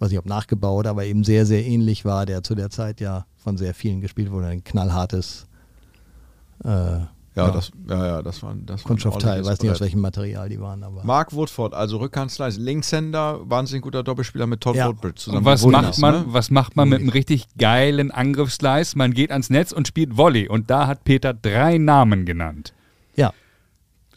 weiß 0.00 0.12
ich 0.12 0.18
ob 0.18 0.26
nachgebaut, 0.26 0.86
aber 0.86 1.06
eben 1.06 1.24
sehr, 1.24 1.46
sehr 1.46 1.64
ähnlich 1.64 2.04
war, 2.04 2.26
der 2.26 2.42
zu 2.42 2.54
der 2.54 2.68
Zeit 2.68 3.00
ja 3.00 3.24
von 3.38 3.56
sehr 3.56 3.72
vielen 3.72 4.02
gespielt 4.02 4.30
wurde. 4.30 4.48
Ein 4.48 4.62
knallhartes 4.62 5.46
äh, 6.64 6.68
Ja, 7.36 7.50
das, 7.52 7.70
ja, 7.88 8.06
ja, 8.06 8.22
das 8.22 8.42
war, 8.42 8.52
das 8.66 8.82
Kunststoffteil, 8.82 9.44
weiß 9.44 9.60
nicht 9.62 9.70
aus 9.70 9.80
welchem 9.80 10.00
Material 10.00 10.48
die 10.48 10.60
waren, 10.60 10.82
aber. 10.82 11.04
Mark 11.04 11.32
Woodford, 11.32 11.72
also 11.72 11.98
Rückhandslice, 11.98 12.56
Linkshänder, 12.58 13.48
wahnsinnig 13.48 13.82
guter 13.84 14.02
Doppelspieler 14.02 14.48
mit 14.48 14.60
Todd 14.60 14.74
Ja. 14.74 14.88
Woodbridge 14.88 15.16
zusammen. 15.16 15.38
Und 15.38 15.44
was 15.44 15.62
Wunderbar, 15.62 15.88
macht 15.90 15.98
man, 16.00 16.14
ne? 16.14 16.24
was 16.28 16.50
macht 16.50 16.74
man 16.76 16.88
mit 16.88 16.98
einem 17.00 17.10
richtig 17.10 17.46
geilen 17.56 18.10
Angriffsslice? 18.10 18.96
Man 18.98 19.12
geht 19.14 19.30
ans 19.30 19.50
Netz 19.50 19.70
und 19.70 19.86
spielt 19.86 20.16
Volley. 20.16 20.48
Und 20.48 20.68
da 20.70 20.88
hat 20.88 21.04
Peter 21.04 21.32
drei 21.32 21.78
Namen 21.78 22.24
genannt. 22.24 22.72
ja, 23.14 23.32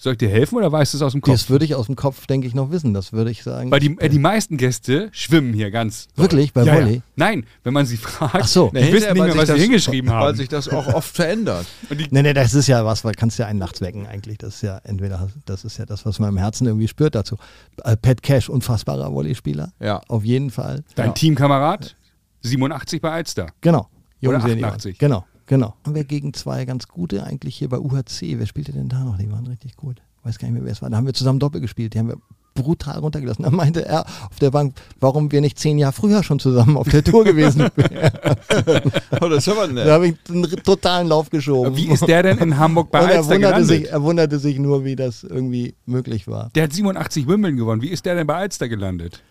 Soll 0.03 0.13
ich 0.13 0.17
dir 0.17 0.29
helfen 0.29 0.55
oder 0.57 0.71
weißt 0.71 0.93
du 0.93 0.97
es 0.97 1.03
aus 1.03 1.11
dem 1.11 1.21
Kopf? 1.21 1.31
das 1.33 1.49
würde 1.51 1.63
ich 1.63 1.75
aus 1.75 1.85
dem 1.85 1.95
Kopf, 1.95 2.25
denke 2.25 2.47
ich, 2.47 2.55
noch 2.55 2.71
wissen. 2.71 2.91
Das 2.95 3.13
würde 3.13 3.29
ich 3.29 3.43
sagen. 3.43 3.69
Weil 3.69 3.79
die, 3.81 3.95
äh, 3.99 4.09
die 4.09 4.17
meisten 4.17 4.57
Gäste 4.57 5.09
schwimmen 5.11 5.53
hier 5.53 5.69
ganz. 5.69 6.07
doll. 6.15 6.23
Wirklich? 6.23 6.53
Bei 6.53 6.63
ja, 6.63 6.73
Volley? 6.73 6.95
Ja. 6.95 7.01
Nein, 7.17 7.45
wenn 7.63 7.71
man 7.75 7.85
sie 7.85 7.97
fragt, 7.97 8.33
Ach 8.35 8.47
so. 8.47 8.69
die 8.73 8.77
Nee, 8.79 8.93
wissen 8.93 9.13
nicht 9.13 9.19
weil 9.21 9.27
mehr, 9.27 9.37
was 9.37 9.49
sie 9.49 9.59
hingeschrieben 9.61 10.09
Weil 10.09 10.17
haben. 10.29 10.37
sich 10.37 10.49
das 10.49 10.69
auch 10.69 10.87
oft 10.91 11.15
verändert. 11.15 11.67
Nee, 12.09 12.23
nee, 12.23 12.33
das 12.33 12.55
ist 12.55 12.65
ja 12.65 12.83
was, 12.83 13.05
weil 13.05 13.13
kannst 13.13 13.37
ja 13.37 13.45
einen 13.45 13.59
nachts 13.59 13.79
wecken 13.79 14.07
eigentlich. 14.07 14.39
Das 14.39 14.55
ist 14.55 14.61
ja 14.63 14.79
entweder, 14.85 15.29
das 15.45 15.63
ist 15.65 15.77
ja 15.77 15.85
das, 15.85 16.03
was 16.03 16.17
man 16.17 16.29
im 16.29 16.37
Herzen 16.37 16.65
irgendwie 16.65 16.87
spürt 16.87 17.13
dazu. 17.13 17.37
Äh, 17.83 17.95
Pat 17.95 18.23
Cash, 18.23 18.49
unfassbarer 18.49 19.11
Volleyspieler. 19.11 19.71
Ja. 19.80 20.01
Auf 20.07 20.26
jeden 20.26 20.49
Fall. 20.49 20.84
Dein 20.95 21.07
Ja. 21.09 21.11
Teamkamerad, 21.13 21.95
87 22.41 23.01
bei 23.01 23.11
Alster. 23.11 23.47
Genau. 23.61 23.88
Oder 24.23 24.39
Jungs, 24.39 24.45
88. 24.45 24.97
Genau, 24.97 25.26
genau. 25.52 25.76
Haben 25.86 25.95
wir 25.95 26.06
gegen 26.06 26.34
zwei 26.34 26.64
ganz 26.66 26.88
gute 26.88 27.24
eigentlich 27.24 27.56
hier 27.58 27.70
bei 27.70 27.78
UHC. 27.78 28.39
Wer 28.39 28.47
spielte 28.47 28.72
denn 28.72 28.89
da 28.89 29.04
noch? 29.04 29.18
Die 29.18 29.32
waren 29.32 29.45
richtig 29.45 29.76
gut. 29.76 30.02
Weiß 30.24 30.39
gar 30.39 30.47
nicht 30.47 30.56
mehr, 30.56 30.66
wer 30.66 30.72
es 30.72 30.82
war. 30.82 30.89
Da 30.89 30.97
haben 30.97 31.06
wir 31.06 31.14
zusammen 31.14 31.39
Doppel 31.39 31.60
gespielt. 31.62 31.93
Die 31.93 31.99
haben 31.99 32.08
wir 32.08 32.18
brutal 32.54 32.99
runtergelassen. 32.99 33.43
Da 33.43 33.49
meinte 33.49 33.86
er 33.86 34.06
auf 34.06 34.39
der 34.39 34.52
Bank, 34.52 34.76
warum 34.99 35.32
wir 35.32 35.41
nicht 35.41 35.58
zehn 35.60 35.78
Jahre 35.78 35.93
früher 35.93 36.24
schon 36.24 36.39
zusammen 36.39 36.78
auf 36.78 36.88
der 36.89 37.04
Tour 37.04 37.24
gewesen 37.24 37.70
wären. 37.76 38.91
Oh, 39.22 39.30
das 39.30 39.45
ist 39.45 39.49
aber 39.49 39.68
da 39.68 39.74
nett. 39.74 39.88
habe 39.88 40.08
ich 40.08 40.16
einen 40.30 40.43
totalen 40.64 41.08
Lauf 41.08 41.30
geschoben. 41.30 41.76
Wie 41.78 41.88
ist 41.88 42.08
der 42.08 42.24
denn 42.24 42.39
in 42.39 42.58
Hamburg 42.58 42.91
bei 42.91 42.99
Und 43.04 43.10
er 43.10 43.18
Alster 43.18 43.36
wunderte, 43.36 43.54
gelandet? 43.56 43.68
sich, 43.68 43.91
er 43.91 44.02
wunderte 44.02 44.39
sich 44.39 44.60
nur, 44.60 44.84
wie 44.84 44.95
das 44.95 45.24
irgendwie 45.24 45.76
möglich 45.86 46.28
war. 46.28 46.49
Der 46.56 46.64
hat 46.64 46.74
87 46.74 47.28
Wimbledon 47.28 47.58
gewonnen. 47.58 47.82
Wie 47.82 47.89
ist 47.89 48.06
der 48.06 48.16
denn 48.16 48.26
bei 48.28 48.36
Alster 48.36 48.68
gelandet? 48.68 49.22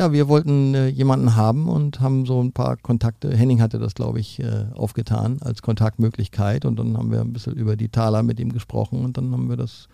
Ja, 0.00 0.14
wir 0.14 0.28
wollten 0.28 0.74
äh, 0.74 0.86
jemanden 0.86 1.36
haben 1.36 1.68
und 1.68 2.00
haben 2.00 2.24
so 2.24 2.42
ein 2.42 2.52
paar 2.52 2.78
Kontakte. 2.78 3.36
Henning 3.36 3.60
hatte 3.60 3.78
das, 3.78 3.94
glaube 3.94 4.18
ich, 4.18 4.40
äh, 4.40 4.64
aufgetan 4.72 5.42
als 5.42 5.60
Kontaktmöglichkeit 5.60 6.64
und 6.64 6.78
dann 6.78 6.96
haben 6.96 7.12
wir 7.12 7.20
ein 7.20 7.34
bisschen 7.34 7.52
über 7.52 7.76
die 7.76 7.90
Taler 7.90 8.22
mit 8.22 8.40
ihm 8.40 8.50
gesprochen 8.50 9.04
und 9.04 9.18
dann 9.18 9.30
haben 9.30 9.50
wir 9.50 9.58
das 9.58 9.88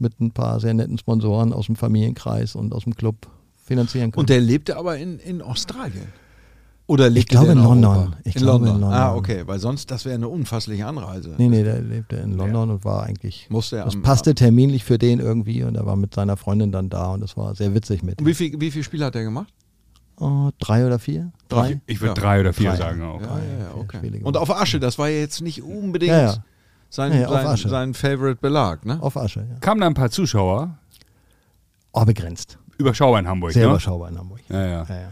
mit 0.00 0.20
ein 0.20 0.32
paar 0.32 0.58
sehr 0.58 0.74
netten 0.74 0.98
Sponsoren 0.98 1.52
aus 1.52 1.66
dem 1.66 1.76
Familienkreis 1.76 2.56
und 2.56 2.74
aus 2.74 2.82
dem 2.82 2.96
Club 2.96 3.28
finanzieren 3.54 4.10
können. 4.10 4.22
Und 4.22 4.30
der 4.30 4.40
lebte 4.40 4.76
aber 4.76 4.98
in, 4.98 5.20
in 5.20 5.40
Australien. 5.40 6.08
Oder 6.88 7.10
lebt 7.10 7.28
glaube 7.30 7.46
der 7.46 7.56
in 7.56 7.62
London. 7.64 8.14
Ich 8.22 8.36
in 8.36 8.42
glaube 8.42 8.66
London. 8.66 8.76
in 8.76 8.80
London. 8.82 8.98
Ah, 9.00 9.14
okay, 9.14 9.42
weil 9.46 9.58
sonst, 9.58 9.90
das 9.90 10.04
wäre 10.04 10.14
eine 10.14 10.28
unfassliche 10.28 10.86
Anreise. 10.86 11.34
Nee, 11.36 11.48
nee, 11.48 11.64
der 11.64 11.80
lebte 11.80 12.14
in 12.16 12.34
London 12.36 12.70
und 12.70 12.84
war 12.84 13.02
eigentlich. 13.02 13.48
Musste 13.50 13.78
er 13.78 13.86
das 13.86 13.94
am- 13.96 14.02
passte 14.02 14.34
terminlich 14.36 14.84
für 14.84 14.96
den 14.96 15.18
irgendwie 15.18 15.64
und 15.64 15.74
er 15.76 15.84
war 15.84 15.96
mit 15.96 16.14
seiner 16.14 16.36
Freundin 16.36 16.70
dann 16.70 16.88
da 16.88 17.08
und 17.14 17.22
das 17.22 17.36
war 17.36 17.56
sehr 17.56 17.74
witzig 17.74 18.04
mit. 18.04 18.20
Und 18.20 18.26
wie 18.26 18.34
viel, 18.34 18.60
wie 18.60 18.70
viel 18.70 18.84
Spiele 18.84 19.04
hat 19.04 19.16
er 19.16 19.24
gemacht? 19.24 19.52
Oh, 20.20 20.50
drei 20.60 20.86
oder 20.86 20.98
vier? 21.00 21.32
Drei? 21.48 21.80
Ich 21.86 22.00
würde 22.00 22.14
Ja. 22.18 22.22
drei 22.26 22.40
oder 22.40 22.52
vier 22.52 22.70
Drei. 22.70 22.76
sagen 22.76 23.02
auch. 23.02 23.20
Ja, 23.20 23.26
ja, 23.26 23.64
ja, 23.64 23.70
okay. 23.76 23.98
Spiele 23.98 24.24
Und 24.24 24.36
auf 24.36 24.50
Asche, 24.50 24.78
das 24.80 24.96
war 24.98 25.08
ja 25.08 25.18
jetzt 25.18 25.42
nicht 25.42 25.62
unbedingt 25.62 26.12
Ja, 26.12 26.22
ja. 26.22 26.34
Sein, 26.88 27.12
Ja, 27.12 27.18
ja, 27.22 27.26
auf 27.26 27.32
sein, 27.34 27.46
Asche. 27.48 27.68
sein 27.68 27.94
Favorite 27.94 28.38
Belag, 28.40 28.86
ne? 28.86 28.98
Auf 29.02 29.16
Asche, 29.16 29.40
ja. 29.40 29.58
Kamen 29.60 29.80
da 29.80 29.88
ein 29.88 29.94
paar 29.94 30.10
Zuschauer, 30.10 30.78
Oh, 31.92 32.04
begrenzt. 32.04 32.58
überschaubar 32.78 33.18
in 33.20 33.26
Hamburg, 33.28 33.52
Sehr 33.52 33.64
ne? 33.64 33.70
überschaubar 33.70 34.08
in 34.10 34.18
Hamburg. 34.18 34.40
Ja, 34.48 34.60
ja. 34.64 34.86
Ja, 34.88 34.94
ja. 34.94 35.08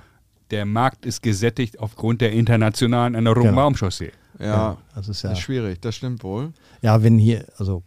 Der 0.55 0.65
Markt 0.67 1.05
ist 1.05 1.21
gesättigt 1.23 1.81
aufgrund 1.81 2.21
der 2.21 2.31
internationalen 2.33 3.15
Erneuerung 3.17 3.43
Genau. 3.49 3.57
Baumchaussee. 3.57 4.13
Ja, 4.39 4.77
Das 4.95 5.09
ist 5.09 5.23
ja. 5.23 5.33
ist 5.33 5.41
schwierig, 5.41 5.81
das 5.81 5.97
stimmt 5.97 6.23
wohl. 6.23 6.53
Ja, 6.81 7.03
wenn 7.03 7.19
hier, 7.19 7.45
also 7.59 7.83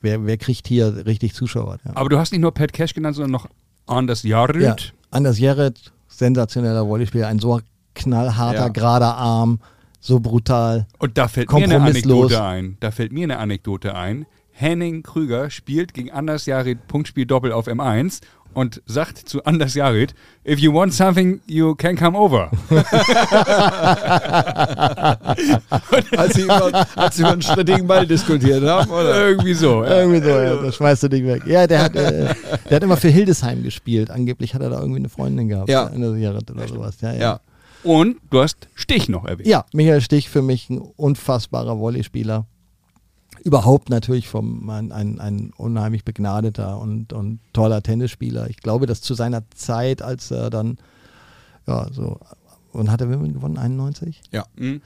wer, 0.00 0.26
wer 0.26 0.36
kriegt 0.36 0.66
hier 0.66 1.06
richtig 1.06 1.34
Zuschauer? 1.34 1.78
Ja. 1.84 1.92
Aber 1.94 2.08
du 2.08 2.18
hast 2.18 2.32
nicht 2.32 2.40
nur 2.40 2.52
Pat 2.52 2.72
Cash 2.72 2.92
genannt, 2.94 3.14
sondern 3.14 3.30
noch 3.30 3.46
Anders 3.86 4.24
Jarryd. 4.24 4.62
Ja, 4.62 4.76
Anders 5.12 5.38
Jarrett, 5.38 5.92
sensationeller 6.08 6.86
Volleyspieler, 6.86 7.28
ein 7.28 7.38
so 7.38 7.60
knallharter, 7.94 8.58
Ja. 8.62 8.68
gerader 8.68 9.16
Arm, 9.16 9.60
so 10.00 10.18
brutal. 10.18 10.86
Und 10.98 11.16
da 11.18 11.28
fällt 11.28 11.52
mir 11.52 11.64
eine. 11.64 11.80
Anekdote 11.80 12.42
ein. 12.42 12.76
Da 12.80 12.90
fällt 12.90 13.12
mir 13.12 13.22
eine 13.24 13.38
Anekdote 13.38 13.94
ein. 13.94 14.26
Henning 14.54 15.02
Krüger 15.02 15.50
spielt 15.50 15.94
gegen 15.94 16.10
Anders 16.10 16.46
Jarid 16.46 16.86
Punktspiel 16.86 17.26
Doppel 17.26 17.52
auf 17.52 17.68
M1 17.68 18.20
und 18.54 18.82
sagt 18.86 19.18
zu 19.18 19.44
Anders 19.44 19.74
Jarid, 19.74 20.14
if 20.46 20.58
you 20.58 20.72
want 20.72 20.92
something, 20.94 21.40
you 21.46 21.74
can 21.74 21.96
come 21.96 22.16
over. 22.18 22.50
Als 26.16 26.34
sie, 26.34 26.42
über, 26.42 26.86
als 26.96 27.16
sie 27.16 27.22
über 27.22 27.32
einen 27.32 27.42
strittigen 27.42 27.86
Ball 27.86 28.06
diskutiert 28.06 28.62
haben, 28.64 28.90
oder? 28.90 29.28
Irgendwie 29.28 29.54
so. 29.54 29.84
Ja. 29.84 30.00
Irgendwie 30.00 30.22
so, 30.22 30.28
ja, 30.28 30.56
das 30.56 30.76
schmeißt 30.76 31.02
du 31.04 31.08
nicht 31.08 31.26
weg. 31.26 31.42
Ja, 31.46 31.66
der 31.66 31.82
hat, 31.82 31.96
äh, 31.96 32.34
der 32.68 32.76
hat 32.76 32.82
immer 32.82 32.96
für 32.96 33.08
Hildesheim 33.08 33.62
gespielt. 33.62 34.10
Angeblich 34.10 34.54
hat 34.54 34.62
er 34.62 34.70
da 34.70 34.80
irgendwie 34.80 35.00
eine 35.00 35.08
Freundin 35.08 35.48
gehabt. 35.48 35.68
Ja. 35.68 35.86
Anders 35.86 36.18
Jarrett 36.18 36.50
oder 36.50 36.68
sowas. 36.68 36.96
Ja, 37.00 37.12
ja. 37.12 37.20
Ja. 37.20 37.40
Und 37.82 38.18
du 38.30 38.40
hast 38.40 38.68
Stich 38.74 39.08
noch 39.08 39.24
erwähnt. 39.24 39.48
Ja, 39.48 39.64
Michael 39.72 40.00
Stich 40.00 40.28
für 40.28 40.42
mich 40.42 40.70
ein 40.70 40.78
unfassbarer 40.78 41.78
Volleyspieler. 41.78 42.46
Überhaupt 43.44 43.90
natürlich 43.90 44.28
vom 44.28 44.68
ein, 44.70 44.92
ein, 44.92 45.18
ein 45.18 45.52
unheimlich 45.56 46.04
begnadeter 46.04 46.78
und, 46.78 47.12
und 47.12 47.40
toller 47.52 47.82
Tennisspieler. 47.82 48.48
Ich 48.48 48.58
glaube, 48.58 48.86
dass 48.86 49.00
zu 49.00 49.14
seiner 49.14 49.42
Zeit, 49.50 50.00
als 50.02 50.30
er 50.30 50.48
dann 50.50 50.78
ja 51.66 51.88
so 51.92 52.18
und 52.72 52.90
hat 52.90 53.00
er 53.00 53.10
Wimbledon 53.10 53.34
gewonnen 53.34 53.58
91? 53.58 54.22
Ja. 54.32 54.46
Mhm. 54.56 54.80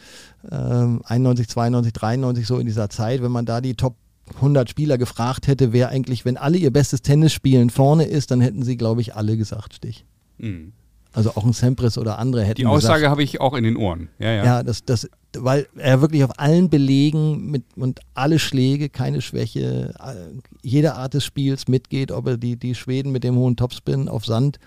Ähm, 0.51 1.03
91, 1.05 1.49
92, 1.49 1.93
93 1.93 2.47
so 2.47 2.59
in 2.59 2.67
dieser 2.67 2.91
Zeit, 2.91 3.23
wenn 3.23 3.31
man 3.31 3.47
da 3.47 3.61
die 3.61 3.75
Top 3.75 3.97
100 4.37 4.69
Spieler 4.69 4.99
gefragt 4.99 5.47
hätte, 5.47 5.73
wer 5.73 5.91
eigentlich, 5.91 6.25
wenn 6.25 6.37
alle 6.37 6.59
ihr 6.59 6.73
bestes 6.73 7.03
Tennis 7.03 7.33
spielen 7.33 7.71
vorne 7.71 8.05
ist, 8.05 8.31
dann 8.31 8.41
hätten 8.41 8.65
sie, 8.65 8.77
glaube 8.77 9.01
ich, 9.01 9.15
alle 9.15 9.37
gesagt 9.37 9.75
Stich. 9.75 10.05
Mhm. 10.39 10.73
Also 11.17 11.31
auch 11.31 11.45
ein 11.45 11.55
Sempris 11.55 11.97
oder 11.97 12.19
andere 12.19 12.45
hätten 12.45 12.57
Die 12.57 12.67
Aussage 12.67 13.09
habe 13.09 13.23
ich 13.23 13.41
auch 13.41 13.55
in 13.55 13.65
den 13.65 13.79
Ohren. 13.79 14.11
Ja, 14.19 14.33
ja. 14.33 14.45
ja, 14.45 14.63
das, 14.63 14.85
das, 14.85 15.09
weil 15.35 15.67
er 15.77 16.03
wirklich 16.03 16.23
auf 16.25 16.39
allen 16.39 16.69
Belegen 16.69 17.51
mit 17.51 17.65
und 17.75 18.01
alle 18.13 18.39
Schläge, 18.39 18.91
keine 18.91 19.23
Schwäche, 19.23 19.95
äh, 19.99 20.15
jede 20.61 20.95
Art 20.95 21.15
des 21.15 21.25
Spiels 21.25 21.69
mitgeht, 21.69 22.13
ob 22.13 22.27
er 22.27 22.37
die, 22.37 22.57
die 22.57 22.75
Schweden 22.75 23.13
mit 23.13 23.25
dem 23.25 23.35
hohen 23.37 23.57
Topspin 23.57 24.11
auf 24.11 24.27
Sand 24.27 24.59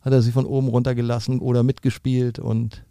hat 0.00 0.14
er 0.14 0.22
sie 0.22 0.32
von 0.32 0.46
oben 0.46 0.68
runtergelassen 0.68 1.40
oder 1.40 1.62
mitgespielt 1.62 2.38
und 2.38 2.82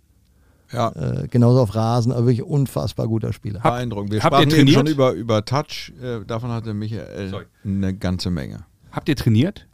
Ja, 0.71 0.89
äh, 0.91 1.27
genauso 1.27 1.59
auf 1.61 1.73
Rasen, 1.73 2.11
aber 2.11 2.27
wirklich 2.27 2.43
unfassbar 2.43 3.07
guter 3.07 3.33
Spieler. 3.33 3.61
beeindruckend. 3.61 4.11
Wir 4.13 4.21
habt 4.23 4.33
ihr 4.33 4.37
sprachen 4.37 4.49
eben 4.49 4.57
trainiert? 4.57 4.75
schon 4.75 4.87
über, 4.87 5.11
über 5.13 5.43
Touch, 5.43 5.91
äh, 6.01 6.23
davon 6.25 6.51
hatte 6.51 6.75
Michael 6.75 7.29
Sorry. 7.29 7.45
eine 7.65 7.95
ganze 7.95 8.29
Menge. 8.29 8.65
Habt 8.91 9.09
ihr 9.09 9.15
trainiert? 9.15 9.67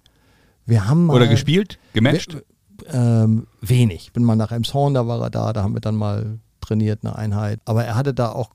Wir 0.65 0.87
haben 0.87 1.05
mal, 1.07 1.15
Oder 1.15 1.27
gespielt? 1.27 1.77
Gematcht? 1.93 2.37
Ähm, 2.91 3.47
wenig. 3.61 4.13
Bin 4.13 4.23
mal 4.23 4.35
nach 4.35 4.51
Emshorn, 4.51 4.93
da 4.93 5.07
war 5.07 5.21
er 5.21 5.29
da, 5.29 5.53
da 5.53 5.63
haben 5.63 5.73
wir 5.73 5.81
dann 5.81 5.95
mal 5.95 6.39
trainiert, 6.61 6.99
eine 7.03 7.15
Einheit. 7.15 7.59
Aber 7.65 7.83
er 7.85 7.95
hatte 7.95 8.13
da 8.13 8.31
auch, 8.31 8.51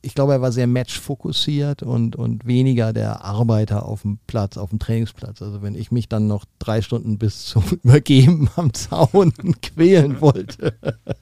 ich 0.00 0.14
glaube, 0.14 0.32
er 0.32 0.42
war 0.42 0.52
sehr 0.52 0.66
matchfokussiert 0.66 1.82
und, 1.82 2.16
und 2.16 2.46
weniger 2.46 2.92
der 2.92 3.24
Arbeiter 3.24 3.86
auf 3.86 4.02
dem 4.02 4.18
Platz, 4.26 4.56
auf 4.56 4.70
dem 4.70 4.78
Trainingsplatz. 4.78 5.40
Also 5.40 5.62
wenn 5.62 5.74
ich 5.74 5.92
mich 5.92 6.08
dann 6.08 6.26
noch 6.26 6.44
drei 6.58 6.82
Stunden 6.82 7.18
bis 7.18 7.44
zum 7.46 7.62
Übergeben 7.82 8.48
am 8.56 8.72
Zaun 8.74 9.32
quälen 9.62 10.20
wollte, 10.20 10.74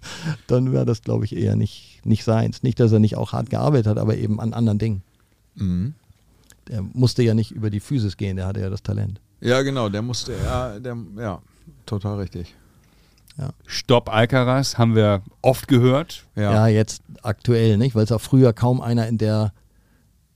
dann 0.47 0.73
wäre 0.73 0.87
das, 0.87 1.03
glaube 1.03 1.25
ich, 1.25 1.37
eher 1.37 1.57
nicht, 1.57 2.01
nicht 2.05 2.25
seins. 2.25 2.63
Nicht, 2.63 2.81
dass 2.81 2.93
er 2.93 3.01
nicht 3.01 3.17
auch 3.17 3.33
hart 3.33 3.51
gearbeitet 3.51 3.87
hat, 3.87 3.99
aber 3.99 4.17
eben 4.17 4.41
an 4.41 4.55
anderen 4.55 4.79
Dingen. 4.79 5.03
Mhm. 5.57 5.95
Der 6.69 6.83
musste 6.83 7.23
ja 7.23 7.35
nicht 7.35 7.51
über 7.51 7.71
die 7.71 7.81
Physis 7.81 8.17
gehen, 8.17 8.37
der 8.37 8.47
hatte 8.47 8.61
ja 8.61 8.71
das 8.71 8.83
Talent. 8.83 9.21
Ja, 9.41 9.63
genau, 9.63 9.89
der 9.89 10.03
musste, 10.03 10.33
ja, 10.33 10.79
der, 10.79 10.97
ja, 11.19 11.41
total 11.87 12.19
richtig. 12.19 12.55
Stopp 13.65 14.13
Alcaraz 14.13 14.77
haben 14.77 14.95
wir 14.95 15.23
oft 15.41 15.67
gehört. 15.67 16.27
Ja, 16.37 16.53
Ja, 16.53 16.67
jetzt 16.67 17.03
aktuell 17.23 17.79
nicht, 17.79 17.95
weil 17.95 18.05
es 18.05 18.13
auch 18.13 18.21
früher 18.21 18.53
kaum 18.53 18.83
einer 18.83 19.07
in 19.09 19.17
der 19.17 19.55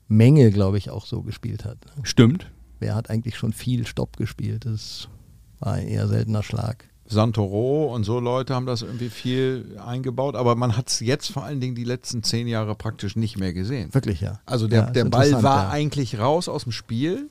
Menge, 0.08 0.50
glaube 0.50 0.78
ich, 0.78 0.88
auch 0.90 1.04
so 1.04 1.22
gespielt 1.22 1.64
hat. 1.64 1.76
ne? 1.84 2.02
Stimmt. 2.02 2.50
Wer 2.78 2.94
hat 2.94 3.10
eigentlich 3.10 3.36
schon 3.36 3.52
viel 3.52 3.86
Stopp 3.86 4.16
gespielt? 4.16 4.64
Das 4.64 5.08
war 5.60 5.74
ein 5.74 5.86
eher 5.88 6.08
seltener 6.08 6.42
Schlag. 6.42 6.88
Santoro 7.06 7.94
und 7.94 8.04
so 8.04 8.18
Leute 8.20 8.54
haben 8.54 8.64
das 8.64 8.80
irgendwie 8.80 9.10
viel 9.10 9.78
eingebaut, 9.84 10.36
aber 10.36 10.54
man 10.56 10.74
hat 10.76 10.88
es 10.88 11.00
jetzt 11.00 11.30
vor 11.30 11.44
allen 11.44 11.60
Dingen 11.60 11.74
die 11.74 11.84
letzten 11.84 12.22
zehn 12.22 12.48
Jahre 12.48 12.74
praktisch 12.74 13.14
nicht 13.16 13.38
mehr 13.38 13.52
gesehen. 13.52 13.92
Wirklich, 13.92 14.22
ja. 14.22 14.40
Also 14.46 14.66
der, 14.68 14.84
Ja, 14.84 14.90
der 14.90 15.04
Ball 15.04 15.42
war 15.42 15.64
ja. 15.64 15.70
eigentlich 15.70 16.18
raus 16.18 16.48
aus 16.48 16.62
dem 16.62 16.72
Spiel, 16.72 17.28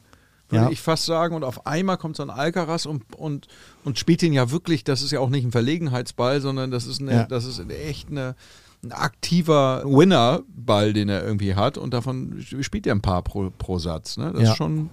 würde 0.54 0.66
Ja. 0.66 0.72
ich 0.72 0.82
fast 0.82 1.06
sagen. 1.06 1.36
Und 1.36 1.44
auf 1.44 1.66
einmal 1.68 1.98
kommt 1.98 2.16
so 2.16 2.24
ein 2.24 2.30
Alcaraz 2.30 2.86
und, 2.86 3.04
und, 3.16 3.48
und 3.84 4.00
spielt 4.00 4.24
ihn 4.24 4.34
ja 4.34 4.50
wirklich, 4.52 4.84
das 4.84 5.02
ist 5.02 5.12
ja 5.12 5.20
auch 5.20 5.30
nicht 5.30 5.44
ein 5.46 5.52
Verlegenheitsball, 5.52 6.40
sondern 6.42 6.72
das 6.72 6.86
ist, 6.88 7.02
eine, 7.02 7.12
Ja. 7.14 7.24
das 7.26 7.46
ist 7.46 7.60
echt 7.70 8.10
eine, 8.10 8.36
ein 8.84 8.92
aktiver 8.92 9.84
Winner-Ball, 9.86 10.94
den 10.94 11.10
er 11.10 11.24
irgendwie 11.24 11.56
hat. 11.56 11.78
Und 11.78 11.94
davon 11.94 12.44
spielt 12.62 12.86
er 12.88 12.96
ein 12.96 13.02
paar 13.02 13.22
pro, 13.22 13.50
pro 13.58 13.80
Satz. 13.80 14.18
Ne? 14.18 14.32
Das 14.34 14.42
Ja. 14.44 14.52
ist 14.52 14.58
schon, 14.58 14.90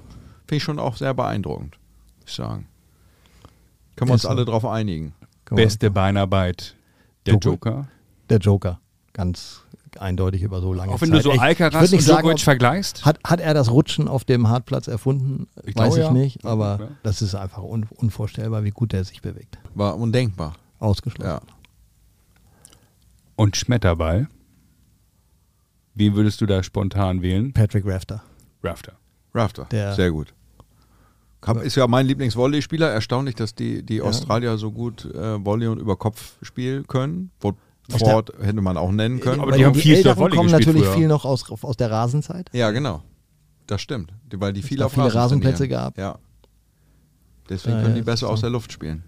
finde 0.47 0.57
ich 0.57 0.63
schon 0.63 0.79
auch 0.79 0.97
sehr 0.97 1.15
beeindruckend, 1.15 1.77
muss 2.21 2.29
ich 2.31 2.35
sagen. 2.35 2.67
Können 3.97 4.09
wir 4.09 4.15
uns 4.15 4.27
alle 4.27 4.45
drauf 4.45 4.65
einigen. 4.65 5.15
Beste 5.51 5.91
Beinarbeit 5.91 6.77
der 7.27 7.35
Joker. 7.37 7.89
Der 8.29 8.39
Joker. 8.39 8.81
Ganz 9.13 9.63
eindeutig 9.99 10.43
über 10.43 10.61
so 10.61 10.73
lange 10.73 10.93
Auch 10.93 11.01
wenn 11.01 11.09
Zeit. 11.11 11.19
du 11.19 11.23
so 11.23 11.31
Ich- 11.31 11.37
ich 11.37 11.41
Alcaraz 11.43 11.75
und 11.85 11.93
nicht 11.93 12.05
sagen, 12.05 12.19
Djokovic 12.19 12.35
ob- 12.35 12.41
vergleichst. 12.45 13.05
Hat, 13.05 13.19
hat 13.25 13.41
er 13.41 13.55
das 13.55 13.71
Rutschen 13.71 14.07
auf 14.09 14.25
dem 14.25 14.49
Hartplatz 14.49 14.87
erfunden? 14.89 15.47
Ich 15.65 15.75
Weiß 15.77 15.95
glaube, 15.95 15.99
ich 15.99 16.05
ja. 16.07 16.13
nicht, 16.13 16.45
aber 16.45 16.79
ja. 16.81 16.89
das 17.03 17.23
ist 17.23 17.35
einfach 17.35 17.63
un, 17.63 17.87
unvorstellbar, 17.97 18.63
wie 18.65 18.71
gut 18.71 18.93
er 18.95 19.05
sich 19.05 19.23
bewegt. 19.23 19.59
War 19.75 19.97
undenkbar. 19.97 20.55
Ausgeschlossen. 20.79 21.29
Ja. 21.29 21.41
Und 23.37 23.57
Schmetterball. 23.57 24.29
Wen 25.95 26.15
würdest 26.15 26.41
du 26.41 26.47
da 26.47 26.63
spontan 26.63 27.23
wählen? 27.23 27.53
Patrick 27.53 27.85
Rafter. 27.87 28.23
Rafter. 28.63 28.93
Rafter, 29.35 29.65
Der- 29.71 29.95
sehr 29.95 30.11
gut. 30.11 30.33
Ist 31.63 31.75
ja 31.77 31.87
mein 31.87 32.05
Lieblingsvolleyspieler. 32.05 32.91
Erstaunlich, 32.91 33.35
dass 33.35 33.55
die, 33.55 33.83
die 33.83 34.03
Australier 34.03 34.59
so 34.59 34.71
gut 34.71 35.07
äh, 35.07 35.43
Volley 35.43 35.69
und 35.69 35.79
über 35.79 35.97
Kopf 35.97 36.35
spielen 36.43 36.87
können. 36.87 37.31
Woodford 37.93 38.33
hätte 38.43 38.61
man 38.61 38.77
auch 38.77 38.93
nennen 38.93 39.21
können. 39.21 39.41
Aber 39.41 39.53
die 39.53 39.65
haben 39.65 39.75
viel 39.75 39.97
Älteren 39.97 40.19
Volley 40.19 40.37
kommen 40.37 40.51
natürlich 40.51 40.85
früher. 40.85 40.95
viel 40.95 41.09
noch 41.09 41.25
aus, 41.25 41.45
aus 41.51 41.77
der 41.77 41.91
Rasenzeit. 41.91 42.49
ja, 42.53 42.71
genau. 42.71 43.03
Das 43.67 43.81
stimmt. 43.81 44.13
Die, 44.33 44.41
weil 44.41 44.53
die 44.53 44.63
viel 44.63 44.79
da 44.79 44.87
auf 44.87 44.93
viele 44.93 45.05
Rasen 45.07 45.19
Rasenplätze 45.21 45.69
gab. 45.69 45.97
Ja. 45.97 46.19
Deswegen 47.49 47.77
Ja, 47.77 47.83
können 47.83 47.95
ja, 47.97 48.01
die 48.01 48.05
besser 48.05 48.27
so. 48.27 48.33
aus 48.33 48.41
der 48.41 48.51
Luft 48.51 48.73
spielen. 48.73 49.03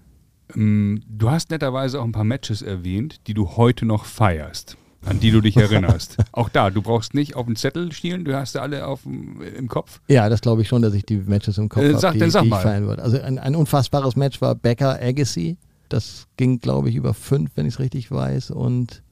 Mm, 0.55 0.97
Du 1.09 1.30
hast 1.30 1.51
netterweise 1.51 2.01
auch 2.01 2.05
ein 2.05 2.12
paar 2.12 2.24
Matches 2.24 2.62
erwähnt, 2.62 3.26
die 3.26 3.35
du 3.35 3.57
heute 3.57 3.87
noch 3.87 4.05
feierst, 4.05 4.76
an 5.05 5.18
die 5.20 5.30
du 5.30 5.41
dich 5.41 5.57
erinnerst. 5.57 6.16
auch 6.33 6.49
da, 6.49 6.70
du 6.70 6.83
brauchst 6.83 7.14
nicht 7.14 7.35
auf 7.37 7.47
den 7.47 7.57
Zettel 7.57 7.91
stielen, 7.93 8.24
du 8.24 8.37
hast 8.37 8.53
sie 8.53 8.61
alle 8.61 8.87
auf 8.87 9.01
im 9.05 9.68
Kopf. 9.68 10.01
Ja, 10.09 10.28
das 10.28 10.41
glaube 10.41 10.62
ich 10.62 10.68
schon, 10.68 10.83
dass 10.83 10.95
ich 10.95 11.05
die 11.07 11.16
Matches 11.16 11.59
im 11.59 11.68
Kopf 11.68 11.83
Äh, 11.83 11.89
habe, 11.91 11.99
sag- 11.99 12.14
die, 12.14 12.30
sag 12.30 12.43
die 12.43 12.47
ich 12.49 12.51
mal. 12.51 12.61
feiern 12.62 12.87
würde. 12.87 13.03
Also 13.03 13.20
ein, 13.20 13.39
ein 13.39 13.57
unfassbares 13.57 14.14
Match 14.16 14.41
war 14.41 14.55
Becker 14.55 14.99
Agassi. 15.01 15.57
Das 15.93 16.26
ging, 16.36 16.61
glaube 16.61 16.88
ich, 16.90 16.97
über 16.97 17.14
fünf, 17.14 17.51
wenn 17.55 17.66
ich 17.66 17.74
es 17.74 17.80
richtig 17.80 18.11
weiß. 18.11 18.51
Und 18.51 19.03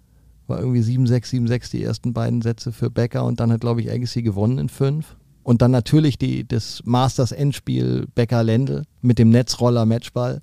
war 0.46 0.58
irgendwie 0.58 0.80
7-6, 0.80 1.26
7-6 1.46 1.70
die 1.70 1.82
ersten 1.84 2.12
beiden 2.12 2.42
Sätze 2.42 2.72
für 2.72 2.90
Becker. 2.90 3.24
Und 3.24 3.40
dann 3.40 3.52
hat, 3.52 3.60
glaube 3.60 3.80
ich, 3.80 3.90
Agassi 3.90 4.22
gewonnen 4.22 4.58
in 4.58 4.68
fünf. 4.68 5.16
Und 5.42 5.62
dann 5.62 5.70
natürlich 5.70 6.18
die, 6.18 6.46
das 6.46 6.82
Masters-Endspiel 6.84 8.06
Becker-Lendl 8.14 8.82
mit 9.00 9.18
dem 9.18 9.30
Netzroller-Matchball 9.30 10.40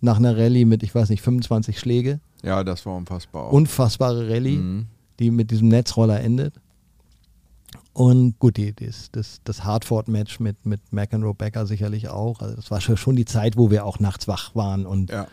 nach 0.00 0.16
einer 0.18 0.36
Rallye 0.36 0.64
mit, 0.64 0.82
ich 0.82 0.94
weiß 0.94 1.08
nicht, 1.10 1.22
25 1.22 1.78
Schläge. 1.78 2.20
Ja, 2.42 2.62
das 2.64 2.86
war 2.86 2.94
unfassbar. 2.96 3.46
auch. 3.46 3.52
Unfassbare 3.52 4.28
Rallye 4.30 4.56
Mhm. 4.58 4.86
die 5.18 5.30
mit 5.32 5.50
diesem 5.50 5.68
Netzroller 5.68 6.20
endet. 6.20 6.54
Und 7.92 8.38
gut, 8.38 8.56
die, 8.56 8.72
das, 8.74 9.10
das, 9.10 9.40
das 9.42 9.64
Hartford-Match 9.64 10.38
mit, 10.38 10.64
mit 10.64 10.80
McEnroe 10.92 11.34
Becker 11.34 11.66
sicherlich 11.66 12.08
auch. 12.08 12.40
Also 12.40 12.54
das 12.54 12.70
war 12.70 12.80
schon 12.80 13.16
die 13.16 13.24
Zeit, 13.24 13.56
wo 13.56 13.70
wir 13.72 13.84
auch 13.84 13.98
nachts 13.98 14.28
wach 14.28 14.54
waren 14.54 14.86
und, 14.86 15.10
Ja. 15.10 15.26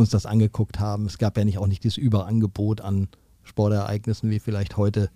Uns 0.00 0.10
das 0.10 0.26
angeguckt 0.26 0.80
haben. 0.80 1.06
Es 1.06 1.18
gab 1.18 1.36
ja 1.36 1.44
nicht 1.44 1.58
auch 1.58 1.66
nicht 1.66 1.84
dieses 1.84 1.98
Überangebot 1.98 2.80
an 2.80 3.08
Sportereignissen 3.42 4.30
wie 4.30 4.40
vielleicht 4.40 4.76
heute. 4.76 5.10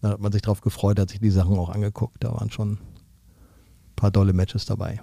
Da 0.00 0.10
hat 0.10 0.20
man 0.20 0.32
sich 0.32 0.42
drauf 0.42 0.60
gefreut, 0.60 0.98
hat 0.98 1.10
sich 1.10 1.20
die 1.20 1.30
Sachen 1.30 1.58
auch 1.58 1.70
angeguckt. 1.70 2.22
Da 2.22 2.32
waren 2.32 2.50
schon 2.50 2.72
ein 2.72 2.78
paar 3.96 4.10
dolle 4.10 4.32
Matches 4.32 4.64
dabei. 4.64 5.00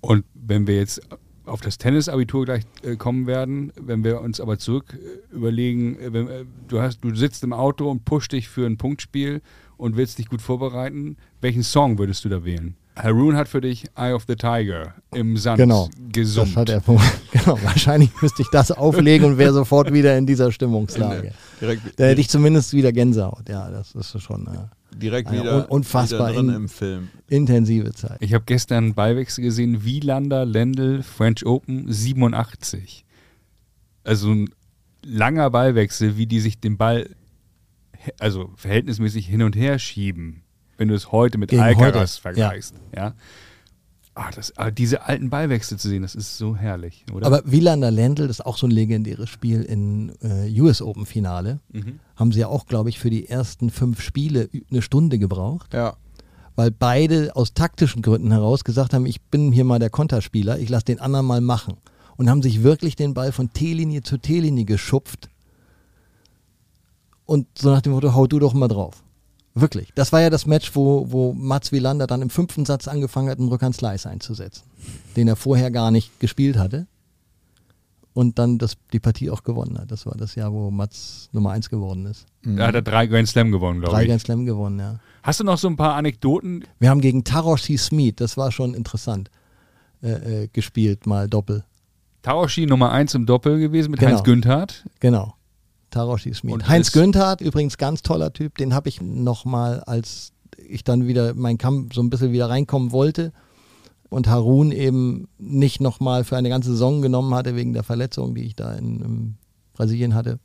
Und 0.00 0.24
wenn 0.34 0.66
wir 0.66 0.76
jetzt 0.76 1.00
auf 1.44 1.60
das 1.60 1.78
Tennisabitur 1.78 2.44
gleich 2.44 2.62
äh, 2.82 2.96
kommen 2.96 3.26
werden, 3.26 3.72
wenn 3.80 4.04
wir 4.04 4.20
uns 4.20 4.40
aber 4.40 4.58
zurück 4.58 4.96
äh, 4.98 5.34
überlegen, 5.34 5.98
äh, 5.98 6.12
wenn, 6.12 6.46
du, 6.68 6.80
hast, 6.80 7.00
du 7.02 7.14
sitzt 7.14 7.42
im 7.44 7.52
Auto 7.52 7.90
und 7.90 8.04
pusht 8.04 8.32
dich 8.32 8.48
für 8.48 8.66
ein 8.66 8.78
Punktspiel 8.78 9.42
und 9.76 9.96
willst 9.96 10.18
dich 10.18 10.28
gut 10.28 10.42
vorbereiten, 10.42 11.16
welchen 11.40 11.62
Song 11.62 11.98
würdest 11.98 12.24
du 12.24 12.28
da 12.28 12.44
wählen? 12.44 12.76
Haroon 13.02 13.36
hat 13.36 13.48
für 13.48 13.60
dich 13.60 13.86
Eye 13.96 14.12
of 14.12 14.24
the 14.28 14.36
Tiger 14.36 14.94
im 15.14 15.36
Sand 15.36 15.58
Genau, 15.58 15.88
gesummt. 16.12 16.50
Das 16.50 16.56
hat 16.56 16.68
er 16.70 16.80
genau, 17.32 17.58
wahrscheinlich 17.62 18.10
müsste 18.22 18.42
ich 18.42 18.48
das 18.50 18.70
auflegen 18.72 19.26
und 19.26 19.38
wäre 19.38 19.52
sofort 19.52 19.92
wieder 19.92 20.16
in 20.18 20.26
dieser 20.26 20.52
Stimmungslage. 20.52 21.32
Direkt, 21.60 21.98
Da 22.00 22.04
hätte 22.06 22.20
ich 22.20 22.28
zumindest 22.28 22.72
wieder 22.72 22.92
Gänsehaut. 22.92 23.48
Ja, 23.48 23.70
das 23.70 23.94
ist 23.94 24.20
schon 24.22 24.46
eine 24.48 24.70
direkt 24.94 25.28
eine 25.28 25.40
wieder, 25.40 25.54
un- 25.56 25.64
unfassbar 25.66 26.30
wieder 26.30 26.40
drin 26.40 26.48
in- 26.50 26.54
im 26.56 26.68
Film. 26.68 27.08
intensive 27.28 27.92
Zeit. 27.94 28.16
Ich 28.20 28.34
habe 28.34 28.44
gestern 28.46 28.84
einen 28.84 28.94
Ballwechsel 28.94 29.42
gesehen, 29.44 29.84
Wielander, 29.84 30.44
Lendl, 30.44 31.02
French 31.02 31.46
Open 31.46 31.90
87. 31.92 33.04
Also 34.04 34.30
ein 34.32 34.50
langer 35.04 35.50
Ballwechsel, 35.50 36.16
wie 36.16 36.26
die 36.26 36.40
sich 36.40 36.58
den 36.60 36.76
Ball, 36.76 37.08
also 38.18 38.50
verhältnismäßig 38.56 39.26
hin 39.26 39.42
und 39.42 39.54
her 39.56 39.78
schieben, 39.78 40.39
wenn 40.80 40.88
du 40.88 40.94
es 40.94 41.12
heute 41.12 41.36
mit 41.36 41.52
Alcaraz 41.52 42.16
vergleichst. 42.16 42.74
Ja. 42.96 43.12
Ah, 44.14 44.30
das, 44.34 44.56
aber 44.56 44.70
diese 44.72 45.02
alten 45.06 45.28
Ballwechsel 45.28 45.78
zu 45.78 45.88
sehen, 45.88 46.00
das 46.02 46.14
ist 46.14 46.38
so 46.38 46.56
herrlich, 46.56 47.04
oder? 47.12 47.26
Aber 47.26 47.42
Wielander 47.44 47.90
Lendl, 47.90 48.26
das 48.28 48.38
ist 48.38 48.46
auch 48.46 48.56
so 48.56 48.66
ein 48.66 48.70
legendäres 48.70 49.28
Spiel 49.28 49.62
in 49.62 50.12
äh, 50.22 50.60
US 50.62 50.80
Open 50.80 51.04
Finale. 51.04 51.60
Mhm. 51.70 52.00
Haben 52.16 52.32
sie 52.32 52.40
ja 52.40 52.48
auch, 52.48 52.64
glaube 52.66 52.88
ich, 52.88 52.98
für 52.98 53.10
die 53.10 53.28
ersten 53.28 53.68
fünf 53.70 54.00
Spiele 54.00 54.48
eine 54.70 54.80
Stunde 54.80 55.18
gebraucht, 55.18 55.74
Ja. 55.74 55.96
weil 56.56 56.70
beide 56.70 57.36
aus 57.36 57.52
taktischen 57.52 58.00
Gründen 58.00 58.30
heraus 58.32 58.64
gesagt 58.64 58.94
haben, 58.94 59.04
ich 59.04 59.20
bin 59.20 59.52
hier 59.52 59.64
mal 59.64 59.78
der 59.78 59.90
Konterspieler, 59.90 60.58
ich 60.58 60.70
lasse 60.70 60.86
den 60.86 60.98
anderen 60.98 61.26
mal 61.26 61.42
machen. 61.42 61.76
Und 62.16 62.30
haben 62.30 62.40
sich 62.42 62.62
wirklich 62.62 62.96
den 62.96 63.12
Ball 63.12 63.32
von 63.32 63.52
T-Linie 63.52 64.02
zu 64.02 64.16
T-Linie 64.16 64.64
geschupft. 64.64 65.28
Und 67.26 67.46
so 67.56 67.70
nach 67.70 67.82
dem 67.82 67.92
Motto, 67.92 68.14
hau 68.14 68.26
du 68.26 68.38
doch 68.38 68.54
mal 68.54 68.68
drauf. 68.68 69.02
Wirklich. 69.54 69.92
Das 69.94 70.12
war 70.12 70.20
ja 70.20 70.30
das 70.30 70.46
Match, 70.46 70.74
wo, 70.76 71.06
wo 71.10 71.32
Mats 71.32 71.72
Wielander 71.72 72.06
dann 72.06 72.22
im 72.22 72.30
fünften 72.30 72.64
Satz 72.64 72.86
angefangen 72.88 73.28
hat, 73.28 73.38
einen 73.38 73.48
Rückhand-Slice 73.48 74.08
einzusetzen, 74.08 74.62
den 75.16 75.26
er 75.28 75.36
vorher 75.36 75.70
gar 75.70 75.90
nicht 75.90 76.20
gespielt 76.20 76.56
hatte. 76.56 76.86
Und 78.12 78.38
dann 78.40 78.58
das, 78.58 78.76
die 78.92 78.98
Partie 78.98 79.30
auch 79.30 79.44
gewonnen 79.44 79.78
hat. 79.78 79.90
Das 79.92 80.04
war 80.04 80.14
das 80.16 80.34
Jahr, 80.34 80.52
wo 80.52 80.70
Mats 80.70 81.28
Nummer 81.32 81.50
1 81.52 81.70
geworden 81.70 82.06
ist. 82.06 82.26
Da 82.42 82.66
hat 82.66 82.74
er 82.74 82.82
drei 82.82 83.06
Grand 83.06 83.28
Slam 83.28 83.52
gewonnen, 83.52 83.80
glaube 83.80 83.94
Drei 83.94 84.02
ich. 84.02 84.08
Grand 84.08 84.20
Slam 84.22 84.44
gewonnen, 84.46 84.80
ja. 84.80 84.98
Hast 85.22 85.38
du 85.40 85.44
noch 85.44 85.58
so 85.58 85.68
ein 85.68 85.76
paar 85.76 85.94
Anekdoten? 85.94 86.64
Wir 86.80 86.90
haben 86.90 87.00
gegen 87.00 87.22
Taroshi 87.22 87.78
Smith, 87.78 88.14
das 88.16 88.36
war 88.36 88.50
schon 88.50 88.74
interessant, 88.74 89.30
äh, 90.02 90.42
äh, 90.44 90.48
gespielt, 90.52 91.06
mal 91.06 91.28
Doppel. 91.28 91.64
Taoshi 92.22 92.66
Nummer 92.66 92.90
1 92.90 93.14
im 93.14 93.26
Doppel 93.26 93.58
gewesen 93.60 93.92
mit 93.92 94.00
Genau. 94.00 94.12
Heinz 94.12 94.24
Günthardt. 94.24 94.84
Genau. 94.98 95.34
Taroshi 95.90 96.34
Smith. 96.34 96.68
Heinz 96.68 96.92
Günthardt, 96.92 97.40
übrigens 97.40 97.78
ganz 97.78 98.02
toller 98.02 98.32
Typ, 98.32 98.58
den 98.58 98.74
habe 98.74 98.88
ich 98.88 99.00
nochmal, 99.00 99.80
als 99.80 100.32
ich 100.56 100.84
dann 100.84 101.06
wieder 101.06 101.34
mein 101.34 101.58
Kampf 101.58 101.94
so 101.94 102.02
ein 102.02 102.10
bisschen 102.10 102.32
wieder 102.32 102.48
reinkommen 102.48 102.92
wollte 102.92 103.32
und 104.08 104.28
Harun 104.28 104.72
eben 104.72 105.28
nicht 105.38 105.80
nochmal 105.80 106.24
für 106.24 106.36
eine 106.36 106.48
ganze 106.48 106.70
Saison 106.70 107.02
genommen 107.02 107.34
hatte 107.34 107.56
wegen 107.56 107.72
der 107.72 107.82
Verletzung, 107.82 108.34
die 108.34 108.42
ich 108.42 108.56
da 108.56 108.72
in, 108.74 109.00
in 109.00 109.34
Brasilien 109.72 110.14
hatte, 110.14 110.38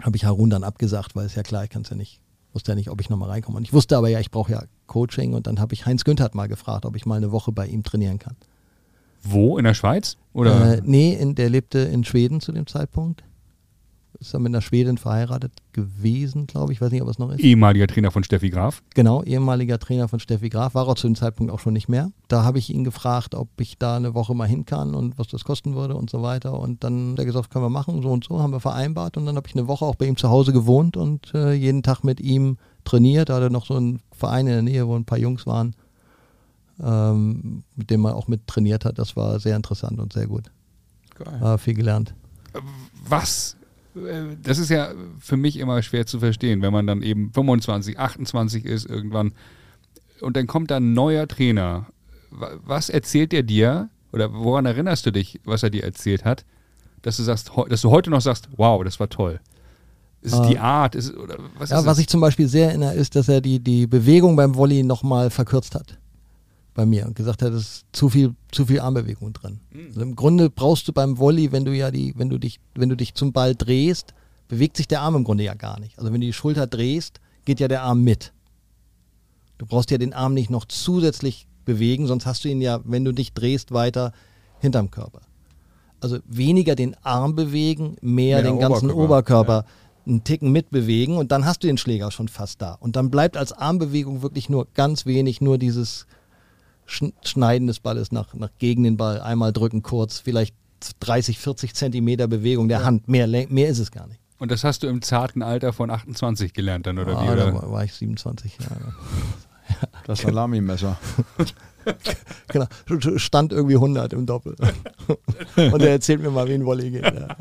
habe 0.00 0.16
ich 0.16 0.24
Harun 0.24 0.50
dann 0.50 0.64
abgesagt, 0.64 1.14
weil 1.14 1.26
es 1.26 1.34
ja 1.34 1.42
klar, 1.42 1.64
ich 1.64 1.70
kann 1.70 1.82
es 1.82 1.90
ja 1.90 1.96
nicht, 1.96 2.20
wusste 2.52 2.72
ja 2.72 2.76
nicht, 2.76 2.90
ob 2.90 3.00
ich 3.00 3.08
nochmal 3.08 3.30
reinkomme. 3.30 3.56
Und 3.56 3.64
ich 3.64 3.72
wusste 3.72 3.96
aber 3.96 4.08
ja, 4.08 4.20
ich 4.20 4.30
brauche 4.30 4.52
ja 4.52 4.64
Coaching 4.86 5.34
und 5.34 5.46
dann 5.46 5.60
habe 5.60 5.74
ich 5.74 5.86
Heinz 5.86 6.04
Günthardt 6.04 6.34
mal 6.34 6.48
gefragt, 6.48 6.84
ob 6.84 6.96
ich 6.96 7.06
mal 7.06 7.16
eine 7.16 7.32
Woche 7.32 7.52
bei 7.52 7.66
ihm 7.66 7.82
trainieren 7.82 8.18
kann. 8.18 8.36
Wo? 9.22 9.58
In 9.58 9.64
der 9.64 9.74
Schweiz? 9.74 10.16
Oder? 10.32 10.78
Äh, 10.78 10.82
nee, 10.84 11.14
in, 11.14 11.34
der 11.34 11.48
lebte 11.48 11.78
in 11.78 12.04
Schweden 12.04 12.40
zu 12.40 12.52
dem 12.52 12.66
Zeitpunkt. 12.66 13.22
Ist 14.22 14.34
dann 14.34 14.42
mit 14.42 14.50
einer 14.50 14.60
Schwedin 14.60 14.98
verheiratet 14.98 15.52
gewesen, 15.72 16.46
glaube 16.46 16.72
ich. 16.72 16.80
Weiß 16.80 16.92
nicht, 16.92 17.02
ob 17.02 17.08
es 17.08 17.18
noch 17.18 17.32
ist. 17.32 17.40
Ehemaliger 17.40 17.88
Trainer 17.88 18.12
von 18.12 18.22
Steffi 18.22 18.50
Graf. 18.50 18.80
Genau, 18.94 19.24
ehemaliger 19.24 19.80
Trainer 19.80 20.06
von 20.06 20.20
Steffi 20.20 20.48
Graf, 20.48 20.76
war 20.76 20.86
er 20.86 20.94
zu 20.94 21.08
dem 21.08 21.16
Zeitpunkt 21.16 21.52
auch 21.52 21.58
schon 21.58 21.72
nicht 21.72 21.88
mehr. 21.88 22.12
Da 22.28 22.44
habe 22.44 22.60
ich 22.60 22.72
ihn 22.72 22.84
gefragt, 22.84 23.34
ob 23.34 23.48
ich 23.58 23.78
da 23.78 23.96
eine 23.96 24.14
Woche 24.14 24.32
mal 24.36 24.46
hin 24.46 24.64
kann 24.64 24.94
und 24.94 25.18
was 25.18 25.26
das 25.26 25.42
kosten 25.42 25.74
würde 25.74 25.96
und 25.96 26.08
so 26.08 26.22
weiter. 26.22 26.56
Und 26.56 26.84
dann 26.84 27.10
hat 27.12 27.18
er 27.18 27.24
gesagt, 27.24 27.50
können 27.50 27.64
wir 27.64 27.68
machen, 27.68 28.00
so 28.00 28.12
und 28.12 28.22
so, 28.22 28.40
haben 28.40 28.52
wir 28.52 28.60
vereinbart. 28.60 29.16
Und 29.16 29.26
dann 29.26 29.34
habe 29.34 29.48
ich 29.48 29.56
eine 29.56 29.66
Woche 29.66 29.84
auch 29.84 29.96
bei 29.96 30.06
ihm 30.06 30.16
zu 30.16 30.28
Hause 30.30 30.52
gewohnt 30.52 30.96
und 30.96 31.34
äh, 31.34 31.52
jeden 31.52 31.82
Tag 31.82 32.04
mit 32.04 32.20
ihm 32.20 32.58
trainiert. 32.84 33.28
Da 33.28 33.34
hatte 33.34 33.46
er 33.46 33.50
noch 33.50 33.66
so 33.66 33.74
einen 33.74 34.02
Verein 34.12 34.46
in 34.46 34.52
der 34.52 34.62
Nähe, 34.62 34.86
wo 34.86 34.94
ein 34.94 35.04
paar 35.04 35.18
Jungs 35.18 35.48
waren, 35.48 35.74
ähm, 36.80 37.64
mit 37.74 37.90
dem 37.90 38.04
er 38.04 38.14
auch 38.14 38.28
mit 38.28 38.46
trainiert 38.46 38.84
hat. 38.84 39.00
Das 39.00 39.16
war 39.16 39.40
sehr 39.40 39.56
interessant 39.56 39.98
und 39.98 40.12
sehr 40.12 40.28
gut. 40.28 40.44
Geil. 41.16 41.40
War 41.40 41.58
viel 41.58 41.74
gelernt. 41.74 42.14
Was? 43.08 43.56
Äh, 43.96 44.36
Das 44.42 44.58
ist 44.58 44.68
ja 44.70 44.92
für 45.18 45.36
mich 45.36 45.58
immer 45.58 45.82
schwer 45.82 46.06
zu 46.06 46.18
verstehen, 46.20 46.62
wenn 46.62 46.72
man 46.72 46.86
dann 46.86 47.02
eben 47.02 47.30
25, 47.32 47.98
28 47.98 48.64
ist 48.64 48.86
irgendwann 48.88 49.32
und 50.20 50.36
dann 50.36 50.46
kommt 50.46 50.70
da 50.70 50.76
ein 50.76 50.92
neuer 50.92 51.26
Trainer. 51.28 51.86
Wa- 52.30 52.52
Was 52.64 52.88
erzählt 52.88 53.32
er 53.34 53.42
dir 53.42 53.88
oder 54.12 54.32
woran 54.32 54.66
erinnerst 54.66 55.04
du 55.06 55.10
dich, 55.10 55.40
was 55.44 55.62
er 55.62 55.70
dir 55.70 55.84
erzählt 55.84 56.24
hat, 56.24 56.44
dass 57.02 57.16
du 57.16 57.22
sagst, 57.22 57.50
dass 57.68 57.80
du 57.82 57.90
heute 57.90 58.10
noch 58.10 58.20
sagst, 58.20 58.48
wow, 58.56 58.82
das 58.84 59.00
war 59.00 59.08
toll. 59.08 59.40
Ist 60.20 60.34
es 60.34 60.38
Ah. 60.40 60.46
die 60.48 60.58
Art? 60.58 60.94
Ist 60.94 61.12
oder 61.16 61.36
was 61.58 61.70
Ja, 61.70 61.84
was 61.84 61.98
ich 61.98 62.06
zum 62.06 62.20
Beispiel 62.20 62.46
sehr 62.46 62.68
erinnere, 62.68 62.94
ist, 62.94 63.16
dass 63.16 63.28
er 63.28 63.40
die, 63.40 63.58
die 63.58 63.88
Bewegung 63.88 64.36
beim 64.36 64.54
Volley 64.54 64.84
nochmal 64.84 65.30
verkürzt 65.30 65.74
hat. 65.74 65.98
Bei 66.74 66.86
mir 66.86 67.06
und 67.06 67.14
gesagt 67.14 67.42
hat, 67.42 67.52
es 67.52 67.62
ist 67.62 67.86
zu 67.92 68.08
viel, 68.08 68.34
zu 68.50 68.64
viel 68.64 68.80
Armbewegung 68.80 69.34
drin. 69.34 69.60
Also 69.88 70.00
Im 70.00 70.16
Grunde 70.16 70.48
brauchst 70.48 70.88
du 70.88 70.92
beim 70.92 71.18
Volley, 71.18 71.52
wenn 71.52 71.66
du 71.66 71.72
ja 71.76 71.90
die, 71.90 72.14
wenn 72.16 72.30
du 72.30 72.38
dich, 72.38 72.60
wenn 72.74 72.88
du 72.88 72.96
dich 72.96 73.14
zum 73.14 73.32
Ball 73.32 73.54
drehst, 73.54 74.14
bewegt 74.48 74.78
sich 74.78 74.88
der 74.88 75.02
Arm 75.02 75.16
im 75.16 75.24
Grunde 75.24 75.44
ja 75.44 75.54
gar 75.54 75.78
nicht. 75.80 75.98
Also 75.98 76.12
wenn 76.12 76.20
du 76.20 76.26
die 76.26 76.32
Schulter 76.32 76.66
drehst, 76.66 77.20
geht 77.44 77.60
ja 77.60 77.68
der 77.68 77.82
Arm 77.82 78.02
mit. 78.02 78.32
Du 79.58 79.66
brauchst 79.66 79.90
ja 79.90 79.98
den 79.98 80.14
Arm 80.14 80.32
nicht 80.32 80.50
noch 80.50 80.64
zusätzlich 80.64 81.46
bewegen, 81.64 82.06
sonst 82.06 82.26
hast 82.26 82.44
du 82.44 82.48
ihn 82.48 82.62
ja, 82.62 82.80
wenn 82.84 83.04
du 83.04 83.12
dich 83.12 83.32
drehst, 83.34 83.72
weiter 83.72 84.12
hinterm 84.60 84.90
Körper. 84.90 85.20
Also 86.00 86.18
weniger 86.26 86.74
den 86.74 86.96
Arm 87.02 87.34
bewegen, 87.34 87.96
mehr, 88.00 88.42
Mehr 88.42 88.50
den 88.50 88.58
ganzen 88.58 88.90
Oberkörper, 88.90 89.58
Oberkörper 89.58 89.66
einen 90.06 90.24
Ticken 90.24 90.50
mitbewegen 90.50 91.16
und 91.16 91.32
dann 91.32 91.44
hast 91.44 91.62
du 91.62 91.66
den 91.66 91.78
Schläger 91.78 92.10
schon 92.10 92.28
fast 92.28 92.60
da. 92.60 92.74
Und 92.74 92.96
dann 92.96 93.10
bleibt 93.10 93.36
als 93.36 93.52
Armbewegung 93.52 94.22
wirklich 94.22 94.48
nur 94.48 94.66
ganz 94.74 95.06
wenig, 95.06 95.40
nur 95.40 95.58
dieses 95.58 96.06
Schneiden 96.86 97.66
des 97.66 97.80
Balles 97.80 98.12
nach, 98.12 98.34
nach 98.34 98.50
gegen 98.58 98.82
den 98.82 98.96
Ball, 98.96 99.20
einmal 99.20 99.52
drücken 99.52 99.82
kurz, 99.82 100.18
vielleicht 100.18 100.54
30, 101.00 101.38
40 101.38 101.74
Zentimeter 101.74 102.26
Bewegung 102.26 102.68
der 102.68 102.84
Hand. 102.84 103.08
Mehr, 103.08 103.26
mehr 103.26 103.68
ist 103.68 103.78
es 103.78 103.90
gar 103.90 104.06
nicht. 104.06 104.20
Und 104.38 104.50
das 104.50 104.64
hast 104.64 104.82
du 104.82 104.88
im 104.88 105.02
zarten 105.02 105.42
Alter 105.42 105.72
von 105.72 105.90
28 105.90 106.52
gelernt 106.52 106.86
dann, 106.86 106.98
oder 106.98 107.12
wie? 107.12 107.28
Ah, 107.28 107.36
da 107.36 107.46
Oder? 107.46 107.54
war, 107.54 107.70
war 107.70 107.84
ich 107.84 107.94
27 107.94 108.58
Jahre. 108.58 108.94
Das 110.06 110.20
Salami-Messer. 110.20 110.98
Genau, 112.48 112.66
stand 113.16 113.52
irgendwie 113.52 113.74
100 113.74 114.12
im 114.12 114.24
Doppel. 114.24 114.54
Und 115.56 115.82
er 115.82 115.90
erzählt 115.90 116.20
mir 116.20 116.30
mal, 116.30 116.46
wie 116.46 116.54
ein 116.54 116.64
Volley 116.64 116.90
geht. 116.90 117.02
Ja. 117.02 117.36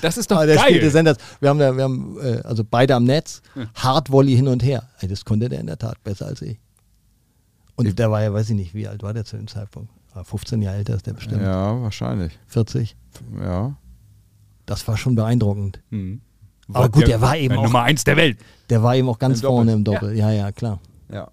Das 0.00 0.16
ist 0.16 0.30
doch 0.30 0.36
Aber 0.36 0.46
der 0.46 0.58
spielte 0.58 0.80
geil. 0.80 0.90
Senders. 0.90 1.18
Wir 1.40 1.50
haben, 1.50 1.58
da, 1.58 1.76
wir 1.76 1.84
haben 1.84 2.16
äh, 2.22 2.40
also 2.44 2.64
beide 2.64 2.94
am 2.94 3.04
Netz, 3.04 3.42
hart 3.74 4.10
Volley 4.10 4.36
hin 4.36 4.48
und 4.48 4.62
her. 4.62 4.88
Das 5.02 5.24
konnte 5.24 5.48
der 5.48 5.60
in 5.60 5.66
der 5.66 5.76
Tat 5.76 6.02
besser 6.02 6.26
als 6.26 6.40
ich. 6.40 6.58
Und 7.76 7.98
der 7.98 8.10
war 8.10 8.22
ja, 8.22 8.32
weiß 8.32 8.50
ich 8.50 8.56
nicht, 8.56 8.74
wie 8.74 8.88
alt 8.88 9.02
war 9.02 9.12
der 9.14 9.24
zu 9.24 9.36
dem 9.36 9.46
Zeitpunkt? 9.48 9.90
War 10.14 10.24
15 10.24 10.62
Jahre 10.62 10.78
älter 10.78 10.94
ist 10.94 11.06
der 11.06 11.12
bestimmt. 11.12 11.42
Ja, 11.42 11.80
wahrscheinlich. 11.82 12.38
40. 12.46 12.96
Ja. 13.40 13.76
Das 14.64 14.86
war 14.88 14.96
schon 14.96 15.14
beeindruckend. 15.14 15.80
Hm. 15.90 16.20
Aber 16.72 16.88
gut, 16.88 17.06
der 17.06 17.20
war 17.20 17.36
eben 17.36 17.50
der 17.50 17.58
auch- 17.58 17.64
Nummer 17.64 17.82
eins 17.82 18.02
der 18.04 18.16
Welt. 18.16 18.38
Der 18.70 18.82
war 18.82 18.96
eben 18.96 19.08
auch 19.08 19.18
ganz 19.18 19.40
Im 19.42 19.46
vorne 19.48 19.72
im 19.72 19.84
Doppel. 19.84 20.16
Ja. 20.16 20.32
ja, 20.32 20.50
klar. 20.52 20.80
Ja. 21.12 21.30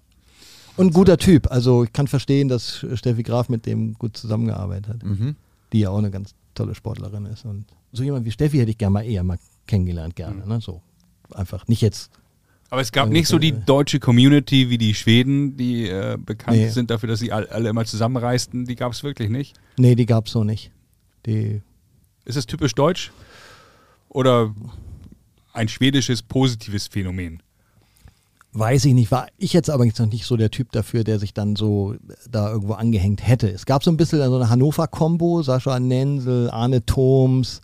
Und 0.76 0.88
ein 0.88 0.92
guter 0.92 1.16
Typ. 1.16 1.50
Also 1.50 1.84
ich 1.84 1.92
kann 1.92 2.06
verstehen, 2.06 2.48
dass 2.48 2.84
Steffi 2.94 3.22
Graf 3.22 3.48
mit 3.48 3.66
dem 3.66 3.94
gut 3.94 4.16
zusammengearbeitet 4.16 4.88
hat. 4.88 5.02
Mhm. 5.02 5.36
Die 5.72 5.80
ja 5.80 5.90
auch 5.90 5.98
eine 5.98 6.10
ganz 6.10 6.34
tolle 6.54 6.74
Sportlerin 6.74 7.26
ist. 7.26 7.44
Und 7.44 7.64
so 7.92 8.02
jemand 8.04 8.24
wie 8.26 8.30
Steffi 8.30 8.58
hätte 8.58 8.70
ich 8.70 8.78
gerne 8.78 8.92
mal 8.92 9.02
eher 9.04 9.24
mal 9.24 9.38
kennengelernt, 9.66 10.14
gerne. 10.14 10.46
Ne? 10.46 10.60
So 10.60 10.82
einfach 11.32 11.66
nicht 11.68 11.80
jetzt. 11.80 12.10
Aber 12.70 12.80
es 12.80 12.90
gab 12.92 13.08
nicht 13.08 13.28
so 13.28 13.38
die 13.38 13.52
deutsche 13.52 14.00
Community 14.00 14.68
wie 14.70 14.78
die 14.78 14.94
Schweden, 14.94 15.56
die 15.56 15.88
äh, 15.88 16.16
bekannt 16.18 16.56
Nee. 16.56 16.68
sind 16.70 16.90
dafür, 16.90 17.08
dass 17.08 17.20
sie 17.20 17.30
all, 17.30 17.46
alle 17.48 17.68
immer 17.68 17.84
zusammenreisten. 17.84 18.64
Die 18.64 18.74
gab 18.74 18.92
es 18.92 19.04
wirklich 19.04 19.28
nicht. 19.30 19.54
Nee, 19.76 19.94
die 19.94 20.06
gab 20.06 20.26
es 20.26 20.32
so 20.32 20.42
nicht. 20.44 20.72
Die 21.26 21.62
Ist 22.24 22.36
es 22.36 22.46
typisch 22.46 22.74
deutsch? 22.74 23.12
Oder 24.08 24.54
ein 25.52 25.68
schwedisches 25.68 26.22
positives 26.22 26.88
Phänomen? 26.88 27.42
Weiß 28.56 28.84
ich 28.84 28.94
nicht, 28.94 29.10
war 29.10 29.26
ich 29.36 29.52
jetzt 29.52 29.68
aber 29.68 29.84
jetzt 29.84 29.98
noch 29.98 30.06
nicht 30.10 30.26
so 30.26 30.36
der 30.36 30.50
Typ 30.50 30.70
dafür, 30.70 31.02
der 31.02 31.18
sich 31.18 31.34
dann 31.34 31.56
so 31.56 31.96
da 32.30 32.52
irgendwo 32.52 32.74
angehängt 32.74 33.26
hätte. 33.26 33.48
Es 33.50 33.66
gab 33.66 33.82
so 33.82 33.90
ein 33.90 33.96
bisschen 33.96 34.22
so 34.24 34.36
eine 34.36 34.48
Hannover-Kombo, 34.48 35.42
Sascha 35.42 35.80
Nensel, 35.80 36.50
Arne 36.50 36.86
Thoms 36.86 37.60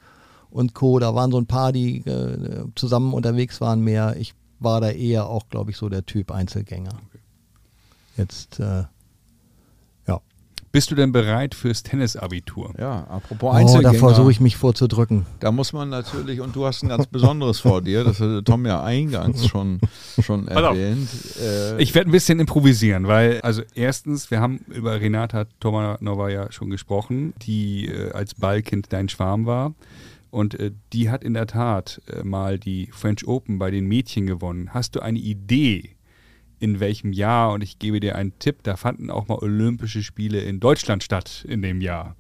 und 0.51 0.75
Co. 0.75 0.99
Da 0.99 1.15
waren 1.15 1.31
so 1.31 1.39
ein 1.41 1.47
paar, 1.47 1.71
die 1.73 1.99
äh, 1.99 2.65
zusammen 2.75 3.13
unterwegs 3.13 3.61
waren 3.61 3.83
mehr. 3.83 4.17
Ich 4.19 4.35
war 4.61 4.81
da 4.81 4.91
eher 4.91 5.27
auch, 5.27 5.49
glaube 5.49 5.71
ich, 5.71 5.77
so 5.77 5.89
der 5.89 6.07
Typ 6.07 6.31
Einzelgänger. 6.31 6.93
Jetzt, 8.17 8.61
äh, 8.61 8.85
ja. 10.07 10.21
Bist 10.73 10.91
du 10.91 10.95
denn 10.95 11.11
bereit 11.11 11.55
fürs 11.55 11.83
Tennisabitur? 11.83 12.75
Ja, 12.79 13.05
apropos 13.09 13.51
Oh, 13.51 13.57
Einzelgänger. 13.57 13.93
da 13.95 13.99
versuche 13.99 14.31
ich 14.31 14.41
mich 14.41 14.57
vorzudrücken. 14.57 15.27
Da 15.41 15.51
muss 15.51 15.73
man 15.73 15.89
natürlich, 15.89 16.41
und 16.41 16.55
du 16.55 16.67
hast 16.67 16.83
ein 16.83 16.89
ganz 16.89 17.07
Besonderes 17.07 17.61
vor 17.61 17.81
dir, 17.83 18.05
das 18.05 18.21
hatte 18.21 18.45
Tom 18.45 18.67
ja 18.67 18.83
eingangs 18.83 19.47
schon, 19.47 19.81
schon 20.23 20.47
erwähnt. 20.49 21.09
Äh, 21.41 21.83
Ich 21.83 21.95
werde 21.95 22.11
ein 22.11 22.13
bisschen 22.13 22.39
improvisieren, 22.41 23.07
weil, 23.09 23.41
also 23.41 23.63
erstens, 23.75 24.31
wir 24.31 24.41
haben 24.41 24.59
über 24.69 25.01
Renata 25.01 25.47
Tomanova 25.61 26.29
ja 26.29 26.53
schon 26.53 26.71
gesprochen, 26.71 27.33
die 27.43 27.87
äh, 27.89 28.13
als 28.13 28.35
Ballkind 28.35 28.93
dein 28.93 29.09
Schwarm 29.09 29.47
war. 29.47 29.73
Und 30.31 30.55
äh, 30.59 30.71
die 30.93 31.11
hat 31.11 31.25
in 31.25 31.35
der 31.35 31.47
Tat 31.47 32.01
äh, 32.07 32.23
mal 32.23 32.59
die 32.59 32.89
French 32.93 33.27
Open 33.27 33.59
bei 33.59 33.71
den 33.71 33.87
Mädchen 33.87 34.27
gewonnen. 34.27 34.73
Hast 34.73 34.95
du 34.95 35.01
eine 35.01 35.19
Idee, 35.19 35.97
in 36.61 36.79
welchem 36.81 37.13
Jahr? 37.13 37.53
Und 37.53 37.63
ich 37.63 37.79
gebe 37.79 37.99
dir 38.01 38.15
einen 38.17 38.39
Tipp, 38.39 38.63
da 38.63 38.77
fanden 38.77 39.11
auch 39.11 39.27
mal 39.29 39.39
Olympische 39.39 40.03
Spiele 40.03 40.41
in 40.41 40.61
Deutschland 40.61 41.03
statt 41.03 41.45
in 41.49 41.63
dem 41.63 41.81
Jahr. 41.81 42.15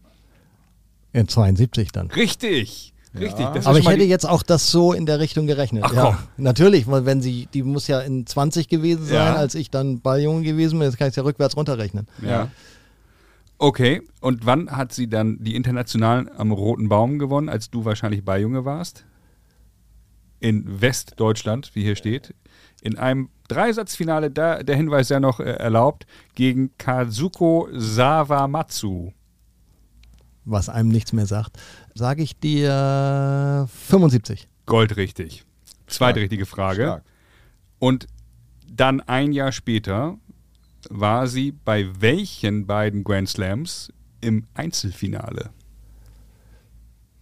In 1.12 1.28
72 1.28 1.92
dann. 1.92 2.08
Richtig, 2.08 2.94
richtig. 3.18 3.46
Das 3.46 3.58
ist 3.58 3.66
Aber 3.66 3.78
ich 3.78 3.88
hätte 3.88 4.04
jetzt 4.04 4.28
auch 4.28 4.42
das 4.42 4.70
so 4.70 4.92
in 4.92 5.06
der 5.06 5.18
Richtung 5.20 5.46
gerechnet. 5.46 5.82
Ach, 5.86 5.92
ja, 5.92 6.02
komm. 6.04 6.44
natürlich, 6.44 6.86
weil 6.88 7.04
wenn 7.06 7.20
sie, 7.20 7.48
die 7.52 7.62
muss 7.62 7.86
ja 7.88 8.00
in 8.00 8.26
20 8.26 8.68
gewesen 8.68 9.04
sein, 9.06 9.14
Ja. 9.16 9.34
als 9.34 9.54
ich 9.54 9.70
dann 9.70 10.00
Balljunge 10.00 10.42
gewesen 10.42 10.78
bin. 10.78 10.86
Jetzt 10.88 10.98
kann 10.98 11.08
ich 11.08 11.12
es 11.12 11.16
ja 11.16 11.22
rückwärts 11.24 11.56
runterrechnen. 11.56 12.06
Ja. 12.24 12.50
Okay, 13.62 14.00
und 14.22 14.46
wann 14.46 14.70
hat 14.70 14.90
sie 14.90 15.06
dann 15.06 15.36
die 15.38 15.54
Internationalen 15.54 16.30
am 16.34 16.50
Roten 16.50 16.88
Baum 16.88 17.18
gewonnen, 17.18 17.50
als 17.50 17.70
du 17.70 17.84
wahrscheinlich 17.84 18.24
Balljunge 18.24 18.64
warst? 18.64 19.04
In 20.38 20.80
Westdeutschland, 20.80 21.70
wie 21.74 21.82
hier 21.82 21.94
steht. 21.94 22.34
In 22.80 22.96
einem 22.96 23.28
Dreisatzfinale, 23.48 24.30
da 24.30 24.62
der 24.62 24.76
Hinweis 24.76 25.10
ja 25.10 25.20
noch 25.20 25.40
äh, 25.40 25.44
erlaubt, 25.44 26.06
gegen 26.34 26.70
Kazuko 26.78 27.68
Sawamatsu. 27.70 29.12
Was 30.46 30.70
einem 30.70 30.88
nichts 30.88 31.12
mehr 31.12 31.26
sagt. 31.26 31.58
Sage 31.94 32.22
ich 32.22 32.38
dir 32.40 33.68
75. 33.70 34.48
Goldrichtig. 34.64 35.44
Zweite 35.86 36.20
richtige 36.20 36.46
Frage. 36.46 36.82
stark. 36.84 37.04
Und 37.78 38.06
dann 38.72 39.02
ein 39.02 39.32
Jahr 39.32 39.52
später 39.52 40.16
war 40.88 41.26
sie 41.26 41.52
bei 41.52 41.88
welchen 42.00 42.66
beiden 42.66 43.04
Grand 43.04 43.28
Slams 43.28 43.92
im 44.20 44.46
Einzelfinale? 44.54 45.50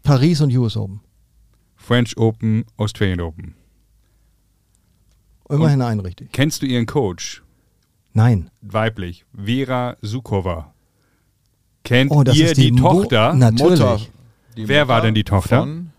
Paris 0.02 0.40
und 0.40 0.56
US 0.56 0.76
Open. 0.76 1.00
French 1.76 2.16
Open, 2.16 2.64
Australian 2.76 3.20
Open. 3.20 3.54
Immerhin 5.48 5.82
ein 5.82 6.00
richtig. 6.00 6.32
Kennst 6.32 6.62
du 6.62 6.66
ihren 6.66 6.86
Coach? 6.86 7.42
Nein. 8.12 8.50
Weiblich. 8.60 9.24
Vera 9.34 9.96
Sukova. 10.02 10.74
Kennt 11.84 12.10
Oh, 12.10 12.22
das 12.22 12.36
ihr 12.36 12.46
ist 12.46 12.56
die, 12.56 12.72
die 12.72 12.80
Tochter? 12.80 13.32
Natürlich. 13.34 13.80
Mutter, 13.80 14.00
die 14.56 14.68
Wer 14.68 14.88
war 14.88 14.96
Mutter 14.96 15.06
denn 15.06 15.14
die 15.14 15.24
Tochter? 15.24 15.60
Von, 15.60 15.90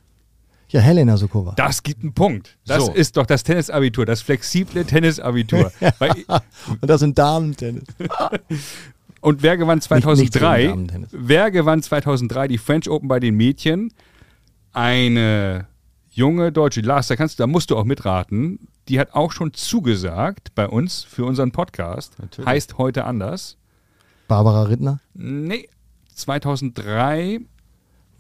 Ja, 0.72 0.82
Helena 0.82 1.18
Sukova. 1.18 1.54
Das 1.56 1.82
gibt 1.84 2.04
einen 2.04 2.14
Punkt. 2.14 2.58
Das 2.68 2.86
So. 2.86 2.94
ist 2.94 3.18
doch 3.18 3.26
das 3.26 3.44
Tennisabitur, 3.44 4.06
das 4.06 4.22
flexible 4.22 4.86
Tennisabitur. 4.86 5.72
Und 6.82 6.90
das 6.90 7.00
sind 7.00 7.18
Damen-Tennis. 7.18 7.86
und 9.22 9.42
wer 9.42 9.58
gewann 9.58 9.78
nichts 9.80 9.90
gegen 9.90 10.02
2003? 10.04 10.68
Damen-Tennis. 10.68 11.10
Wer 11.12 11.52
gewann 11.52 11.82
2003 11.82 12.48
die 12.48 12.58
French 12.60 12.90
Open 12.90 13.08
bei 13.08 13.20
den 13.20 13.36
Mädchen? 13.36 13.92
Eine 14.72 15.68
junge 16.12 16.52
Deutsche. 16.52 16.82
Lars, 16.82 17.08
da, 17.08 17.16
kannst, 17.16 17.40
da 17.40 17.48
musst 17.48 17.72
du 17.72 17.78
auch 17.78 17.86
mitraten. 17.86 18.68
Die 18.88 19.00
hat 19.00 19.14
auch 19.14 19.32
schon 19.32 19.54
zugesagt 19.54 20.54
bei 20.56 20.68
uns 20.68 21.04
für 21.04 21.26
unseren 21.26 21.52
Podcast. 21.52 22.14
Natürlich. 22.20 22.48
Heißt 22.48 22.78
heute 22.78 23.06
anders. 23.06 23.58
Barbara 24.28 24.64
Rittner? 24.64 25.00
Nee, 25.16 25.68
2003. 26.14 27.40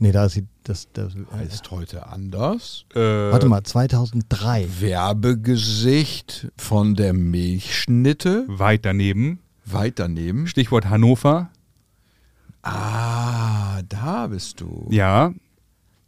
Nee, 0.01 0.13
da 0.13 0.25
ist 0.25 0.33
sie. 0.33 0.47
Das, 0.63 0.87
das, 0.93 1.13
heißt 1.33 1.71
heute 1.71 2.07
anders. 2.07 2.85
Äh, 2.95 2.99
warte 2.99 3.49
mal, 3.49 3.63
2003. 3.63 4.67
Werbegesicht 4.79 6.47
von 6.57 6.95
der 6.95 7.13
Milchschnitte. 7.13 8.45
Weit 8.47 8.85
daneben. 8.85 9.39
Weit 9.65 9.99
daneben. 9.99 10.47
Stichwort 10.47 10.89
Hannover. 10.89 11.49
Ah, 12.61 13.81
da 13.89 14.27
bist 14.27 14.61
du. 14.61 14.87
Ja. 14.89 15.33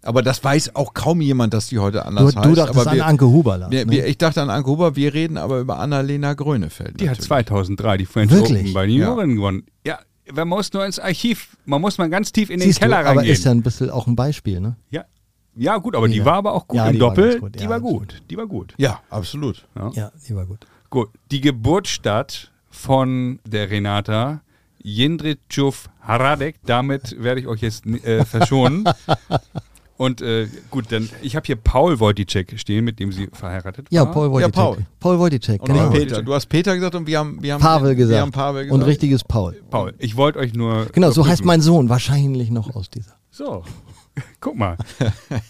Aber 0.04 0.22
das 0.22 0.44
weiß 0.44 0.76
auch 0.76 0.94
kaum 0.94 1.22
jemand, 1.22 1.54
dass 1.54 1.68
die 1.68 1.80
heute 1.80 1.98
Du, 1.98 2.06
anders 2.06 2.34
du 2.34 2.40
heißt. 2.42 2.58
dachtest 2.58 2.80
aber 2.80 2.90
an 2.92 2.96
wir, 2.96 3.06
Anke 3.06 3.26
Huber. 3.28 3.58
Lars, 3.58 3.72
wir, 3.72 3.86
ne? 3.86 3.92
wir, 3.92 4.08
ich 4.08 4.18
dachte 4.18 4.42
an 4.42 4.50
Anke 4.50 4.70
Huber, 4.70 4.96
wir 4.96 5.14
reden 5.14 5.38
aber 5.38 5.60
über 5.60 5.80
Annalena 5.80 6.34
Grönefeld. 6.34 7.00
Die 7.00 7.10
hat 7.10 7.18
natürlich. 7.18 7.28
2003 7.28 7.98
die 7.98 8.06
French 8.06 8.32
Wirklich? 8.32 8.62
Open 8.62 8.74
bei 8.74 8.86
den 8.88 8.96
Ja. 8.96 9.08
Juniorinnen 9.08 9.36
gewonnen. 9.36 9.64
Ja, 9.86 10.00
man 10.34 10.48
muss 10.48 10.72
nur 10.74 10.86
ins 10.86 11.00
Archiv, 11.00 11.58
man 11.66 11.82
muss 11.82 11.98
mal 11.98 12.10
ganz 12.10 12.32
tief 12.32 12.50
in 12.50 12.60
den 12.60 12.68
Siehst 12.68 12.80
Keller 12.80 12.98
du, 13.04 13.08
aber 13.10 13.18
reingehen. 13.20 13.34
ist 13.34 13.46
ja 13.46 13.52
ein 13.52 13.62
bisschen 13.62 13.90
auch 13.90 14.08
ein 14.08 14.16
Beispiel, 14.16 14.60
ne? 14.60 14.76
ja. 14.90 15.06
ja, 15.56 15.78
gut, 15.78 15.96
aber 15.96 16.08
die 16.08 16.18
Ja. 16.18 16.26
war 16.26 16.36
aber 16.36 16.54
auch 16.54 16.68
gut 16.68 16.78
Ja, 16.78 16.88
im 16.88 16.94
die 16.94 17.02
war 17.02 17.10
Doppel. 17.10 17.40
gut, 17.40 17.56
Die 17.60 17.64
ja, 17.64 17.70
war 17.70 17.76
absolut. 17.78 18.00
gut. 18.00 18.24
Die 18.30 18.38
war 18.38 18.48
gut. 18.48 18.74
Ja, 18.78 19.02
absolut. 19.10 19.68
Ja, 19.94 20.12
die 20.28 20.36
war 20.36 20.46
gut. 20.46 20.66
Gut. 20.90 21.10
Die 21.32 21.42
Geburtsstadt 21.42 22.52
von 22.70 23.40
der 23.46 23.70
Renata, 23.70 24.42
Jindřichův 24.84 25.90
Hradec, 26.02 26.56
damit 26.66 27.16
werde 27.22 27.42
ich 27.42 27.48
euch 27.48 27.62
jetzt 27.62 27.86
äh, 27.86 28.26
verschonen. 28.26 28.86
Und 30.02 30.20
äh, 30.24 30.48
gut, 30.72 30.86
dann, 30.92 31.08
ich 31.22 31.36
habe 31.36 31.46
hier 31.46 31.58
Paul 31.58 32.00
Wojcicek 32.00 32.60
stehen, 32.60 32.84
mit 32.86 33.00
dem 33.00 33.12
sie 33.12 33.30
verheiratet 33.32 33.86
Ja, 33.92 34.04
war. 34.04 34.12
Paul 34.12 34.32
Wojcicek. 34.32 34.56
Paul. 34.56 34.78
Paul 35.00 35.20
Wojcicek, 35.20 35.62
Und 35.62 35.68
genau. 35.68 35.92
Peter. 35.92 36.24
Du 36.24 36.34
hast 36.34 36.48
Peter 36.48 36.74
gesagt 36.74 36.96
und 36.96 37.06
wir 37.06 37.20
haben, 37.20 37.38
wir 37.40 37.54
haben 37.54 37.62
Pavel 37.62 37.90
wir 37.90 37.96
gesagt. 37.96 38.20
haben 38.20 38.32
Pavel 38.32 38.64
gesagt. 38.64 38.82
Und 38.82 38.82
richtiges 38.82 39.24
Paul. 39.24 39.62
Paul, 39.70 39.94
ich 40.00 40.18
wollte 40.18 40.40
euch 40.40 40.56
nur. 40.56 40.88
Genau, 40.92 41.12
so 41.12 41.28
heißt 41.28 41.46
mein 41.46 41.62
Sohn. 41.62 41.88
Wahrscheinlich 41.90 42.50
noch 42.50 42.76
aus 42.76 42.90
dieser. 42.90 43.12
So, 43.30 43.64
guck 44.40 44.58
mal. 44.58 44.76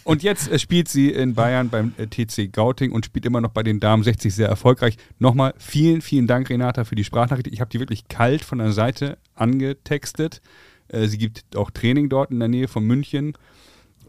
Und 0.04 0.22
jetzt 0.22 0.52
äh, 0.52 0.58
spielt 0.58 0.90
sie 0.90 1.08
in 1.08 1.32
Bayern 1.32 1.70
beim 1.70 1.94
äh, 1.96 2.06
TC 2.06 2.52
Gauting 2.52 2.92
und 2.92 3.06
spielt 3.06 3.24
immer 3.24 3.40
noch 3.40 3.52
bei 3.52 3.62
den 3.62 3.80
Damen 3.80 4.02
60 4.02 4.34
sehr 4.34 4.48
erfolgreich. 4.48 4.98
Nochmal 5.18 5.54
vielen, 5.56 6.02
vielen 6.02 6.26
Dank, 6.26 6.50
Renata, 6.50 6.84
für 6.84 6.94
die 6.94 7.04
Sprachnachricht. 7.04 7.46
Ich 7.46 7.62
habe 7.62 7.70
die 7.70 7.80
wirklich 7.80 8.06
kalt 8.08 8.44
von 8.44 8.58
der 8.58 8.72
Seite 8.72 9.16
angetextet. 9.34 10.42
Äh, 10.88 11.06
sie 11.06 11.16
gibt 11.16 11.56
auch 11.56 11.70
Training 11.70 12.10
dort 12.10 12.30
in 12.30 12.38
der 12.38 12.48
Nähe 12.48 12.68
von 12.68 12.84
München. 12.84 13.32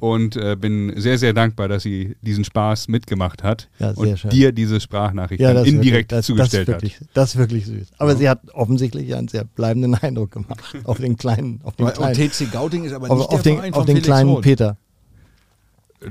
Und 0.04 0.36
äh, 0.36 0.58
bin 0.60 0.92
sehr, 1.00 1.18
sehr 1.18 1.32
dankbar, 1.32 1.70
dass 1.70 1.84
sie 1.84 2.18
diesen 2.22 2.44
Spaß 2.44 2.90
mitgemacht 2.90 3.42
hat 3.42 3.70
Ja, 3.80 3.94
sehr 3.94 3.98
und 4.12 4.20
schön. 4.20 4.32
dir 4.32 4.52
diese 4.52 4.82
Sprachnachricht 4.82 5.40
Ja, 5.40 5.52
indirekt 5.52 5.84
wirklich, 5.86 6.08
das, 6.08 6.26
zugestellt 6.26 6.68
das 6.68 6.76
ist 6.76 6.82
wirklich, 6.84 7.10
Das 7.14 7.30
ist 7.30 7.38
wirklich 7.38 7.66
süß. 7.68 7.88
Aber 8.00 8.18
sie 8.18 8.28
hat 8.28 8.42
offensichtlich 8.54 9.16
einen 9.16 9.30
sehr 9.30 9.46
bleibenden 9.46 9.96
Eindruck 9.96 10.32
gemacht 10.32 10.76
auf 10.84 10.98
den 10.98 11.16
kleinen, 11.16 11.62
auf 11.64 11.78
den 11.78 11.86
Und 11.86 11.94
kleinen, 11.94 12.16
TC 12.16 12.52
Gauting 12.52 12.84
ist 12.84 12.92
aber 12.92 13.10
auf, 13.10 13.18
nicht 13.18 13.30
auf 13.30 13.42
der 13.44 13.54
den, 13.54 13.58
Verein 13.60 13.74
auf 13.74 13.78
von 13.78 13.86
den 13.88 14.02
kleinen 14.02 14.30
Roth. 14.30 14.44
Peter. 14.44 14.68
hat. 14.72 14.78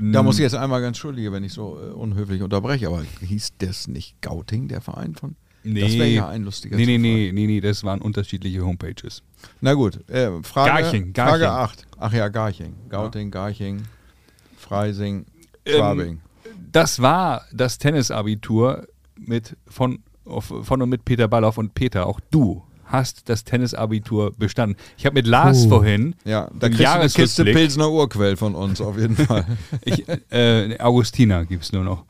Da 0.01 0.23
muss 0.23 0.37
ich 0.37 0.41
jetzt 0.41 0.55
einmal 0.55 0.81
ganz 0.81 0.97
schuldige, 0.97 1.31
wenn 1.31 1.43
ich 1.43 1.53
so 1.53 1.77
äh, 1.79 1.91
unhöflich 1.93 2.41
unterbreche, 2.41 2.87
aber 2.87 3.03
hieß 3.21 3.53
das 3.59 3.87
nicht 3.87 4.19
Gauting, 4.23 4.69
der 4.69 4.81
Verein 4.81 5.13
von? 5.13 5.35
Nee, 5.63 5.79
Das 5.81 5.93
wäre 5.93 6.07
ja 6.09 6.27
ein 6.29 6.43
lustiger 6.43 6.75
nee, 6.75 6.85
nee, 6.85 6.97
Zufall. 6.97 7.11
nee, 7.11 7.31
nee, 7.33 7.47
nee, 7.47 7.61
das 7.61 7.83
waren 7.83 8.01
unterschiedliche 8.01 8.65
Homepages. 8.65 9.23
Na 9.61 9.73
gut, 9.73 10.07
äh, 10.09 10.29
Frage, 10.43 10.81
Garching, 10.83 11.13
Frage 11.15 11.43
Garching. 11.43 11.47
8. 11.47 11.87
Ach 11.99 12.13
ja, 12.13 12.27
Garching. 12.27 12.73
Gauting, 12.89 13.31
Garching, 13.31 13.81
Freising, 14.57 15.25
Ähm, 15.65 15.75
Schwabing. 15.75 16.21
Das 16.71 17.01
war 17.01 17.43
das 17.53 17.77
Tennisabitur 17.77 18.87
mit 19.17 19.55
von, 19.67 19.99
von 20.25 20.81
und 20.81 20.89
mit 20.89 21.05
Peter 21.05 21.27
Ballauf 21.27 21.57
und 21.57 21.73
Peter, 21.75 22.07
auch 22.07 22.19
du 22.31 22.63
hast 22.85 23.29
das 23.29 23.43
Tennisabitur 23.43 24.33
bestanden. 24.37 24.77
Ich 24.97 25.05
habe 25.05 25.15
mit 25.15 25.25
Lars 25.27 25.63
Puh. 25.63 25.69
vorhin 25.69 26.15
ja, 26.25 26.49
da 26.59 26.67
kriegst 26.67 26.81
du 26.81 26.87
eine 26.89 27.03
Kiste 27.09 27.43
Jahresrückblick- 27.43 27.53
Pilsner 27.53 27.89
Urquell 27.91 28.37
von 28.37 28.53
uns 28.55 28.81
auf 28.81 28.97
jeden 28.99 29.15
Fall. 29.27 29.45
ich, 29.85 30.03
äh, 30.31 30.77
Augustina 30.79 31.43
gibt 31.43 31.63
es 31.63 31.71
nur 31.71 31.83
noch. 31.83 32.05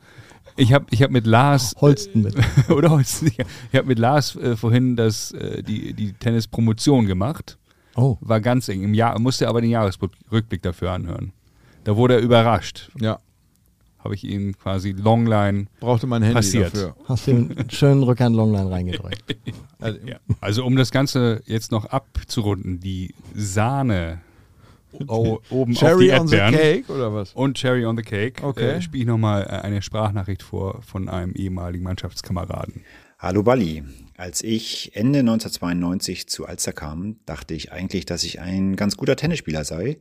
Ich 0.56 0.72
habe 0.72 0.86
ich 0.90 1.02
hab 1.02 1.10
mit 1.10 1.26
Lars 1.26 1.74
Holsten 1.80 2.22
mit. 2.22 2.34
oder 2.70 2.90
Holsten, 2.90 3.28
ich 3.28 3.38
habe 3.76 3.88
mit 3.88 3.98
Lars 3.98 4.36
äh, 4.36 4.56
vorhin 4.56 4.94
das, 4.96 5.32
äh, 5.32 5.62
die, 5.62 5.92
die 5.94 6.12
Tennispromotion 6.12 7.06
gemacht. 7.06 7.58
Oh, 7.96 8.16
War 8.20 8.40
ganz 8.40 8.68
eng. 8.68 8.82
Im 8.82 8.94
Jahr 8.94 9.18
musste 9.20 9.48
aber 9.48 9.60
den 9.60 9.70
Jahresrückblick 9.70 10.62
dafür 10.62 10.92
anhören. 10.92 11.32
Da 11.84 11.96
wurde 11.96 12.14
er 12.14 12.20
überrascht. 12.20 12.90
ja, 13.00 13.18
Habe 13.98 14.14
ich 14.14 14.24
ihn 14.24 14.56
quasi 14.56 14.92
Longline 14.92 15.66
brauchte 15.80 16.06
mein 16.06 16.22
Handy 16.22 16.34
Passiert. 16.34 16.74
dafür. 16.74 16.96
hast 17.06 17.26
du 17.26 17.30
einen 17.32 17.70
schönen 17.70 18.02
Rückhand 18.02 18.34
Longline 18.36 18.70
reingedrückt. 18.70 19.36
Also, 19.80 19.98
Ja. 20.06 20.16
Also 20.40 20.64
um 20.64 20.76
das 20.76 20.90
Ganze 20.92 21.42
jetzt 21.46 21.70
noch 21.72 21.84
abzurunden, 21.86 22.80
die 22.80 23.14
Sahne 23.34 24.20
o- 25.08 25.40
oben 25.50 25.72
auf 25.72 25.78
die 25.78 25.84
Cherry 25.84 26.12
on 26.12 26.28
the 26.28 26.36
Erdbeeren 26.36 26.82
cake 26.84 26.92
oder 26.92 27.12
was? 27.14 27.32
und 27.34 27.56
Cherry 27.58 27.84
on 27.86 27.96
the 27.96 28.02
Cake 28.02 28.42
Okay. 28.42 28.70
äh, 28.76 28.80
spiele 28.82 29.02
ich 29.02 29.08
nochmal 29.08 29.42
äh, 29.44 29.46
eine 29.64 29.82
Sprachnachricht 29.82 30.42
vor 30.42 30.82
von 30.82 31.08
einem 31.08 31.32
ehemaligen 31.34 31.84
Mannschaftskameraden. 31.84 32.82
Hallo 33.18 33.42
Bali. 33.42 33.82
Als 34.16 34.42
ich 34.44 34.92
Ende 34.94 35.20
1992 35.20 36.28
zu 36.28 36.46
Alster 36.46 36.72
kam, 36.72 37.16
dachte 37.26 37.54
ich 37.54 37.72
eigentlich, 37.72 38.06
dass 38.06 38.22
ich 38.24 38.40
ein 38.40 38.76
ganz 38.76 38.96
guter 38.96 39.16
Tennisspieler 39.16 39.64
sei. 39.64 39.98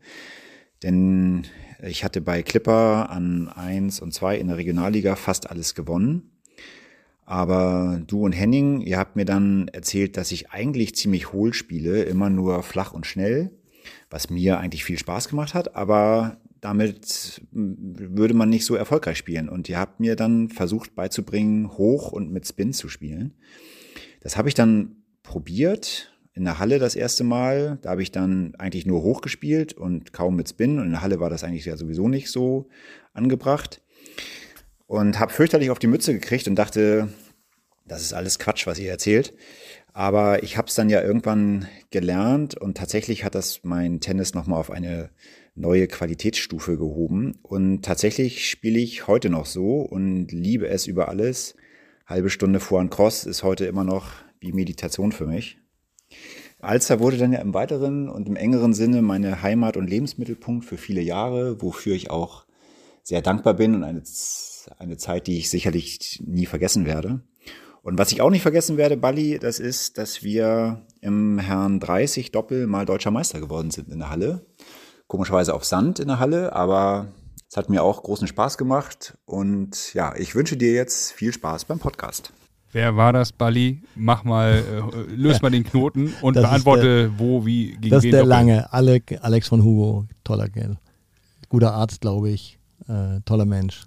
Denn 0.83 1.43
ich 1.81 2.03
hatte 2.03 2.21
bei 2.21 2.43
Clipper 2.43 3.09
an 3.09 3.47
1 3.49 4.01
und 4.01 4.13
2 4.13 4.37
in 4.37 4.47
der 4.47 4.57
Regionalliga 4.57 5.15
fast 5.15 5.49
alles 5.49 5.73
gewonnen. 5.75 6.31
Aber 7.25 8.01
du 8.05 8.23
und 8.25 8.33
Henning, 8.33 8.81
ihr 8.81 8.97
habt 8.99 9.15
mir 9.15 9.25
dann 9.25 9.69
erzählt, 9.69 10.17
dass 10.17 10.31
ich 10.31 10.51
eigentlich 10.51 10.95
ziemlich 10.95 11.31
hohl 11.31 11.53
spiele, 11.53 12.03
immer 12.03 12.29
nur 12.29 12.61
flach 12.63 12.93
und 12.93 13.05
schnell, 13.07 13.51
was 14.09 14.29
mir 14.29 14.59
eigentlich 14.59 14.84
viel 14.84 14.97
Spaß 14.97 15.29
gemacht 15.29 15.53
hat, 15.53 15.75
aber 15.75 16.38
damit 16.61 17.41
würde 17.51 18.34
man 18.34 18.49
nicht 18.49 18.65
so 18.65 18.75
erfolgreich 18.75 19.17
spielen. 19.17 19.49
Und 19.49 19.67
ihr 19.67 19.77
habt 19.77 19.99
mir 19.99 20.15
dann 20.15 20.49
versucht 20.49 20.95
beizubringen, 20.95 21.77
hoch 21.77 22.11
und 22.11 22.31
mit 22.31 22.47
Spin 22.47 22.71
zu 22.71 22.88
spielen. 22.88 23.34
Das 24.21 24.38
habe 24.38 24.47
ich 24.47 24.55
dann 24.55 24.95
probiert 25.23 26.13
in 26.34 26.45
der 26.45 26.59
Halle 26.59 26.79
das 26.79 26.95
erste 26.95 27.23
Mal. 27.25 27.79
Da 27.81 27.91
habe 27.91 28.01
ich 28.01 28.11
dann 28.11 28.55
eigentlich 28.55 28.86
nur 28.86 29.03
hoch 29.03 29.21
gespielt 29.21 29.73
und 29.73 30.13
kaum 30.13 30.36
mit 30.36 30.47
Spin. 30.47 30.79
Und 30.79 30.86
in 30.86 30.91
der 30.91 31.01
Halle 31.01 31.19
war 31.19 31.29
das 31.29 31.43
eigentlich 31.43 31.65
ja 31.65 31.75
sowieso 31.75 32.07
nicht 32.07 32.31
so 32.31 32.69
angebracht 33.13 33.81
und 34.88 35.19
habe 35.19 35.34
fürchterlich 35.34 35.69
auf 35.69 35.79
die 35.79 35.88
Mütze 35.88 36.13
gekriegt 36.13 36.47
und 36.47 36.55
dachte, 36.55 37.09
das 37.86 38.01
ist 38.01 38.13
alles 38.13 38.39
Quatsch, 38.39 38.65
was 38.67 38.79
ihr 38.79 38.89
erzählt. 38.89 39.34
Aber 39.93 40.43
ich 40.43 40.57
habe 40.57 40.67
es 40.67 40.75
dann 40.75 40.89
ja 40.89 41.01
irgendwann 41.01 41.67
gelernt 41.91 42.55
und 42.55 42.77
tatsächlich 42.77 43.23
hat 43.23 43.36
das 43.36 43.59
mein 43.63 43.99
Tennis 43.99 44.34
nochmal 44.34 44.59
auf 44.59 44.71
eine 44.71 45.09
neue 45.55 45.88
Qualitätsstufe 45.88 46.77
gehoben. 46.77 47.38
Und 47.43 47.84
tatsächlich 47.84 48.49
spiele 48.49 48.79
ich 48.79 49.07
heute 49.07 49.29
noch 49.29 49.45
so 49.45 49.81
und 49.81 50.31
liebe 50.31 50.67
es 50.67 50.88
über 50.88 51.09
alles. 51.09 51.55
Halbe 52.07 52.29
Stunde 52.29 52.59
vor 52.59 52.81
ein 52.81 52.89
Cross 52.89 53.25
ist 53.25 53.43
heute 53.43 53.65
immer 53.65 53.84
noch 53.84 54.11
wie 54.39 54.51
Meditation 54.51 55.11
für 55.11 55.27
mich. 55.27 55.59
Alster 56.59 56.99
wurde 56.99 57.17
dann 57.17 57.34
ja 57.34 57.39
im 57.39 57.53
weiteren 57.53 58.09
und 58.09 58.27
im 58.27 58.36
engeren 58.36 58.73
Sinne 58.73 59.01
meine 59.01 59.41
Heimat 59.41 59.77
und 59.77 59.89
Lebensmittelpunkt 59.89 60.65
für 60.65 60.77
viele 60.77 61.01
Jahre, 61.01 61.61
wofür 61.61 61.93
ich 61.93 62.09
auch 62.09 62.45
sehr 63.03 63.21
dankbar 63.21 63.53
bin 63.53 63.75
und 63.75 63.84
eine 63.84 64.01
eine 64.79 64.97
Zeit, 64.97 65.27
die 65.27 65.38
ich 65.38 65.49
sicherlich 65.49 66.21
nie 66.25 66.45
vergessen 66.45 66.86
werde. 66.86 67.21
Und 67.84 67.99
was 67.99 68.13
ich 68.13 68.21
auch 68.21 68.29
nicht 68.29 68.41
vergessen 68.41 68.77
werde, 68.77 68.95
Bali, 68.95 69.38
das 69.39 69.59
ist, 69.59 69.97
dass 69.97 70.23
wir 70.23 70.81
im 71.01 71.38
Herrn 71.38 71.81
30 71.81 72.31
Doppel 72.31 72.65
mal 72.65 72.86
deutscher 72.86 73.11
Meister 73.11 73.41
geworden 73.41 73.71
sind 73.71 73.89
in 73.89 73.99
der 73.99 74.09
Halle. 74.09 74.45
Komischerweise 75.07 75.53
auf 75.53 75.65
Sand 75.65 75.99
in 75.99 76.07
der 76.07 76.17
Halle, 76.17 76.53
aber 76.53 77.09
es 77.49 77.57
hat 77.57 77.69
mir 77.69 77.84
auch 77.84 78.01
großen 78.01 78.25
Spaß 78.25 78.57
gemacht. 78.57 79.17
Und 79.25 79.93
ja, 79.93 80.15
ich 80.15 80.34
wünsche 80.34 80.55
dir 80.55 80.71
jetzt 80.71 81.11
viel 81.11 81.34
Spaß 81.34 81.65
beim 81.65 81.79
Podcast. 81.79 82.31
Wer 82.71 82.95
war 82.95 83.11
das, 83.11 83.34
Bali? 83.34 83.84
Mach 83.95 84.23
mal, 84.23 84.63
äh, 84.63 85.13
löst 85.13 85.41
mal 85.41 85.51
den 85.51 85.65
Knoten 85.65 86.13
und 86.21 86.38
das 86.38 86.43
beantworte, 86.43 87.09
der, 87.09 87.19
wo, 87.19 87.45
wie, 87.45 87.71
gegen 87.71 87.89
Das 87.89 88.05
ist 88.05 88.13
der 88.13 88.21
Doppel. 88.21 88.29
lange, 88.29 88.73
Alec, 88.73 89.19
Alex 89.21 89.49
von 89.49 89.61
Hugo, 89.61 90.05
toller 90.23 90.47
Kerl. 90.47 90.77
Guter 91.49 91.73
Arzt, 91.73 91.99
glaube 91.99 92.29
ich, 92.29 92.57
äh, 92.88 93.19
toller 93.25 93.45
Mensch 93.45 93.84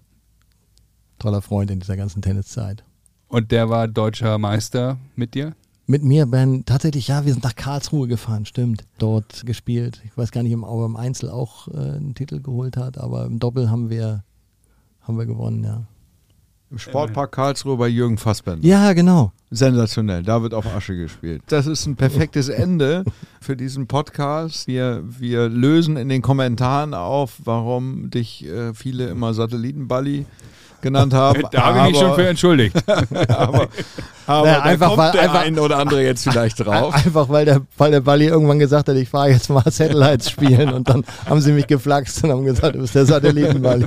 toller 1.18 1.42
Freund 1.42 1.70
in 1.70 1.80
dieser 1.80 1.97
ganzen 1.97 2.22
Tenniszeit. 2.22 2.84
Und 3.29 3.51
der 3.51 3.68
war 3.68 3.89
deutscher 3.89 4.39
Meister 4.39 4.99
mit 5.16 5.35
dir? 5.35 5.55
Mit 5.89 6.03
mir, 6.03 6.27
Ben, 6.27 6.64
tatsächlich, 6.64 7.09
ja, 7.09 7.24
wir 7.24 7.33
sind 7.33 7.45
nach 7.45 7.55
Karlsruhe 7.55 8.09
gefahren, 8.09 8.45
stimmt. 8.45 8.85
Dort 8.99 9.47
gespielt. 9.47 10.03
Ich 10.05 10.16
weiß 10.16 10.33
gar 10.33 10.43
nicht, 10.43 10.57
ob 10.57 10.81
er 10.81 10.87
im 10.87 10.97
Einzel 10.97 11.31
auch 11.31 11.68
äh, 11.68 11.77
einen 11.77 12.14
Titel 12.14 12.41
geholt 12.41 12.77
hat, 12.77 12.99
aber 12.99 13.24
im 13.24 13.39
Doppel 13.39 13.70
haben 13.70 13.89
wir, 13.89 14.24
haben 15.03 15.16
wir 15.16 15.27
gewonnen, 15.27 15.62
ja. 15.62 15.87
Im 16.68 16.79
Sportpark 16.79 17.31
Karlsruhe 17.31 17.77
bei 17.77 17.87
Jürgen 17.87 18.18
Fassbender. 18.18 18.66
Ja, 18.66 18.93
genau. 18.93 19.31
Sensationell. 19.51 20.24
Da 20.24 20.43
wird 20.43 20.53
auf 20.53 20.66
Asche 20.66 20.97
gespielt. 20.97 21.43
Das 21.47 21.68
ist 21.68 21.87
ein 21.87 21.95
perfektes 21.95 22.49
Ende 22.49 23.05
für 23.41 23.57
diesen 23.57 23.87
Podcast. 23.87 24.66
Wir, 24.66 25.05
wir 25.07 25.49
lösen 25.49 25.97
in 25.97 26.09
den 26.09 26.22
Kommentaren 26.22 26.93
auf, 26.93 27.41
warum 27.45 28.11
dich 28.11 28.45
äh, 28.47 28.74
viele 28.74 29.07
immer 29.07 29.33
Satellitenballi 29.33 30.27
genannt 30.87 31.12
haben. 31.14 31.43
Da 31.51 31.64
habe 31.64 31.78
ich 31.78 31.93
mich 31.93 32.01
schon 32.01 32.14
für 32.14 32.28
entschuldigt. 32.28 32.76
aber, 32.89 33.68
aber 34.26 34.47
naja, 34.47 34.62
einfach, 34.62 34.89
kommt 34.89 34.99
weil, 34.99 35.12
der 35.12 35.22
einfach, 35.22 35.41
ein 35.41 35.59
oder 35.59 35.78
andere 35.78 36.03
jetzt 36.03 36.24
vielleicht 36.24 36.64
drauf. 36.64 36.95
Einfach, 36.95 37.28
weil 37.28 37.45
der, 37.45 37.61
weil 37.76 37.91
der 37.91 38.01
Balli 38.01 38.26
irgendwann 38.26 38.59
gesagt 38.59 38.89
hat, 38.89 38.97
ich 38.97 39.09
fahre 39.09 39.30
jetzt 39.30 39.51
mal 39.51 39.64
Satellites 39.70 40.30
spielen 40.30 40.72
und 40.72 40.89
dann 40.89 41.05
haben 41.28 41.41
sie 41.41 41.53
mich 41.53 41.66
geflaxt 41.66 42.22
und 42.24 42.30
haben 42.30 42.45
gesagt, 42.45 42.76
du 42.76 42.80
bist 42.80 42.95
der 42.95 43.07
Satellitenballi. 43.07 43.87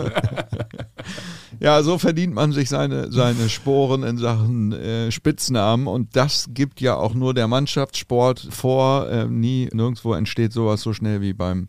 Ja, 1.62 1.84
so 1.84 1.97
verdient 1.97 2.34
man 2.34 2.54
sich 2.54 2.70
seine, 2.70 3.12
seine 3.12 3.50
Sporen 3.50 4.04
in 4.04 4.18
Sachen 4.18 4.72
äh, 4.72 5.12
Spitznamen 5.12 5.88
und 5.88 6.16
das 6.16 6.47
gibt 6.54 6.80
ja 6.80 6.95
auch 6.95 7.14
nur 7.14 7.34
der 7.34 7.47
Mannschaftssport 7.47 8.47
vor. 8.50 9.10
Äh, 9.10 9.26
nie, 9.26 9.70
nirgendwo 9.74 10.14
entsteht 10.14 10.54
sowas 10.54 10.82
so 10.82 10.93
schnell 10.93 11.20
wie 11.20 11.34
beim 11.34 11.68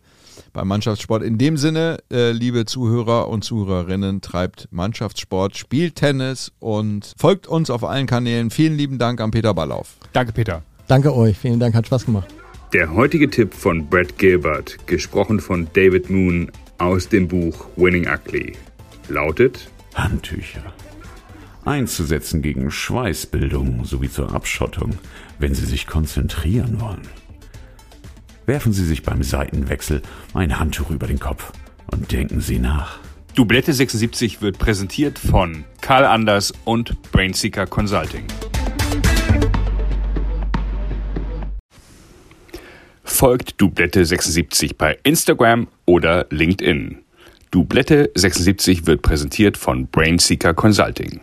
beim 0.53 0.69
Mannschaftssport. 0.69 1.23
In 1.23 1.39
dem 1.39 1.57
Sinne, 1.57 1.99
äh, 2.11 2.33
liebe 2.33 2.67
Zuhörer 2.67 3.29
und 3.29 3.45
Zuhörerinnen, 3.45 4.21
treibt 4.21 4.69
Mannschaftssport, 4.71 5.57
spielt 5.57 5.97
Tennis 5.97 6.53
und 6.59 7.13
folgt 7.17 7.47
uns 7.47 7.71
auf 7.71 7.85
allen 7.85 8.07
Kanälen. 8.07 8.51
Vielen 8.51 8.77
lieben 8.77 8.99
Dank 8.99 9.21
an 9.21 9.31
Peter 9.31 9.55
Ballauf. 9.55 9.97
Danke, 10.13 10.33
Peter. 10.33 10.63
Danke 10.89 11.15
euch. 11.15 11.39
Vielen 11.39 11.61
Dank, 11.61 11.75
hat 11.75 11.87
Spaß 11.87 12.07
gemacht. 12.07 12.29
Der 12.73 12.93
heutige 12.95 13.29
Tipp 13.29 13.55
von 13.55 13.89
Brad 13.89 14.17
Gilbert, 14.19 14.87
gesprochen 14.87 15.41
von 15.41 15.69
David 15.73 16.09
Moon 16.09 16.51
aus 16.79 17.09
dem 17.09 17.27
Buch 17.29 17.67
Winning 17.77 18.07
Ugly, 18.09 18.53
lautet 19.09 19.69
Handtücher. 19.95 20.63
Einzusetzen 21.65 22.43
gegen 22.43 22.71
Schweißbildung 22.71 23.85
sowie 23.85 24.11
zur 24.11 24.33
Abschottung, 24.33 24.99
wenn 25.39 25.55
Sie 25.55 25.67
sich 25.67 25.87
konzentrieren 25.87 26.81
wollen 26.81 27.20
werfen 28.51 28.73
Sie 28.73 28.85
sich 28.85 29.05
beim 29.05 29.23
Seitenwechsel 29.23 30.03
ein 30.35 30.59
Handtuch 30.59 30.91
über 30.91 31.07
den 31.07 31.21
Kopf 31.21 31.53
und 31.93 32.11
denken 32.11 32.41
Sie 32.41 32.59
nach. 32.59 32.99
Dublette 33.37 33.73
76 33.73 34.43
wird 34.43 34.59
präsentiert 34.59 35.21
von 35.21 35.63
Karl 35.81 36.05
Anders 36.05 36.53
und 36.65 37.01
Brainseeker 37.13 37.69
Consulting. 37.69 38.25
Folgt 43.05 43.61
Dublette 43.61 44.05
76 44.05 44.77
bei 44.77 44.99
Instagram 45.05 45.69
oder 45.87 46.27
LinkedIn. 46.31 46.99
Dublette 47.53 48.11
76 48.17 48.85
wird 48.85 49.03
präsentiert 49.03 49.59
von 49.59 49.87
Brainseeker 49.87 50.55
Consulting. 50.55 51.21